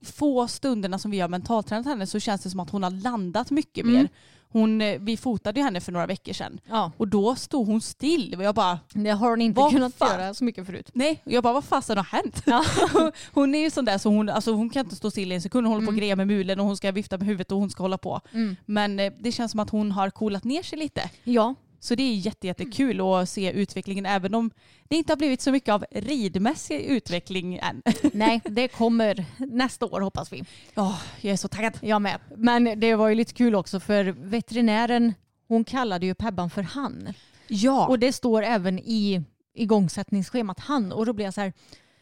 få 0.01 0.47
stunderna 0.47 0.99
som 0.99 1.11
vi 1.11 1.19
har 1.19 1.27
mentaltränat 1.29 1.85
henne 1.85 2.07
så 2.07 2.19
känns 2.19 2.43
det 2.43 2.49
som 2.49 2.59
att 2.59 2.69
hon 2.69 2.83
har 2.83 2.91
landat 2.91 3.51
mycket 3.51 3.85
mer. 3.85 4.09
Hon, 4.49 4.81
eh, 4.81 4.99
vi 5.01 5.17
fotade 5.17 5.60
ju 5.60 5.63
henne 5.63 5.81
för 5.81 5.91
några 5.91 6.05
veckor 6.05 6.34
sedan 6.34 6.60
Ja. 6.69 6.91
och 6.97 7.08
då 7.08 7.36
stod 7.36 7.67
hon 7.67 7.81
still 7.81 8.36
och 8.38 8.43
jag 8.43 8.55
bara 8.55 8.79
Det 8.93 9.10
har 9.10 9.29
hon 9.29 9.41
inte 9.41 9.62
kunnat 9.71 9.95
fan? 9.95 10.19
göra 10.19 10.34
så 10.34 10.43
mycket 10.43 10.65
förut. 10.65 10.89
Nej, 10.93 11.21
och 11.25 11.31
jag 11.31 11.43
bara 11.43 11.53
vad 11.53 11.63
fasen 11.63 11.97
har 11.97 12.03
hänt? 12.03 12.43
hon 13.34 13.55
är 13.55 13.60
ju 13.60 13.69
sån 13.69 13.86
där 13.86 13.97
så 13.97 14.10
hon, 14.10 14.29
alltså, 14.29 14.51
hon 14.51 14.69
kan 14.69 14.86
inte 14.86 14.95
stå 14.95 15.12
still 15.12 15.31
i 15.31 15.36
en 15.36 15.41
sekund. 15.41 15.67
Hon 15.67 15.73
håller 15.73 15.86
på 15.88 15.91
och 15.91 15.97
grejer 15.97 16.15
med 16.15 16.27
mulen 16.27 16.60
och 16.60 16.65
hon 16.65 16.77
ska 16.77 16.91
vifta 16.91 17.17
med 17.17 17.27
huvudet 17.27 17.51
och 17.51 17.58
hon 17.60 17.69
ska 17.69 17.84
hålla 17.84 17.97
på. 17.97 18.21
Men 18.65 18.99
eh, 18.99 19.13
det 19.19 19.31
känns 19.31 19.51
som 19.51 19.60
att 19.60 19.69
hon 19.69 19.91
har 19.91 20.10
coolat 20.10 20.43
ner 20.43 20.63
sig 20.63 20.79
lite. 20.79 21.10
Ja, 21.23 21.55
Så 21.86 21.95
det 21.95 22.04
är 22.04 22.15
jätte, 22.15 22.48
jättekul 22.48 23.02
att 23.02 23.30
se 23.30 23.52
utvecklingen 23.52 24.06
även 24.06 24.36
om 24.36 24.52
det 24.84 24.95
inte 24.95 25.12
har 25.12 25.17
blivit 25.17 25.41
så 25.41 25.52
mycket 25.52 25.69
av 25.69 25.86
ridmässig 25.91 26.82
utveckling 26.82 27.56
än. 27.56 27.82
nej 28.13 28.41
det 28.45 28.67
kommer 28.67 29.26
nästa 29.38 29.86
år 29.86 30.02
hoppas 30.02 30.34
vi. 30.34 30.43
Ja, 30.74 31.00
jag 31.21 31.34
är 31.34 31.38
så 31.38 31.48
taggad. 31.48 31.80
Jag 31.82 32.02
med. 32.02 32.19
Men 32.38 32.80
det 32.80 32.95
var 32.95 33.10
ju 33.10 33.15
lite 33.15 33.34
kul 33.34 33.56
också 33.56 33.80
för 33.80 34.06
veterinären 34.06 35.13
hon 35.48 35.63
kallade 35.63 36.06
ju 36.06 36.15
Pebban 36.15 36.50
för 36.50 36.62
han. 36.62 37.13
Ja. 37.48 37.88
Och 37.88 38.00
det 38.00 38.13
står 38.13 38.43
även 38.43 38.80
i 38.80 39.24
igångsättningsschemat 39.54 40.60
han. 40.60 40.91
Och 40.91 41.06
då 41.06 41.13
blir 41.13 41.26
jag 41.26 41.34
så 41.34 41.41
här, 41.41 41.54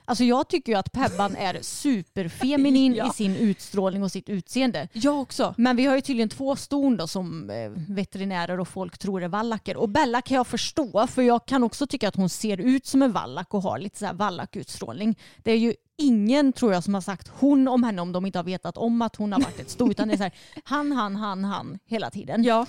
Alltså 0.06 0.24
jag 0.24 0.48
tycker 0.48 0.72
ju 0.72 0.78
att 0.78 0.92
Pebban 0.92 1.36
är 1.36 1.60
superfeminin 1.62 2.94
Ja. 2.98 3.10
i 3.10 3.14
sin 3.14 3.36
utstrålning 3.36 4.04
och 4.04 4.12
sitt 4.12 4.30
utseende. 4.30 4.88
Jag 4.94 5.22
också. 5.22 5.54
Men 5.58 5.76
vi 5.76 5.86
har 5.86 5.96
ju 5.96 6.02
tydligen 6.02 6.30
två 6.30 6.56
ston 6.56 6.98
då 6.98 7.08
som 7.08 7.50
eh, 7.50 7.70
veterinärer 7.94 8.60
och 8.60 8.68
folk 8.68 8.98
tror 8.98 9.24
är 9.24 9.28
vallacker. 9.28 9.78
Och 9.78 9.90
Bella 9.90 10.22
kan 10.22 10.36
jag 10.36 10.48
förstå 10.48 11.08
för 11.08 11.22
jag 11.22 11.46
kan 11.46 11.64
också 11.64 11.88
tycka 11.88 12.08
att 12.08 12.16
hon 12.16 12.30
ser 12.30 12.58
ut 12.58 12.86
som 12.86 13.02
en 13.02 13.12
vallack 13.12 13.54
och 13.54 13.62
har 13.62 13.80
lite 13.80 13.98
så 14.00 14.06
här. 14.06 15.16
Det 15.44 15.52
är 15.52 15.58
ju 15.58 15.74
ingen 15.98 16.54
tror 16.54 16.74
jag 16.74 16.84
som 16.84 16.94
har 16.94 17.02
sagt 17.02 17.32
hon 17.40 17.68
om 17.68 17.84
henne 17.84 18.02
om 18.02 18.12
de 18.12 18.26
inte 18.26 18.40
har 18.40 18.44
vetat 18.44 18.78
om 18.78 19.02
att 19.02 19.16
hon 19.16 19.34
har 19.34 19.40
varit 19.40 19.60
ett 19.60 19.70
sto 19.70 19.92
utan 19.92 20.08
det 20.08 20.14
är 20.14 20.18
så 20.18 20.24
här 20.24 20.34
han, 20.64 20.92
han, 20.92 21.16
han, 21.16 21.44
han 21.44 21.80
hela 21.86 22.10
tiden. 22.10 22.44
Ja. 22.44 22.66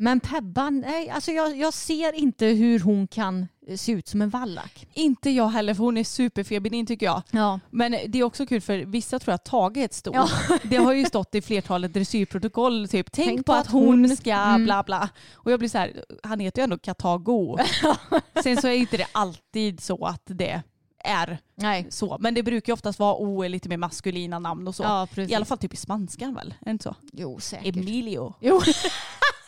Men 0.00 0.20
Pebban, 0.20 0.80
nej, 0.80 1.10
alltså 1.10 1.30
jag, 1.30 1.56
jag 1.56 1.74
ser 1.74 2.12
inte 2.12 2.46
hur 2.46 2.80
hon 2.80 3.06
kan 3.08 3.48
eh, 3.68 3.76
se 3.76 3.92
ut 3.92 4.08
som 4.08 4.22
en 4.22 4.30
vallack. 4.30 4.86
Inte 4.94 5.30
jag 5.30 5.48
heller 5.48 5.74
för 5.74 5.84
hon 5.84 5.96
är 5.96 6.04
superfeminin 6.04 6.86
tycker 6.86 7.06
jag. 7.06 7.22
Ja. 7.30 7.60
Men 7.70 7.96
det 8.08 8.18
är 8.18 8.22
också 8.22 8.46
kul 8.46 8.60
för 8.60 8.78
vissa 8.78 9.18
tror 9.18 9.34
att 9.34 9.44
Tage 9.44 9.76
är 9.76 9.84
ett 9.84 9.94
sto. 9.94 10.10
Ja. 10.14 10.28
Det 10.62 10.76
har 10.76 10.92
ju 10.92 11.04
stått 11.04 11.34
i 11.34 11.42
flertalet 11.42 11.92
dressyrprotokoll 11.94 12.88
typ 12.88 13.12
tänk, 13.12 13.28
Tänk 13.28 13.46
på 13.46 13.52
på 13.52 13.58
att 13.58 13.66
hon 13.70 13.86
hon- 14.04 14.16
ska 14.16 14.34
Mm. 14.34 14.64
bla 14.64 14.82
bla. 14.82 15.08
Och 15.34 15.52
jag 15.52 15.58
blir 15.58 15.68
så 15.68 15.78
här, 15.78 16.04
han 16.22 16.40
heter 16.40 16.62
ju 16.62 16.64
ändå 16.64 16.78
Katago. 16.78 17.58
Sen 18.42 18.56
så 18.56 18.68
är 18.68 18.72
inte 18.76 18.96
det 18.96 19.06
alltid 19.12 19.80
så 19.80 20.04
att 20.06 20.22
det 20.24 20.62
är 21.04 21.38
Nej. 21.54 21.86
så. 21.90 22.16
Men 22.20 22.34
det 22.34 22.42
brukar 22.42 22.70
ju 22.70 22.74
oftast 22.74 22.98
vara 22.98 23.14
O 23.16 23.42
är 23.44 23.48
lite 23.48 23.68
mer 23.68 23.76
maskulina 23.76 24.38
namn 24.38 24.68
och 24.68 24.74
så. 24.74 24.82
Ja. 24.82 25.06
I 25.16 25.34
alla 25.34 25.44
fall 25.44 25.58
typ 25.58 25.74
i 25.74 25.76
spanskan 25.76 26.34
väl? 26.34 26.54
Är 26.60 26.64
det 26.64 26.70
inte 26.70 26.82
så? 26.84 26.94
Jo, 27.12 27.40
säkert. 27.40 27.76
Emilio 27.76 28.34
Jo. 28.40 28.60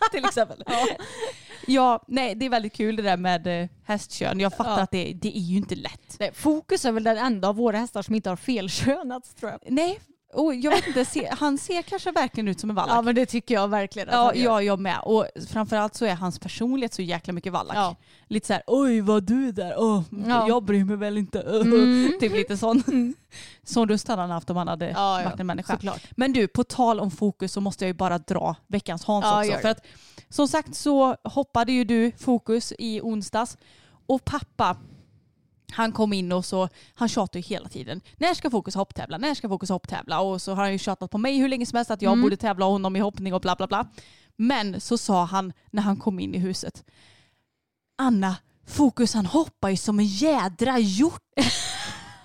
till 0.11 0.25
exempel. 0.25 0.63
Ja. 0.67 0.87
ja, 1.67 2.05
nej 2.09 2.35
det 2.35 2.47
är 2.47 2.51
väldigt 2.51 2.73
kul 2.77 2.97
det 2.97 3.03
där 3.03 3.17
med 3.17 3.63
eh, 3.63 3.69
hästkön. 3.85 4.41
Jag 4.41 4.53
fattar 4.57 4.77
Ja. 4.77 4.83
att 4.83 4.91
det, 4.91 5.13
det 5.13 5.37
är 5.39 5.41
ju 5.41 5.57
inte 5.57 5.75
lätt. 5.75 6.17
Nej, 6.19 6.31
Fokus 6.35 6.85
är 6.85 6.93
väl 6.93 7.05
den 7.05 7.19
enda 7.19 7.49
av 7.49 7.57
våra 7.57 7.79
hästar 7.79 8.03
som 8.03 8.15
inte 8.15 8.29
har 8.29 8.37
felkönats 8.37 9.35
tror 9.35 9.51
jag. 9.51 9.61
Nej, 9.73 10.01
och 10.33 10.55
jag 10.55 10.71
vet 10.71 10.87
inte, 10.87 11.05
se, 11.05 11.29
han 11.39 11.59
ser 11.59 11.83
kanske 11.83 12.11
verkligen 12.11 12.49
ut 12.49 12.61
som 12.61 12.71
en 12.71 12.77
vallack. 12.77 12.97
Ja 12.97 13.03
men 13.03 13.15
det 13.15 13.27
tycker 13.27 13.55
jag 13.55 13.69
verkligen 13.69 14.09
att 14.09 14.15
Ja, 14.15 14.35
ja, 14.35 14.63
jag 14.63 14.81
med. 14.81 15.01
Och 15.03 15.27
framförallt 15.49 15.95
så 15.95 16.05
är 16.05 16.15
hans 16.15 16.39
personlighet 16.39 16.95
så 16.95 17.03
jäkla 17.03 17.33
mycket 17.33 17.53
vallack. 17.53 17.77
Ja. 17.77 17.97
Lite 18.29 18.47
så 18.47 18.53
här, 18.53 18.63
oj 18.67 19.01
vad 19.01 19.23
du 19.23 19.53
där, 19.53 19.75
oh, 19.77 20.03
Ja. 20.29 20.49
jag 20.49 20.63
bryr 20.65 20.85
mig 20.85 20.97
väl 20.97 21.19
inte. 21.19 21.41
Mm. 21.61 22.13
Typ 22.21 22.33
lite 22.33 22.57
sån. 22.57 22.83
Sån 23.65 23.89
röst 23.89 24.09
hade 24.09 24.23
han 24.23 24.31
haft 24.31 24.51
om 24.51 24.57
han 24.57 24.69
hade 24.69 24.91
Ja, 24.91 25.21
varit 25.25 25.41
en 25.41 25.47
människa. 25.47 25.73
Såklart. 25.73 26.03
Men 26.17 26.33
du, 26.33 26.49
på 26.49 26.65
tal 26.65 27.01
om 27.01 27.11
fokus 27.11 27.53
så 27.53 27.61
måste 27.61 27.85
jag 27.85 27.89
ju 27.89 27.95
bara 27.95 28.19
dra 28.19 28.57
veckans 28.67 29.05
Hans 29.05 29.49
också. 29.49 29.61
För 29.61 29.69
att 29.69 29.87
som 30.29 30.49
sagt 30.49 30.75
så 30.75 31.17
hoppade 31.25 31.73
ju 31.73 31.85
du 31.85 32.13
fokus 32.19 32.73
i 32.79 33.01
onsdags 33.01 33.59
och 34.07 34.25
pappa 34.25 34.77
han 35.73 35.93
kom 35.93 36.13
in 36.13 36.33
och 36.33 36.45
så, 36.45 36.69
han 36.95 37.09
tjatade 37.09 37.39
ju 37.39 37.43
hela 37.43 37.69
tiden. 37.69 38.01
När 38.17 38.35
ska 38.35 38.51
Fokus 38.51 38.75
hopptävla? 38.75 39.19
När 39.19 39.35
ska 39.35 39.49
Fokus 39.49 39.69
hopptävla? 39.71 40.21
Och 40.21 40.43
så 40.43 40.55
har 40.55 40.63
han 40.63 40.73
ju 40.73 40.79
tjatat 40.79 41.11
på 41.11 41.19
mig 41.19 41.39
hur 41.39 41.49
länge 41.49 41.67
som 41.67 41.77
helst 41.77 41.91
att 41.91 42.03
jag 42.03 42.13
Mm. 42.13 42.23
borde 42.23 42.37
tävla 42.37 42.65
honom 42.67 42.97
i 42.97 42.99
hoppning 43.01 43.35
och 43.35 43.41
bla 43.41 43.57
bla 43.57 43.67
bla. 43.67 43.87
Men 44.37 44.81
så 44.81 44.99
sa 44.99 45.25
han 45.25 45.53
när 45.71 45.83
han 45.83 45.97
kom 45.97 46.21
in 46.21 46.35
i 46.35 46.39
huset. 46.39 46.85
Anna, 47.99 48.37
Fokus 48.67 49.15
han 49.15 49.27
hoppar 49.27 49.69
ju 49.69 49.77
som 49.77 49.99
en 49.99 50.07
jädra 50.07 50.79
hjort. 50.79 51.23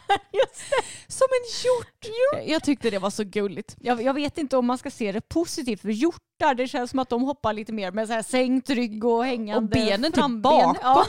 Som 1.08 1.28
en 1.32 1.66
hjort. 1.66 2.48
Jag 2.50 2.64
tyckte 2.64 2.90
det 2.90 3.00
var 3.00 3.10
så 3.10 3.24
gulligt. 3.24 3.76
Jag, 3.80 4.02
jag 4.04 4.14
vet 4.14 4.38
inte 4.38 4.58
om 4.58 4.66
man 4.66 4.78
ska 4.78 4.92
se 4.92 5.12
det 5.12 5.22
positivt 5.22 5.82
för 5.82 5.90
hjortar 5.90 6.56
det 6.58 6.68
känns 6.68 6.90
som 6.92 7.00
att 7.00 7.10
de 7.10 7.24
hoppar 7.24 7.54
lite 7.54 7.74
mer 7.74 7.92
med 7.92 8.08
så 8.08 8.14
här 8.14 8.22
sänkt 8.24 8.70
rygg 8.70 9.06
och 9.06 9.26
hängande 9.26 9.58
Och 9.58 9.64
benen 9.64 10.12
typ 10.12 10.16
framben. 10.16 10.42
bakom, 10.42 10.76
Ja. 10.82 11.06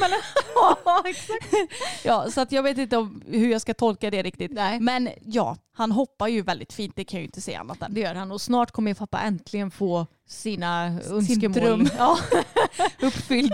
ja, 0.85 1.02
exakt. 1.06 1.54
Ja, 2.04 2.30
så 2.30 2.40
att 2.40 2.52
jag 2.52 2.62
vet 2.62 2.78
inte 2.78 2.96
om 2.96 3.22
hur 3.26 3.50
jag 3.50 3.61
ska 3.61 3.74
tolka 3.74 4.11
det 4.11 4.22
riktigt. 4.22 4.52
Nej. 4.52 4.80
Men 4.80 5.09
ja, 5.24 5.56
han 5.72 5.92
hoppar 5.92 6.28
ju 6.28 6.42
väldigt 6.42 6.72
fint. 6.72 6.92
Det 6.96 7.04
kan 7.04 7.18
jag 7.18 7.22
ju 7.22 7.26
inte 7.26 7.40
säga 7.40 7.61
annat 7.61 7.82
än. 7.82 7.94
Det 7.94 8.00
gör 8.00 8.14
han 8.14 8.32
och 8.32 8.40
snart 8.40 8.70
kommer 8.70 8.94
pappa 8.94 9.20
äntligen 9.20 9.70
få 9.70 10.06
sina 10.28 10.87
önskemål. 11.11 11.52
dröm. 11.52 11.88
Ja. 11.98 12.18
Uppfylld. 13.02 13.52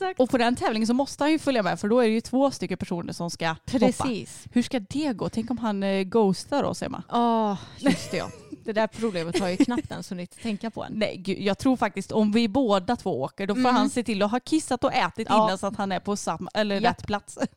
ja. 0.00 0.14
Och 0.18 0.30
på 0.30 0.38
den 0.38 0.56
tävlingen 0.56 0.86
så 0.86 0.94
måste 0.94 1.24
han 1.24 1.30
ju 1.30 1.38
följa 1.38 1.62
med 1.62 1.80
för 1.80 1.88
då 1.88 2.00
är 2.00 2.04
det 2.08 2.14
ju 2.14 2.20
två 2.20 2.50
stycken 2.50 2.78
personer 2.78 3.12
som 3.12 3.30
ska 3.30 3.48
hoppa. 3.48 3.60
Precis. 3.78 4.44
Hur 4.52 4.62
ska 4.62 4.80
det 4.80 5.12
gå? 5.12 5.28
Tänk 5.28 5.50
om 5.50 5.58
han 5.62 5.82
eh, 5.82 6.02
ghostar 6.02 6.62
då 6.62 6.86
Emma? 6.86 7.02
Ja, 7.08 7.58
just 7.78 8.10
det 8.10 8.16
ja. 8.16 8.30
Det 8.64 8.72
där 8.72 8.86
problemet 8.86 9.38
har 9.40 9.48
ju 9.48 9.56
knappt 9.56 9.90
ens 9.90 10.10
hunnit 10.10 10.42
tänka 10.42 10.70
på 10.70 10.84
än. 10.84 10.92
Nej, 10.92 11.16
gud, 11.16 11.38
jag 11.38 11.58
tror 11.58 11.76
faktiskt 11.76 12.12
om 12.12 12.32
vi 12.32 12.48
båda 12.48 12.96
två 12.96 13.20
åker 13.22 13.46
då 13.46 13.54
får 13.54 13.60
Mm. 13.60 13.74
han 13.74 13.90
se 13.90 14.02
till 14.02 14.22
att 14.22 14.30
ha 14.30 14.40
kissat 14.40 14.84
och 14.84 14.92
ätit 14.94 15.26
Ja. 15.30 15.44
innan 15.44 15.58
så 15.58 15.66
att 15.66 15.76
han 15.76 15.92
är 15.92 16.00
på 16.00 16.16
samma, 16.16 16.50
eller 16.54 16.80
Ja. 16.80 16.90
rätt 16.90 17.06
plats. 17.06 17.38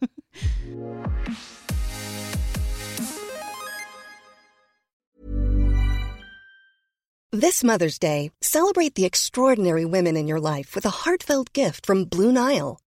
This 7.32 7.64
Mother's 7.64 8.00
Day, 8.00 8.32
celebrate 8.42 8.94
the 8.96 9.06
extraordinary 9.06 9.84
women 9.86 10.16
in 10.18 10.28
your 10.30 10.40
life 10.40 10.74
with 10.76 10.86
a 10.88 10.92
heartfelt 11.06 11.50
gift 11.54 11.86
from 11.86 12.06
Blue 12.06 12.32
Nile. 12.32 12.78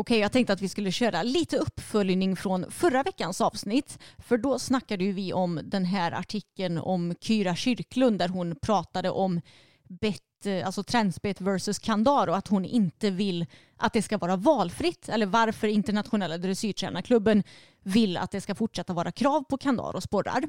Okej, 0.00 0.18
jag 0.18 0.32
tänkte 0.32 0.52
att 0.52 0.62
vi 0.62 0.68
skulle 0.68 0.92
köra 0.92 1.22
lite 1.22 1.56
uppföljning 1.56 2.36
från 2.36 2.70
förra 2.70 3.02
veckans 3.02 3.40
avsnitt. 3.40 3.98
För 4.18 4.38
då 4.38 4.58
snackade 4.58 5.04
ju 5.04 5.12
vi 5.12 5.32
om 5.32 5.60
den 5.64 5.84
här 5.84 6.12
artikeln 6.12 6.78
om 6.78 7.14
Kyra 7.20 7.56
Kyrklund 7.56 8.18
där 8.18 8.28
hon 8.28 8.56
pratade 8.56 9.10
om 9.10 9.40
bett, 9.88 10.46
eh, 10.46 10.66
alltså 10.66 10.82
transbett 10.82 11.40
versus 11.40 11.78
kandar 11.78 12.26
och 12.26 12.36
att 12.36 12.48
hon 12.48 12.64
inte 12.64 13.10
vill 13.10 13.46
att 13.76 13.92
det 13.92 14.02
ska 14.02 14.18
vara 14.18 14.36
valfritt 14.36 15.08
eller 15.08 15.26
varför 15.26 15.68
internationella 15.68 16.38
dressyrtränarklubben 16.38 17.42
vill 17.82 18.16
att 18.16 18.30
det 18.30 18.40
ska 18.40 18.54
fortsätta 18.54 18.92
vara 18.92 19.12
krav 19.12 19.42
på 19.42 19.56
kandar 19.58 19.96
och 19.96 20.02
sporrar. 20.02 20.44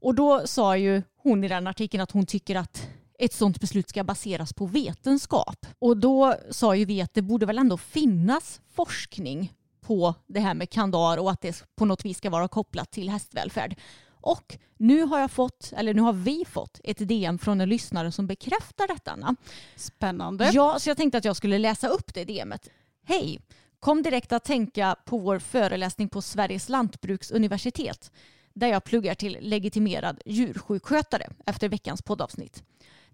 Och 0.00 0.14
då 0.14 0.46
sa 0.46 0.76
ju 0.76 1.02
hon 1.16 1.44
i 1.44 1.48
den 1.48 1.66
artikeln 1.66 2.02
att 2.02 2.10
hon 2.10 2.26
tycker 2.26 2.56
att 2.56 2.88
ett 3.18 3.32
sådant 3.32 3.60
beslut 3.60 3.88
ska 3.88 4.04
baseras 4.04 4.52
på 4.52 4.66
vetenskap. 4.66 5.66
Och 5.78 5.96
då 5.96 6.34
sa 6.50 6.76
ju 6.76 6.84
vi 6.84 7.02
att 7.02 7.14
det 7.14 7.22
borde 7.22 7.46
väl 7.46 7.58
ändå 7.58 7.76
finnas 7.76 8.60
forskning 8.70 9.52
på 9.80 10.14
det 10.26 10.40
här 10.40 10.54
med 10.54 10.70
kandar 10.70 11.18
och 11.18 11.30
att 11.30 11.40
det 11.40 11.64
på 11.76 11.84
något 11.84 12.04
vis 12.04 12.18
ska 12.18 12.30
vara 12.30 12.48
kopplat 12.48 12.90
till 12.90 13.08
hästvälfärd. 13.08 13.76
Och 14.20 14.58
nu 14.76 15.02
har 15.02 15.18
jag 15.20 15.30
fått, 15.30 15.72
eller 15.76 15.94
nu 15.94 16.02
har 16.02 16.12
vi 16.12 16.44
fått 16.44 16.80
ett 16.84 17.08
DM 17.08 17.38
från 17.38 17.60
en 17.60 17.68
lyssnare 17.68 18.12
som 18.12 18.26
bekräftar 18.26 18.88
detta. 18.88 19.10
Anna. 19.10 19.36
Spännande. 19.76 20.50
Ja, 20.52 20.78
så 20.78 20.90
jag 20.90 20.96
tänkte 20.96 21.18
att 21.18 21.24
jag 21.24 21.36
skulle 21.36 21.58
läsa 21.58 21.88
upp 21.88 22.14
det 22.14 22.24
DMet. 22.24 22.68
Hej! 23.04 23.40
Kom 23.80 24.02
direkt 24.02 24.32
att 24.32 24.44
tänka 24.44 24.96
på 25.04 25.18
vår 25.18 25.38
föreläsning 25.38 26.08
på 26.08 26.22
Sveriges 26.22 26.68
lantbruksuniversitet 26.68 28.12
där 28.54 28.68
jag 28.68 28.84
pluggar 28.84 29.14
till 29.14 29.38
legitimerad 29.40 30.20
djursjukskötare 30.26 31.26
efter 31.46 31.68
veckans 31.68 32.02
poddavsnitt. 32.02 32.62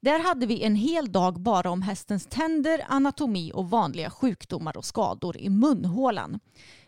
Där 0.04 0.18
hade 0.18 0.46
vi 0.46 0.62
en 0.62 0.74
hel 0.74 1.12
dag 1.12 1.40
bara 1.40 1.70
om 1.70 1.82
hästens 1.82 2.26
tänder, 2.26 2.84
anatomi 2.88 3.52
och 3.54 3.70
vanliga 3.70 4.10
sjukdomar 4.10 4.76
och 4.76 4.84
skador 4.84 5.36
i 5.36 5.50
munhålan. 5.50 6.40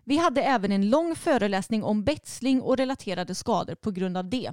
Vi 0.05 0.17
hade 0.17 0.43
även 0.43 0.73
en 0.73 0.91
lång 0.91 1.17
föreläsning 1.17 1.83
om 1.83 2.05
betsling 2.05 2.63
och 2.63 2.77
relaterade 2.77 3.35
skador 3.35 3.75
på 3.75 3.91
grund 3.91 4.17
av 4.17 4.31
det. 4.31 4.51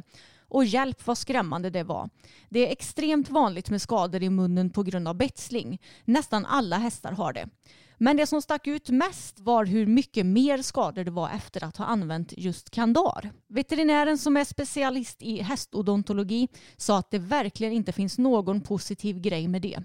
Och 0.47 0.65
hjälp 0.65 1.07
vad 1.07 1.17
skrämmande 1.17 1.69
det 1.69 1.83
var. 1.83 2.09
Det 2.49 2.67
är 2.67 2.71
extremt 2.71 3.29
vanligt 3.29 3.69
med 3.69 3.81
skador 3.81 4.23
i 4.23 4.29
munnen 4.29 4.69
på 4.69 4.83
grund 4.83 5.07
av 5.07 5.15
betsling. 5.15 5.81
Nästan 6.05 6.45
alla 6.45 6.77
hästar 6.77 7.11
har 7.11 7.33
det. 7.33 7.49
Men 8.03 8.17
det 8.17 8.27
som 8.27 8.41
stack 8.41 8.67
ut 8.67 8.89
mest 8.89 9.39
var 9.39 9.65
hur 9.65 9.85
mycket 9.85 10.25
mer 10.25 10.61
skador 10.61 11.03
det 11.03 11.11
var 11.11 11.29
efter 11.29 11.63
att 11.63 11.77
ha 11.77 11.85
använt 11.85 12.33
just 12.37 12.69
Kandar. 12.69 13.31
Veterinären 13.47 14.17
som 14.17 14.37
är 14.37 14.43
specialist 14.43 15.21
i 15.21 15.41
hästodontologi 15.41 16.47
sa 16.77 16.97
att 16.97 17.11
det 17.11 17.19
verkligen 17.19 17.73
inte 17.73 17.91
finns 17.91 18.17
någon 18.17 18.61
positiv 18.61 19.21
grej 19.21 19.47
med 19.47 19.61
det. 19.61 19.79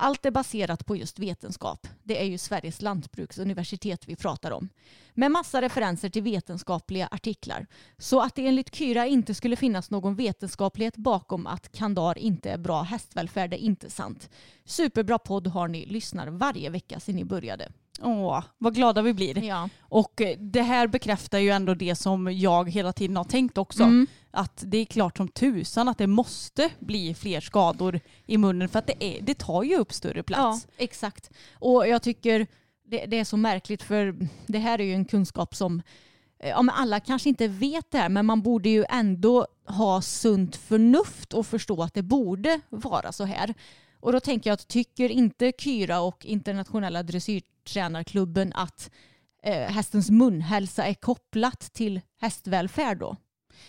Allt 0.00 0.26
är 0.26 0.30
baserat 0.30 0.86
på 0.86 0.96
just 0.96 1.18
vetenskap. 1.18 1.88
Det 2.02 2.20
är 2.20 2.24
ju 2.24 2.38
Sveriges 2.38 2.82
lantbruksuniversitet 2.82 4.08
vi 4.08 4.16
pratar 4.16 4.50
om. 4.50 4.68
Med 5.14 5.30
massa 5.30 5.62
referenser 5.62 6.08
till 6.08 6.22
vetenskapliga 6.22 7.08
artiklar. 7.10 7.66
Så 7.98 8.20
att 8.20 8.34
det 8.34 8.46
enligt 8.46 8.74
Kyra 8.74 9.06
inte 9.06 9.34
skulle 9.34 9.56
finnas 9.56 9.90
någon 9.90 10.14
vetenskaplighet 10.14 10.96
bakom 10.96 11.46
att 11.46 11.72
Kandar 11.72 12.18
inte 12.18 12.50
är 12.50 12.58
bra 12.58 12.82
hästvälfärd 12.82 13.52
är 13.52 13.58
inte 13.58 13.90
sant. 13.90 14.30
Superbra 14.64 15.18
podd 15.18 15.46
har 15.46 15.68
ni, 15.68 15.86
lyssnar 15.86 16.26
varje 16.28 16.70
vecka 16.70 17.00
sedan 17.00 17.16
ni 17.16 17.24
började. 17.24 17.72
Åh, 18.02 18.44
vad 18.58 18.74
glada 18.74 19.02
vi 19.02 19.14
blir. 19.14 19.44
Ja. 19.44 19.68
Och 19.80 20.20
eh, 20.20 20.38
det 20.38 20.62
här 20.62 20.86
bekräftar 20.86 21.38
ju 21.38 21.50
ändå 21.50 21.74
det 21.74 21.94
som 21.94 22.38
jag 22.38 22.70
hela 22.70 22.92
tiden 22.92 23.16
har 23.16 23.24
tänkt 23.24 23.58
också. 23.58 23.82
Mm. 23.82 24.06
Att 24.30 24.62
det 24.66 24.78
är 24.78 24.84
klart 24.84 25.16
som 25.16 25.28
tusan 25.28 25.88
att 25.88 25.98
det 25.98 26.06
måste 26.06 26.70
bli 26.78 27.14
fler 27.14 27.40
skador 27.40 28.00
i 28.26 28.38
munnen 28.38 28.68
för 28.68 28.78
att 28.78 28.86
det, 28.86 29.04
är, 29.04 29.22
det 29.22 29.34
tar 29.34 29.62
ju 29.62 29.76
upp 29.76 29.92
större 29.92 30.18
Ja, 30.18 30.22
plats. 30.22 30.66
exakt. 30.76 31.30
Och 31.52 31.88
jag 31.88 32.02
tycker 32.02 32.46
det, 32.84 33.06
det 33.06 33.18
är 33.18 33.24
så 33.24 33.36
märkligt 33.36 33.82
för 33.82 34.28
det 34.46 34.58
här 34.58 34.80
är 34.80 34.84
ju 34.84 34.94
en 34.94 35.04
kunskap 35.04 35.54
som 35.54 35.82
eh, 36.40 36.48
ja, 36.48 36.62
men 36.62 36.74
alla 36.74 37.00
kanske 37.00 37.28
inte 37.28 37.48
vet 37.48 37.90
det 37.90 37.98
här 37.98 38.08
men 38.08 38.26
man 38.26 38.42
borde 38.42 38.68
ju 38.68 38.84
ändå 38.88 39.46
ha 39.66 40.02
sunt 40.02 40.56
förnuft 40.56 41.32
och 41.32 41.46
förstå 41.46 41.82
att 41.82 41.94
det 41.94 42.02
borde 42.02 42.60
vara 42.68 43.12
så 43.12 43.24
här. 43.24 43.54
Och 44.00 44.12
då 44.12 44.20
tänker 44.20 44.50
jag 44.50 44.54
att 44.54 44.68
tycker 44.68 45.08
inte 45.08 45.52
Kyra 45.58 46.00
och 46.00 46.26
internationella 46.26 47.02
dressyrtränarklubben 47.02 48.52
att 48.54 48.90
eh, 49.42 49.54
hästens 49.54 50.10
munhälsa 50.10 50.84
är 50.84 50.94
kopplat 50.94 51.60
till 51.60 52.00
hästvälfärd 52.20 52.98
då? 52.98 53.16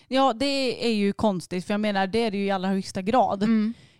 Ja, 0.07 0.33
det 0.33 0.85
är 0.85 0.93
ju 0.93 1.13
konstigt 1.13 1.65
för 1.65 1.73
jag 1.73 1.81
menar 1.81 2.07
det 2.07 2.19
är 2.19 2.31
det 2.31 2.37
ju 2.37 2.45
i 2.45 2.51
allra 2.51 2.69
högsta 2.69 3.01
grad. 3.01 3.43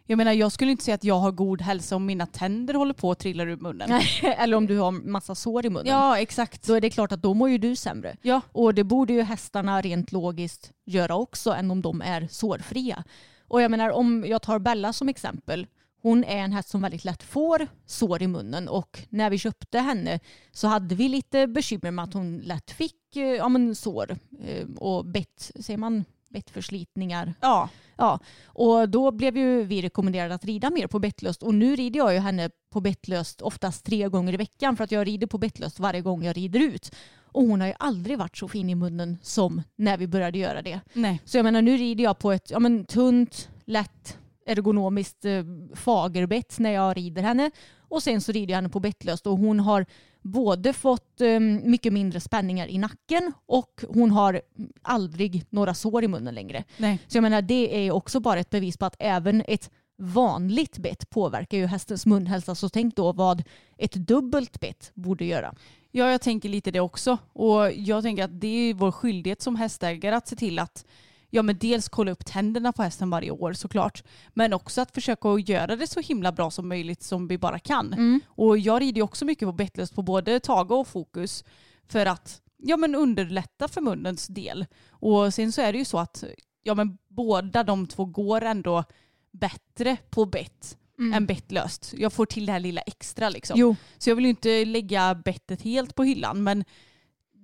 Jag 0.09 0.17
menar 0.17 0.33
jag 0.33 0.51
skulle 0.51 0.71
inte 0.71 0.83
säga 0.83 0.95
att 0.95 1.03
jag 1.03 1.19
har 1.19 1.31
god 1.31 1.61
hälsa 1.61 1.95
om 1.95 2.05
mina 2.05 2.25
tänder 2.25 2.73
håller 2.73 2.93
på 2.93 3.11
att 3.11 3.19
trilla 3.19 3.43
ur 3.43 3.57
munnen. 3.57 4.01
Eller 4.23 4.57
om 4.57 4.67
du 4.67 4.77
har 4.77 4.91
massa 4.91 5.35
sår 5.35 5.65
i 5.65 5.69
munnen. 5.69 5.87
Ja, 5.87 6.17
exakt. 6.17 6.67
Då 6.67 6.73
är 6.73 6.81
det 6.81 6.89
klart 6.89 7.11
att 7.11 7.21
då 7.21 7.33
mår 7.33 7.49
ju 7.49 7.57
du 7.57 7.75
sämre. 7.75 8.17
Ja. 8.21 8.41
Och 8.51 8.73
det 8.73 8.83
borde 8.83 9.13
ju 9.13 9.21
hästarna 9.21 9.81
rent 9.81 10.11
logiskt 10.11 10.71
göra 10.85 11.15
också 11.15 11.51
än 11.51 11.71
om 11.71 11.81
de 11.81 12.01
är 12.01 12.27
sårfria. 12.31 13.03
Och 13.47 13.61
jag 13.61 13.71
menar 13.71 13.89
om 13.89 14.25
jag 14.27 14.41
tar 14.41 14.59
Bella 14.59 14.93
som 14.93 15.09
exempel. 15.09 15.67
Hon 16.01 16.23
är 16.23 16.37
en 16.37 16.51
häst 16.51 16.69
som 16.69 16.81
väldigt 16.81 17.05
lätt 17.05 17.23
får 17.23 17.67
sår 17.85 18.21
i 18.21 18.27
munnen 18.27 18.67
och 18.67 18.99
när 19.09 19.29
vi 19.29 19.37
köpte 19.37 19.79
henne 19.79 20.19
så 20.51 20.67
hade 20.67 20.95
vi 20.95 21.09
lite 21.09 21.47
bekymmer 21.47 21.91
med 21.91 22.03
att 22.03 22.13
hon 22.13 22.37
lätt 22.37 22.71
fick 22.71 23.15
eh, 23.15 23.23
ja, 23.23 23.49
men 23.49 23.75
sår 23.75 24.17
eh, 24.45 24.67
och 24.77 25.05
bett, 25.05 25.51
säger 25.59 25.77
man, 25.77 26.05
bettförslitningar. 26.29 27.33
Ja. 27.41 27.69
Ja, 27.97 28.19
och 28.45 28.89
då 28.89 29.11
blev 29.11 29.37
ju 29.37 29.63
vi 29.63 29.81
rekommenderade 29.81 30.33
att 30.33 30.45
rida 30.45 30.69
mer 30.69 30.87
på 30.87 30.99
bettlöst 30.99 31.43
och 31.43 31.53
nu 31.53 31.75
rider 31.75 31.97
jag 31.97 32.13
ju 32.13 32.19
henne 32.19 32.49
på 32.69 32.81
bettlöst 32.81 33.41
oftast 33.41 33.85
tre 33.85 34.07
gånger 34.09 34.33
i 34.33 34.37
veckan 34.37 34.77
för 34.77 34.83
att 34.83 34.91
jag 34.91 35.07
rider 35.07 35.27
på 35.27 35.37
bettlöst 35.37 35.79
varje 35.79 36.01
gång 36.01 36.23
jag 36.23 36.37
rider 36.37 36.59
ut. 36.59 36.95
Och 37.31 37.43
hon 37.43 37.61
har 37.61 37.67
ju 37.67 37.73
aldrig 37.79 38.17
varit 38.17 38.37
så 38.37 38.47
fin 38.47 38.69
i 38.69 38.75
munnen 38.75 39.17
som 39.21 39.61
när 39.75 39.97
vi 39.97 40.07
började 40.07 40.37
göra 40.37 40.61
det. 40.61 40.79
Nej. 40.93 41.21
Så 41.25 41.37
jag 41.37 41.43
menar 41.43 41.61
nu 41.61 41.77
rider 41.77 42.03
jag 42.03 42.19
på 42.19 42.31
ett 42.31 42.51
ja, 42.51 42.59
men, 42.59 42.85
tunt, 42.85 43.49
lätt, 43.65 44.17
ergonomiskt 44.49 45.25
eh, 45.25 45.43
fagerbett 45.75 46.59
när 46.59 46.71
jag 46.71 46.97
rider 46.97 47.21
henne. 47.21 47.51
Och 47.77 48.03
sen 48.03 48.21
så 48.21 48.31
rider 48.31 48.51
jag 48.51 48.57
henne 48.57 48.69
på 48.69 48.79
bettlöst 48.79 49.27
och 49.27 49.37
hon 49.37 49.59
har 49.59 49.85
både 50.21 50.73
fått 50.73 51.21
eh, 51.21 51.39
mycket 51.39 51.93
mindre 51.93 52.19
spänningar 52.19 52.67
i 52.67 52.77
nacken 52.77 53.33
och 53.45 53.83
hon 53.87 54.11
har 54.11 54.41
aldrig 54.81 55.45
några 55.49 55.73
sår 55.73 56.03
i 56.03 56.07
munnen 56.07 56.35
längre. 56.35 56.63
Nej. 56.77 56.99
Så 57.07 57.17
jag 57.17 57.21
menar 57.21 57.41
det 57.41 57.87
är 57.87 57.91
också 57.91 58.19
bara 58.19 58.39
ett 58.39 58.49
bevis 58.49 58.77
på 58.77 58.85
att 58.85 58.95
även 58.99 59.43
ett 59.47 59.69
vanligt 59.97 60.77
bett 60.77 61.09
påverkar 61.09 61.57
ju 61.57 61.65
hästens 61.65 62.05
munhälsa. 62.05 62.55
Så 62.55 62.69
tänk 62.69 62.95
då 62.95 63.11
vad 63.11 63.43
ett 63.77 63.93
dubbelt 63.93 64.59
bett 64.59 64.91
borde 64.93 65.25
göra. 65.25 65.55
Ja, 65.91 66.11
jag 66.11 66.21
tänker 66.21 66.49
lite 66.49 66.71
det 66.71 66.79
också. 66.79 67.17
Och 67.33 67.71
jag 67.71 68.03
tänker 68.03 68.23
att 68.23 68.41
det 68.41 68.69
är 68.69 68.73
vår 68.73 68.91
skyldighet 68.91 69.41
som 69.41 69.55
hästägare 69.55 70.15
att 70.15 70.27
se 70.27 70.35
till 70.35 70.59
att 70.59 70.85
ja, 71.29 71.41
men 71.41 71.57
dels 71.57 71.89
kolla 71.89 72.11
upp 72.11 72.25
tänderna 72.25 72.73
på 72.73 72.83
hästen 72.83 73.09
varje 73.09 73.31
år 73.31 73.53
såklart. 73.53 74.03
Men 74.33 74.53
också 74.53 74.81
att 74.81 74.91
försöka 74.91 75.39
göra 75.39 75.75
det 75.75 75.87
så 75.87 75.99
himla 75.99 76.31
bra 76.31 76.51
som 76.51 76.67
möjligt 76.67 77.03
som 77.03 77.27
vi 77.27 77.37
bara 77.37 77.59
kan. 77.59 78.21
Och 78.27 78.57
jag 78.57 78.81
rider 78.81 78.97
ju 78.97 79.03
också 79.03 79.25
mycket 79.25 79.47
på 79.47 79.51
bettlöst 79.51 79.95
på 79.95 80.01
både 80.01 80.39
Tage 80.39 80.71
och 80.71 80.87
Fokus 80.87 81.43
för 81.87 82.05
att 82.05 82.41
ja, 82.57 82.77
men 82.77 82.95
underlätta 82.95 83.67
för 83.67 83.81
munnens 83.81 84.27
del. 84.27 84.65
Och 84.89 85.33
sen 85.33 85.51
så 85.51 85.61
är 85.61 85.71
det 85.73 85.79
ju 85.79 85.85
så 85.85 85.97
att 85.99 86.23
ja, 86.63 86.75
men 86.75 86.97
båda 87.07 87.63
de 87.63 87.87
två 87.87 88.05
går 88.05 88.41
ändå 88.41 88.83
bättre 89.31 89.97
på 90.09 90.25
bett 90.25 90.77
än 91.13 91.25
bettlöst. 91.25 91.93
Jag 91.97 92.13
får 92.13 92.25
till 92.25 92.45
det 92.45 92.51
här 92.51 92.59
lilla 92.59 92.81
extra 92.81 93.29
liksom. 93.29 93.59
Jo. 93.59 93.75
Så 93.97 94.09
jag 94.09 94.15
vill 94.15 94.25
ju 94.25 94.29
inte 94.29 94.65
lägga 94.65 95.15
bettet 95.15 95.61
helt 95.61 95.95
på 95.95 96.03
hyllan 96.03 96.43
men 96.43 96.63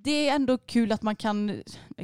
det 0.06 0.30
är 0.30 0.36
ändå 0.36 0.58
kul 0.58 0.92
att 0.92 1.02
man 1.02 1.16
kan, 1.16 1.50
eh, 1.50 1.56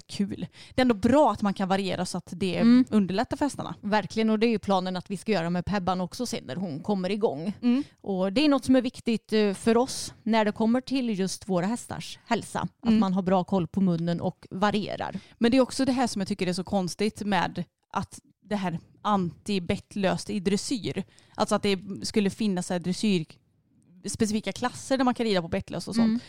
kul, 0.08 0.48
det 0.76 0.82
är 0.82 0.82
ändå 0.82 0.96
bra 0.96 1.32
att 1.32 1.42
man 1.42 1.54
kan 1.54 1.68
variera 1.70 2.06
så 2.06 2.18
att 2.18 2.28
det 2.32 2.58
Mm. 2.58 2.86
underlättar 2.90 3.38
för 3.38 3.46
hästarna. 3.46 3.76
Verkligen 3.82 4.30
och 4.30 4.40
det 4.40 4.46
är 4.48 4.50
ju 4.52 4.60
planen 4.60 4.96
att 4.98 5.12
vi 5.12 5.18
ska 5.18 5.32
göra 5.32 5.50
med 5.50 5.66
Pebban 5.66 6.02
också 6.02 6.26
sen 6.26 6.44
när 6.44 6.56
hon 6.56 6.80
kommer 6.84 7.10
igång. 7.12 7.54
Mm. 7.62 7.84
Och 8.02 8.34
det 8.34 8.46
är 8.46 8.50
något 8.50 8.66
som 8.66 8.76
är 8.76 8.82
viktigt 8.82 9.34
eh, 9.34 9.54
för 9.54 9.78
oss 9.78 10.14
när 10.24 10.46
det 10.46 10.52
kommer 10.52 10.82
till 10.82 11.20
just 11.20 11.50
våra 11.50 11.66
hästars 11.66 12.20
hälsa. 12.26 12.60
Att 12.82 12.88
Mm. 12.88 13.00
man 13.00 13.14
har 13.14 13.22
bra 13.22 13.44
koll 13.44 13.68
på 13.68 13.82
munnen 13.82 14.22
och 14.22 14.48
varierar. 14.52 15.20
Men 15.38 15.52
det 15.52 15.58
är 15.58 15.62
också 15.62 15.86
det 15.86 15.92
här 15.92 16.08
som 16.08 16.20
jag 16.22 16.28
tycker 16.28 16.48
är 16.48 16.54
så 16.54 16.64
konstigt 16.64 17.22
med 17.22 17.64
att 17.94 18.20
det 18.44 18.56
här 18.56 18.80
anti-bettlöst 19.02 20.30
i 20.30 20.40
dressyr. 20.40 21.04
Alltså 21.36 21.56
att 21.56 21.64
det 21.64 21.80
skulle 22.04 22.30
finnas 22.30 22.68
så 22.68 22.74
här 22.74 22.80
dressyr 22.80 23.26
specifika 24.06 24.52
klasser 24.52 24.98
där 24.98 25.06
man 25.06 25.14
kan 25.14 25.26
rida 25.26 25.42
på 25.42 25.48
bettlöst 25.48 25.88
och 25.88 25.96
sånt. 25.96 26.06
Mm. 26.08 26.20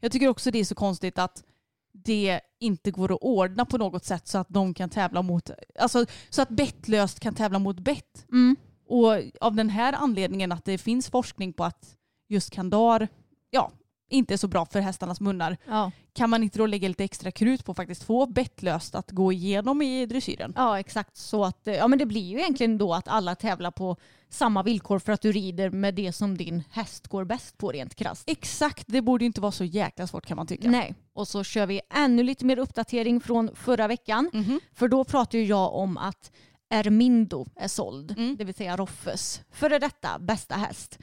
Jag 0.00 0.12
tycker 0.12 0.28
också 0.28 0.50
det 0.50 0.58
är 0.58 0.64
så 0.64 0.74
konstigt 0.74 1.18
att 1.18 1.44
det 1.92 2.40
inte 2.58 2.90
går 2.90 3.12
att 3.12 3.22
ordna 3.22 3.64
på 3.64 3.78
något 3.78 4.04
sätt 4.04 4.28
så 4.28 4.38
att 4.38 4.48
de 4.48 4.74
kan 4.74 4.88
tävla 4.88 5.22
mot, 5.22 5.50
alltså 5.78 6.06
så 6.30 6.42
att 6.42 6.48
bettlöst 6.48 7.20
kan 7.20 7.34
tävla 7.34 7.58
mot 7.58 7.78
bett. 7.78 8.26
Mm. 8.32 8.56
Och 8.88 9.12
av 9.40 9.54
den 9.54 9.70
här 9.70 9.92
anledningen 9.92 10.52
att 10.52 10.64
det 10.64 10.78
finns 10.78 11.10
forskning 11.10 11.52
på 11.52 11.64
att 11.64 11.96
just 12.28 12.50
kandar, 12.50 13.08
ja, 13.50 13.72
inte 14.08 14.34
är 14.34 14.38
så 14.38 14.48
bra 14.48 14.66
för 14.66 14.80
hästarnas 14.80 15.20
munnar. 15.20 15.56
Ja. 15.68 15.90
Kan 16.12 16.30
man 16.30 16.42
inte 16.42 16.58
då 16.58 16.66
lägga 16.66 16.88
lite 16.88 17.04
extra 17.04 17.30
krut 17.30 17.64
på 17.64 17.72
att 17.72 17.76
faktiskt 17.76 18.02
få 18.02 18.26
bettlöst 18.26 18.94
att 18.94 19.10
gå 19.10 19.32
igenom 19.32 19.82
i 19.82 20.06
dressyren? 20.06 20.52
ja, 20.56 20.78
exakt. 20.80 21.16
Så 21.16 21.44
att, 21.44 21.66
eh, 21.66 21.74
ja, 21.74 21.88
men 21.88 21.98
det 21.98 22.06
blir 22.06 22.20
ju 22.30 22.38
egentligen 22.38 22.78
då 22.78 22.94
att 22.94 23.08
alla 23.08 23.34
tävlar 23.34 23.70
på 23.70 23.96
samma 24.28 24.62
villkor 24.62 24.98
för 24.98 25.12
att 25.12 25.20
du 25.20 25.32
rider 25.32 25.70
med 25.70 25.94
det 25.94 26.12
som 26.12 26.36
din 26.36 26.62
häst 26.70 27.08
går 27.08 27.24
bäst 27.24 27.58
på 27.58 27.72
rent 27.72 27.94
krasst. 27.94 28.24
Exakt, 28.26 28.84
det 28.86 29.02
borde 29.02 29.24
inte 29.24 29.40
vara 29.40 29.52
så 29.52 29.64
jäkla 29.64 30.06
svårt 30.06 30.26
kan 30.26 30.36
man 30.36 30.46
tycka. 30.46 30.70
Nej, 30.70 30.94
och 31.12 31.28
så 31.28 31.44
kör 31.44 31.66
vi 31.66 31.80
ännu 31.94 32.22
lite 32.22 32.44
mer 32.44 32.58
uppdatering 32.58 33.20
från 33.20 33.50
förra 33.54 33.88
veckan. 33.88 34.30
Mhm. 34.32 34.60
För 34.74 34.88
då 34.88 35.04
pratade 35.04 35.42
jag 35.42 35.74
om 35.74 35.96
att 35.98 36.32
Ermindo 36.70 37.46
är 37.56 37.68
såld, 37.68 38.10
Mm. 38.18 38.36
det 38.36 38.44
vill 38.44 38.54
säga 38.54 38.76
Roffes 38.76 39.40
före 39.50 39.78
detta 39.78 40.18
bästa 40.18 40.54
häst. 40.54 40.98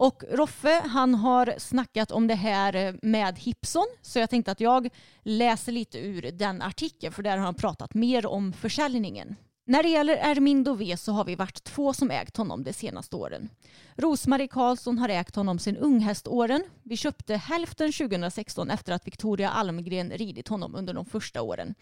Och 0.00 0.24
Roffe 0.30 0.82
han 0.86 1.14
har 1.14 1.54
snackat 1.58 2.10
om 2.10 2.26
det 2.26 2.34
här 2.34 2.76
eh, 2.76 2.94
med 3.02 3.38
Hipson 3.38 3.86
så 4.02 4.18
jag 4.18 4.30
tänkte 4.30 4.52
att 4.52 4.60
jag 4.60 4.88
läser 5.22 5.72
lite 5.72 5.98
ur 5.98 6.22
den 6.32 6.62
artikeln 6.62 7.12
för 7.12 7.22
där 7.22 7.36
har 7.36 7.44
han 7.44 7.54
pratat 7.54 7.94
mer 7.94 8.26
om 8.26 8.52
försäljningen. 8.52 9.36
När 9.66 9.82
det 9.82 9.88
gäller 9.88 10.16
Ermindo 10.16 10.74
V 10.74 10.96
så 10.96 11.12
har 11.12 11.24
vi 11.24 11.34
varit 11.34 11.64
två 11.64 11.92
som 11.92 12.10
ägt 12.10 12.36
honom 12.36 12.64
de 12.64 12.72
senaste 12.72 13.16
åren. 13.16 13.48
Rosmarie 13.96 14.48
Karlsson 14.48 14.98
har 14.98 15.08
ägt 15.08 15.36
honom 15.36 15.58
sedan 15.58 15.76
unghäståren. 15.76 16.64
Vi 16.82 16.96
köpte 16.96 17.36
hälften 17.36 17.92
2016 17.92 18.70
efter 18.70 18.92
att 18.92 19.06
Victoria 19.06 19.50
Almgren 19.50 20.10
ridit 20.10 20.48
honom 20.48 20.74
under 20.74 20.94
de 20.94 21.04
första 21.04 21.42
åren. 21.42 21.74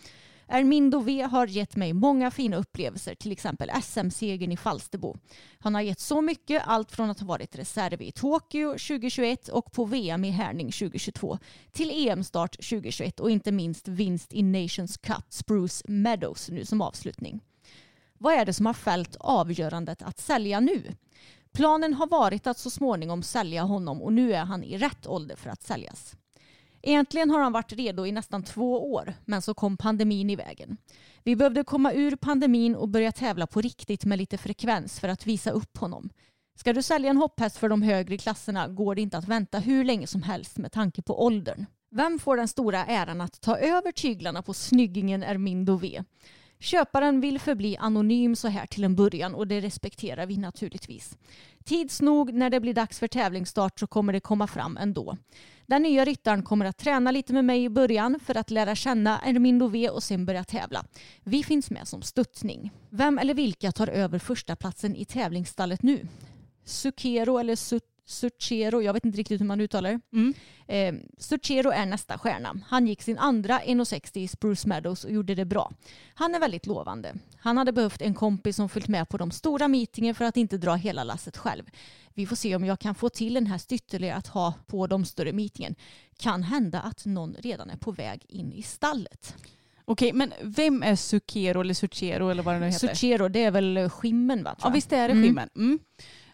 Ermindo 0.51 1.01
V 1.01 1.23
har 1.23 1.47
gett 1.47 1.77
mig 1.77 1.93
många 1.93 2.31
fina 2.31 2.57
upplevelser, 2.57 3.15
till 3.15 3.33
exempel 3.33 3.71
SM-segern 3.83 4.53
i 4.53 4.57
Falsterbo. 4.57 5.17
Han 5.59 5.75
har 5.75 5.83
gett 5.83 6.01
så 6.01 6.21
mycket, 6.21 6.63
allt 6.67 6.93
från 6.93 7.11
att 7.11 7.21
ha 7.21 7.27
varit 7.27 7.57
reserv 7.57 8.03
i 8.03 8.13
Tokyo 8.13 8.71
2021 8.71 9.49
och 9.49 9.73
på 9.73 9.85
VM 9.85 10.25
i 10.25 10.31
Härning 10.31 10.73
2022 10.73 11.39
till 11.73 12.09
EM-start 12.09 12.53
2021 12.53 13.21
och 13.21 13.31
inte 13.31 13.53
minst 13.53 13.89
vinst 13.89 14.33
i 14.33 14.43
Nations 14.43 14.97
Cup 14.97 15.25
Spruce 15.29 15.85
Meadows 15.89 16.49
nu 16.49 16.65
som 16.65 16.81
avslutning. 16.81 17.41
Vad 18.19 18.35
är 18.35 18.45
det 18.45 18.53
som 18.53 18.67
har 18.67 18.75
fällt 18.75 19.17
avgörandet 19.21 20.03
att 20.03 20.19
sälja 20.19 20.61
nu? 20.61 20.83
Planen 21.53 21.95
har 21.95 22.07
varit 22.07 22.47
att 22.47 22.59
så 22.59 22.71
småningom 22.71 23.23
sälja 23.23 23.63
honom 23.63 24.03
och 24.03 24.13
nu 24.13 24.33
är 24.33 24.45
han 24.45 24.65
i 24.65 24.79
rätt 24.79 25.07
ålder 25.07 25.37
för 25.37 25.51
att 25.51 25.63
säljas. 25.63 26.17
Egentligen 26.89 27.31
har 27.31 27.41
han 27.41 27.53
varit 27.53 27.73
redo 27.73 28.07
i 28.07 28.13
nästan 28.13 28.43
två 28.43 28.93
år, 28.93 29.15
men 29.25 29.43
så 29.43 29.55
kom 29.55 29.77
pandemin 29.77 30.31
i 30.31 30.37
vägen. 30.37 30.77
Vi 31.25 31.37
behövde 31.37 31.65
komma 31.65 31.93
ur 31.93 32.17
pandemin 32.17 32.75
och 32.75 32.89
börja 32.89 33.13
tävla 33.13 33.47
på 33.47 33.61
riktigt 33.61 34.05
med 34.05 34.19
lite 34.19 34.39
frekvens 34.39 35.01
för 35.01 35.09
att 35.09 35.27
visa 35.27 35.51
upp 35.51 35.79
honom. 35.79 36.11
Ska 36.59 36.73
du 36.73 36.83
sälja 36.83 37.11
en 37.11 37.17
hopphäst 37.17 37.57
för 37.57 37.69
de 37.69 37.83
högre 37.83 38.19
klasserna 38.19 38.69
går 38.69 38.95
det 38.95 39.03
inte 39.03 39.19
att 39.19 39.29
vänta 39.29 39.59
hur 39.59 39.85
länge 39.85 40.07
som 40.07 40.23
helst 40.23 40.59
med 40.59 40.73
tanke 40.73 41.03
på 41.03 41.25
åldern. 41.25 41.67
Vem 41.91 42.19
får 42.19 42.37
den 42.37 42.49
stora 42.49 42.87
äran 42.87 43.21
att 43.21 43.41
ta 43.41 43.59
över 43.59 43.93
tyglarna 43.93 44.43
på 44.43 44.55
snyggingen 44.55 45.23
Ermindo 45.23 45.77
V? 45.77 46.03
Köparen 46.61 47.21
vill 47.21 47.39
förbli 47.39 47.77
anonym 47.77 48.37
så 48.37 48.49
här 48.49 48.67
till 48.67 48.85
en 48.85 48.97
början 48.97 49.35
och 49.35 49.47
det 49.47 49.61
respekterar 49.61 50.27
vi 50.27 50.37
naturligtvis. 50.37 51.19
Tids 51.65 52.01
nog 52.03 52.33
när 52.33 52.51
det 52.51 52.61
blir 52.61 52.75
dags 52.75 52.99
för 52.99 53.09
tävlingsstart 53.09 53.81
så 53.81 53.87
kommer 53.87 54.13
det 54.13 54.21
komma 54.21 54.47
fram 54.47 54.77
ändå. 54.77 55.17
Den 55.67 55.83
nya 55.83 56.05
ryttaren 56.05 56.43
kommer 56.43 56.65
att 56.65 56.77
träna 56.79 57.11
lite 57.11 57.33
med 57.33 57.45
mig 57.45 57.65
i 57.65 57.69
början 57.69 58.21
för 58.25 58.35
att 58.35 58.51
lära 58.51 58.75
känna 58.75 59.21
Ermindo 59.21 59.69
V 59.69 59.91
och 59.91 60.03
sen 60.03 60.27
börja 60.27 60.45
tävla. 60.45 60.85
Vi 61.25 61.43
finns 61.43 61.71
med 61.71 61.89
som 61.89 62.03
stöttning. 62.03 62.71
Vem 62.91 63.19
eller 63.19 63.35
vilka 63.35 63.73
tar 63.73 63.89
över 63.89 64.19
första 64.19 64.57
platsen 64.57 64.97
i 64.97 65.05
tävlingsstallet 65.05 65.83
nu? 65.83 66.07
Sukero 66.65 67.39
eller 67.39 67.57
Sut 67.57 67.85
Suchero, 68.09 68.83
jag 68.83 68.93
vet 68.93 69.05
inte 69.05 69.19
riktigt 69.19 69.41
hur 69.41 69.47
man 69.47 69.61
uttalar 69.61 69.91
det. 69.91 70.01
Mm. 70.17 70.35
Eh, 70.67 71.03
Suchero 71.19 71.71
är 71.71 71.87
nästa 71.87 72.19
stjärna. 72.19 72.61
Han 72.67 72.87
gick 72.87 73.03
sin 73.03 73.19
andra 73.19 73.61
1,60 73.61 74.19
i 74.19 74.29
Spruce 74.29 74.69
Meadows 74.69 75.05
och 75.05 75.11
gjorde 75.13 75.35
det 75.35 75.45
bra. 75.45 75.73
Han 76.15 76.35
är 76.35 76.41
väldigt 76.41 76.67
lovande. 76.67 77.15
Han 77.39 77.57
hade 77.57 77.73
behövt 77.73 78.03
en 78.03 78.15
kompis 78.15 78.57
som 78.57 78.69
följt 78.69 78.89
med 78.89 79.09
på 79.09 79.17
de 79.17 79.31
stora 79.31 79.69
meetingen 79.69 80.15
för 80.15 80.25
att 80.25 80.37
inte 80.37 80.59
dra 80.59 80.75
hela 80.75 81.05
lasset 81.05 81.37
själv. 81.37 81.65
Vi 82.15 82.27
får 82.27 82.37
se 82.37 82.57
om 82.57 82.65
jag 82.65 82.79
kan 82.81 82.95
få 82.95 83.09
till 83.09 83.37
en 83.37 83.47
häst 83.47 83.73
ytterligare 83.73 84.17
att 84.17 84.27
ha 84.27 84.55
på 84.67 84.87
de 84.87 85.05
större 85.05 85.33
meetingen. 85.33 85.75
Kan 86.19 86.43
hända 86.43 86.81
att 86.81 87.07
någon 87.07 87.35
redan 87.39 87.71
är 87.71 87.77
på 87.77 87.91
väg 87.93 88.25
in 88.29 88.53
i 88.53 88.63
stallet. 88.63 89.35
Okej, 89.85 90.13
men 90.13 90.33
vem 90.43 90.83
är 90.83 90.97
Sukero 90.97 91.61
eller 91.61 91.75
Suchero 91.75 92.29
eller 92.29 92.43
vad 92.43 92.55
det 92.55 92.59
nu 92.61 92.67
heter? 92.67 92.89
Suchero, 92.89 93.29
det 93.29 93.45
är 93.45 93.51
väl 93.51 93.91
skimmen 93.91 94.45
va? 94.45 94.57
Ja, 94.63 94.69
visst 94.69 94.93
är 94.93 95.09
det 95.09 95.13
Mm. 95.15 95.25
skimmen. 95.25 95.49
Mm. 95.57 95.79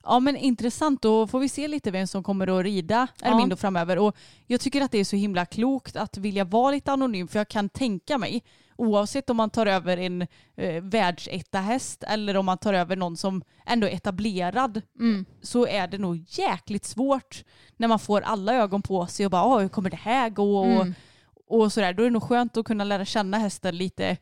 Ja 0.05 0.21
men 0.21 0.37
intressant, 0.37 1.03
då 1.03 1.27
får 1.27 1.41
vi 1.41 1.49
se 1.49 1.69
lite 1.69 1.91
vem 1.91 2.07
som 2.07 2.23
kommer 2.23 2.59
att 2.59 2.65
rida 2.65 3.09
Ermindo 3.23 3.57
framöver. 3.57 3.99
Och 3.99 4.17
jag 4.47 4.61
tycker 4.61 4.81
att 4.81 4.91
det 4.93 4.99
är 4.99 5.05
så 5.05 5.17
himla 5.17 5.47
klokt 5.47 5.97
att 5.97 6.17
vilja 6.17 6.45
vara 6.45 6.71
lite 6.71 6.93
anonym 6.93 7.29
för 7.29 7.39
jag 7.41 7.49
kan 7.49 7.69
tänka 7.69 8.19
mig 8.19 8.43
oavsett 8.77 9.31
om 9.31 9.37
man 9.37 9.51
tar 9.51 9.67
över 9.67 9.97
en 9.97 10.23
eh, 10.57 10.83
världsetta-häst 10.83 12.03
eller 12.07 12.37
om 12.37 12.47
man 12.47 12.59
tar 12.59 12.75
över 12.75 12.97
någon 12.97 13.17
som 13.17 13.43
ändå 13.67 13.87
är 13.87 13.91
etablerad 13.95 14.83
Mm. 15.01 15.25
så 15.43 15.67
är 15.67 15.87
det 15.89 15.99
nog 15.99 16.25
jäkligt 16.29 16.85
svårt 16.85 17.45
när 17.77 17.89
man 17.89 17.99
får 17.99 18.21
alla 18.21 18.55
ögon 18.55 18.83
på 18.83 19.07
sig 19.07 19.27
och 19.27 19.31
bara 19.33 19.45
"Åh, 19.45 19.61
hur 19.61 19.69
kommer 19.69 19.91
det 19.91 19.97
här 19.97 20.31
gå? 20.31 20.59
Och, 20.59 20.67
Mm. 20.83 20.95
och 21.49 21.73
sådär. 21.73 21.93
Då 21.93 22.03
är 22.03 22.05
det 22.07 22.13
nog 22.13 22.23
skönt 22.23 22.57
att 22.57 22.65
kunna 22.67 22.85
lära 22.85 23.05
känna 23.05 23.39
hästen 23.39 23.77
lite 23.77 24.17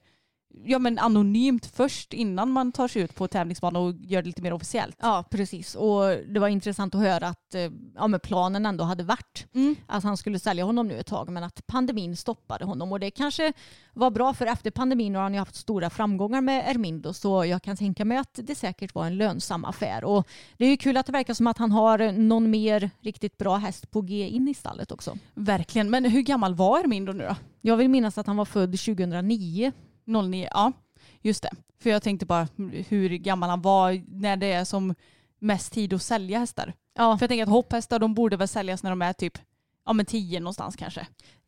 ja, 0.65 0.79
men 0.79 0.99
anonymt 0.99 1.67
först 1.67 2.13
innan 2.13 2.51
man 2.51 2.73
tar 2.73 2.89
sig 2.89 3.03
ut 3.03 3.15
på 3.15 3.29
tävlingsbanan 3.29 3.83
och 3.83 3.95
gör 4.01 4.23
det 4.23 4.27
lite 4.27 4.43
mer 4.43 4.53
officiellt. 4.53 4.97
Ja, 5.01 5.25
precis. 5.31 5.75
Och 5.75 6.03
det 6.29 6.41
var 6.41 6.49
intressant 6.49 6.95
att 6.95 7.01
höra 7.01 7.29
att 7.29 7.55
eh, 7.55 7.71
ja, 7.95 8.07
men 8.07 8.21
planen 8.21 8.67
ändå 8.67 8.85
hade 8.85 9.05
varit 9.05 9.47
Mm. 9.55 9.77
att 9.87 10.05
han 10.05 10.17
skulle 10.17 10.39
sälja 10.39 10.65
honom 10.65 10.89
nu 10.89 10.99
ett 11.01 11.07
tag 11.07 11.29
men 11.29 11.45
att 11.45 11.67
pandemin 11.67 12.17
stoppade 12.17 12.65
honom 12.65 12.93
och 12.93 13.01
det 13.01 13.11
kanske 13.11 13.53
var 13.93 14.11
bra 14.11 14.35
för 14.35 14.47
efter 14.47 14.71
pandemin 14.71 15.15
har 15.15 15.23
han 15.23 15.33
ju 15.35 15.39
haft 15.39 15.55
stora 15.55 15.91
framgångar 15.91 16.41
med 16.41 16.71
Ermindo 16.71 17.13
så 17.13 17.45
jag 17.45 17.63
kan 17.63 17.77
tänka 17.77 18.05
mig 18.05 18.19
att 18.19 18.39
det 18.43 18.55
säkert 18.55 18.95
var 18.95 19.07
en 19.07 19.17
lönsam 19.17 19.65
affär 19.65 20.05
och 20.05 20.29
det 20.57 20.65
är 20.65 20.69
ju 20.71 20.77
kul 20.77 20.97
att 20.97 21.07
det 21.07 21.13
verkar 21.13 21.35
som 21.35 21.47
att 21.47 21.59
han 21.59 21.73
har 21.73 22.13
någon 22.13 22.51
mer 22.51 22.91
riktigt 23.01 23.39
bra 23.39 23.57
häst 23.57 23.91
på 23.91 24.01
G 24.01 24.29
in 24.29 24.49
i 24.49 24.55
stallet 24.55 24.93
också. 24.93 25.19
Verkligen. 25.35 25.91
Men 25.91 26.05
hur 26.05 26.23
gammal 26.23 26.55
var 26.55 26.79
Ermindo 26.81 27.13
nu 27.13 27.25
då? 27.25 27.37
Jag 27.61 27.77
vill 27.77 27.89
minnas 27.89 28.19
att 28.19 28.27
han 28.27 28.37
var 28.37 28.45
född 28.45 28.79
2009. 28.79 29.73
09? 30.05 30.49
Ja, 30.51 30.73
just 31.21 31.43
det. 31.43 31.51
För 31.83 31.91
jag 31.91 32.03
tänkte 32.03 32.27
bara 32.27 32.49
hur 32.89 33.09
gammal 33.09 33.51
han 33.51 33.63
var 33.63 34.03
när 34.09 34.37
det 34.37 34.53
är 34.53 34.65
som 34.65 34.95
mest 35.39 35.73
tid 35.73 35.93
att 35.93 36.03
sälja 36.03 36.39
hästar. 36.39 36.75
Ja, 36.95 37.19
För 37.19 37.23
jag 37.23 37.31
tänker 37.31 37.43
att 37.43 37.49
hopphästar 37.49 37.99
de 37.99 38.15
borde 38.15 38.37
väl 38.37 38.49
säljas 38.49 38.83
när 38.83 38.91
de 38.91 39.03
är 39.03 39.13
typ 39.13 39.39
ja, 39.87 39.93
men 39.93 40.07
10 40.07 40.41
någonstans 40.41 40.77
kanske. 40.77 41.07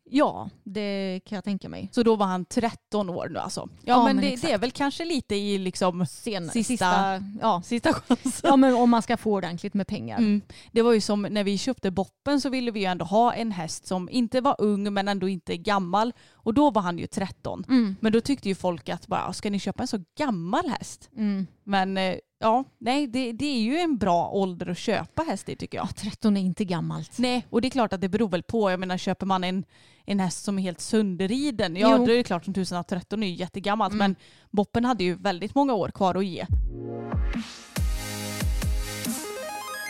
Ja, 0.09 0.49
det 0.63 1.19
kan 1.25 1.35
jag 1.35 1.43
tänka 1.43 1.69
mig. 1.69 1.89
Så 1.91 2.03
då 2.03 2.15
var 2.15 2.25
han 2.25 2.45
13 2.45 3.09
år 3.09 3.29
nu 3.29 3.39
alltså. 3.39 3.69
Ja, 3.83 3.93
Ja, 3.93 4.03
men, 4.03 4.15
men 4.15 4.25
det, 4.25 4.41
det 4.41 4.51
är 4.51 4.57
väl 4.57 4.71
kanske 4.71 5.05
lite 5.05 5.35
i 5.35 5.57
liksom 5.57 6.05
Sen, 6.05 6.49
Sista- 6.49 6.63
sista, 6.63 7.23
ja. 7.41 7.61
sista 7.65 7.93
chansen. 7.93 8.31
ja, 8.43 8.55
men 8.55 8.75
om 8.75 8.89
man 8.89 9.01
ska 9.01 9.17
få 9.17 9.31
ordentligt 9.33 9.73
med 9.73 9.87
pengar. 9.87 10.17
Mm. 10.17 10.41
Det 10.71 10.81
var 10.81 10.93
ju 10.93 11.01
som 11.01 11.21
när 11.21 11.43
vi 11.43 11.57
köpte 11.57 11.91
Boppen 11.91 12.41
så 12.41 12.49
ville 12.49 12.71
vi 12.71 12.79
ju 12.79 12.85
ändå 12.85 13.05
ha 13.05 13.33
en 13.33 13.51
häst 13.51 13.87
som 13.87 14.09
inte 14.09 14.41
var 14.41 14.55
ung 14.59 14.93
men 14.93 15.07
ändå 15.07 15.27
inte 15.27 15.57
gammal. 15.57 16.13
Och 16.33 16.53
då 16.53 16.71
var 16.71 16.81
han 16.81 16.97
ju 16.97 17.07
13. 17.07 17.63
Mm. 17.67 17.95
Men 17.99 18.11
då 18.13 18.21
tyckte 18.21 18.49
ju 18.49 18.55
folk 18.55 18.89
att 18.89 19.07
bara, 19.07 19.33
ska 19.33 19.49
ni 19.49 19.59
köpa 19.59 19.81
en 19.83 19.87
så 19.87 19.99
gammal 20.17 20.69
häst? 20.69 21.09
Mm. 21.17 21.47
Men 21.63 21.97
eh, 21.97 22.15
ja, 22.45 22.63
nej 22.77 23.07
det, 23.07 23.31
det 23.31 23.45
är 23.45 23.61
ju 23.61 23.77
en 23.77 23.97
bra 23.97 24.29
ålder 24.29 24.69
att 24.69 24.77
köpa 24.77 25.23
häst 25.23 25.49
i 25.49 25.55
tycker 25.55 25.77
jag. 25.77 25.85
Ja, 25.85 25.91
13 25.95 26.37
är 26.37 26.41
inte 26.41 26.65
gammalt. 26.65 27.17
Nej, 27.17 27.47
och 27.49 27.61
det 27.61 27.67
är 27.67 27.69
klart 27.69 27.93
att 27.93 28.01
det 28.01 28.09
beror 28.09 28.29
väl 28.29 28.43
på. 28.43 28.71
Jag 28.71 28.79
menar 28.79 28.97
köper 28.97 29.25
man 29.25 29.43
en, 29.43 29.63
en 30.05 30.19
häst 30.19 30.43
som 30.43 30.59
är 30.59 30.63
helt 30.63 30.81
sönderriden, 30.81 31.75
ja 31.75 31.95
Jo. 31.97 32.05
då 32.05 32.11
är 32.11 32.17
det 32.17 32.23
klart 32.23 32.45
som 32.45 32.53
tusen 32.53 32.77
att 32.77 32.87
13 32.87 33.23
är 33.23 33.27
ju 33.27 33.33
jättegammalt. 33.33 33.93
Mm. 33.93 34.11
Men 34.11 34.15
Boppen 34.51 34.85
hade 34.85 35.03
ju 35.03 35.15
väldigt 35.15 35.55
många 35.55 35.73
år 35.73 35.89
kvar 35.89 36.15
att 36.15 36.25
ge. 36.25 36.45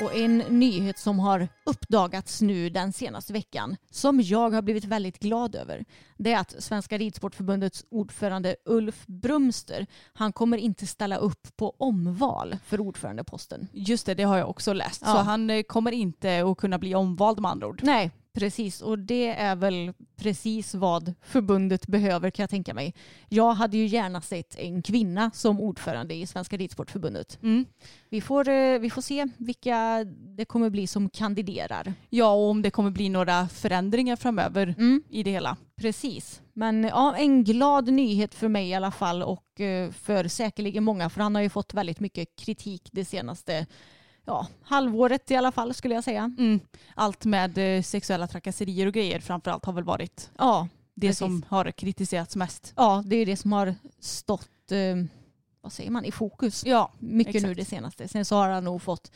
Och 0.01 0.15
en 0.15 0.37
nyhet 0.37 0.99
som 0.99 1.19
har 1.19 1.47
uppdagats 1.63 2.41
nu 2.41 2.69
den 2.69 2.93
senaste 2.93 3.33
veckan 3.33 3.77
som 3.91 4.21
jag 4.21 4.49
har 4.49 4.61
blivit 4.61 4.85
väldigt 4.85 5.19
glad 5.19 5.55
över 5.55 5.85
det 6.17 6.33
är 6.33 6.39
att 6.39 6.55
Svenska 6.59 6.97
Ridsportförbundets 6.97 7.85
ordförande 7.89 8.55
Ulf 8.65 9.07
Brumster 9.07 9.87
han 10.13 10.33
kommer 10.33 10.57
inte 10.57 10.87
ställa 10.87 11.17
upp 11.17 11.57
på 11.57 11.75
omval 11.77 12.57
för 12.65 12.79
ordförandeposten. 12.79 13.67
Just 13.73 14.05
det, 14.05 14.13
det 14.13 14.23
har 14.23 14.37
jag 14.37 14.49
också 14.49 14.73
läst. 14.73 15.01
Ja. 15.05 15.11
Så 15.11 15.17
han 15.17 15.49
eh, 15.49 15.63
kommer 15.63 15.91
inte 15.91 16.43
att 16.45 16.57
kunna 16.57 16.79
bli 16.79 16.95
omvald 16.95 17.39
med 17.39 17.51
andra 17.51 17.67
ord. 17.67 17.79
Nej, 17.83 18.11
precis. 18.35 18.81
Och 18.81 18.99
det 18.99 19.27
är 19.27 19.55
väl 19.55 19.93
precis 20.15 20.75
vad 20.75 21.13
förbundet 21.21 21.87
behöver 21.87 22.29
kan 22.29 22.43
jag 22.43 22.49
tänka 22.49 22.73
mig. 22.73 22.93
Jag 23.29 23.53
hade 23.53 23.77
ju 23.77 23.85
gärna 23.85 24.21
sett 24.21 24.59
en 24.59 24.81
kvinna 24.81 25.31
som 25.33 25.59
ordförande 25.61 26.13
i 26.13 26.27
Svenska 26.27 26.57
Ridsportförbundet. 26.57 27.39
Mm. 27.43 27.65
Vi 28.09 28.21
får, 28.21 28.49
eh, 28.49 28.79
vi 28.79 28.89
får 28.89 29.01
se 29.01 29.27
vilka 29.37 30.03
det 30.37 30.45
kommer 30.45 30.69
bli 30.69 30.87
som 30.87 31.09
kandiderar. 31.09 31.93
Ja, 32.09 32.33
och 32.33 32.49
om 32.49 32.61
det 32.61 32.71
kommer 32.71 32.91
bli 32.91 33.09
några 33.09 33.47
förändringar 33.47 34.15
framöver 34.15 34.75
Mm. 34.77 35.03
i 35.09 35.23
det 35.23 35.31
hela. 35.31 35.57
Precis. 35.75 36.41
Men 36.53 36.83
ja, 36.83 37.15
en 37.17 37.43
glad 37.43 37.93
nyhet 37.93 38.35
för 38.35 38.47
mig 38.47 38.69
i 38.69 38.73
alla 38.73 38.91
fall 38.91 39.23
och 39.23 39.61
eh, 39.61 39.91
för 39.91 40.27
säkerligen 40.27 40.83
många 40.83 41.09
för 41.09 41.21
han 41.21 41.35
har 41.35 41.41
ju 41.41 41.49
fått 41.49 41.73
väldigt 41.73 41.99
mycket 41.99 42.35
kritik 42.35 42.89
det 42.91 43.05
senaste 43.05 43.65
ja, 44.25 44.47
halvåret 44.63 45.31
i 45.31 45.35
alla 45.35 45.51
fall 45.51 45.73
skulle 45.73 45.95
jag 45.95 46.03
säga. 46.03 46.31
Mm. 46.37 46.59
Allt 46.95 47.25
med 47.25 47.57
eh, 47.77 47.81
sexuella 47.81 48.27
trakasserier 48.27 48.87
och 48.87 48.93
grejer 48.93 49.19
framförallt 49.19 49.65
har 49.65 49.73
väl 49.73 49.83
varit 49.83 50.31
Ja, 50.37 50.67
det 50.93 51.07
Precis. 51.07 51.17
som 51.19 51.45
har 51.49 51.71
kritiserats 51.71 52.35
mest. 52.35 52.73
ja 52.75 53.03
det 53.05 53.15
är 53.15 53.25
det 53.25 53.37
som 53.37 53.51
har 53.51 53.75
stått 53.99 54.71
eh, 54.71 55.05
vad 55.61 55.73
säger 55.73 55.91
man, 55.91 56.05
i 56.05 56.11
fokus 56.11 56.65
Ja, 56.65 56.91
mycket 56.99 57.33
nu 57.33 57.39
exakt. 57.51 57.57
det 57.57 57.65
senaste. 57.75 58.07
Sen 58.07 58.25
så 58.25 58.35
har 58.35 58.49
han 58.49 58.63
nog 58.63 58.81
fått 58.81 59.11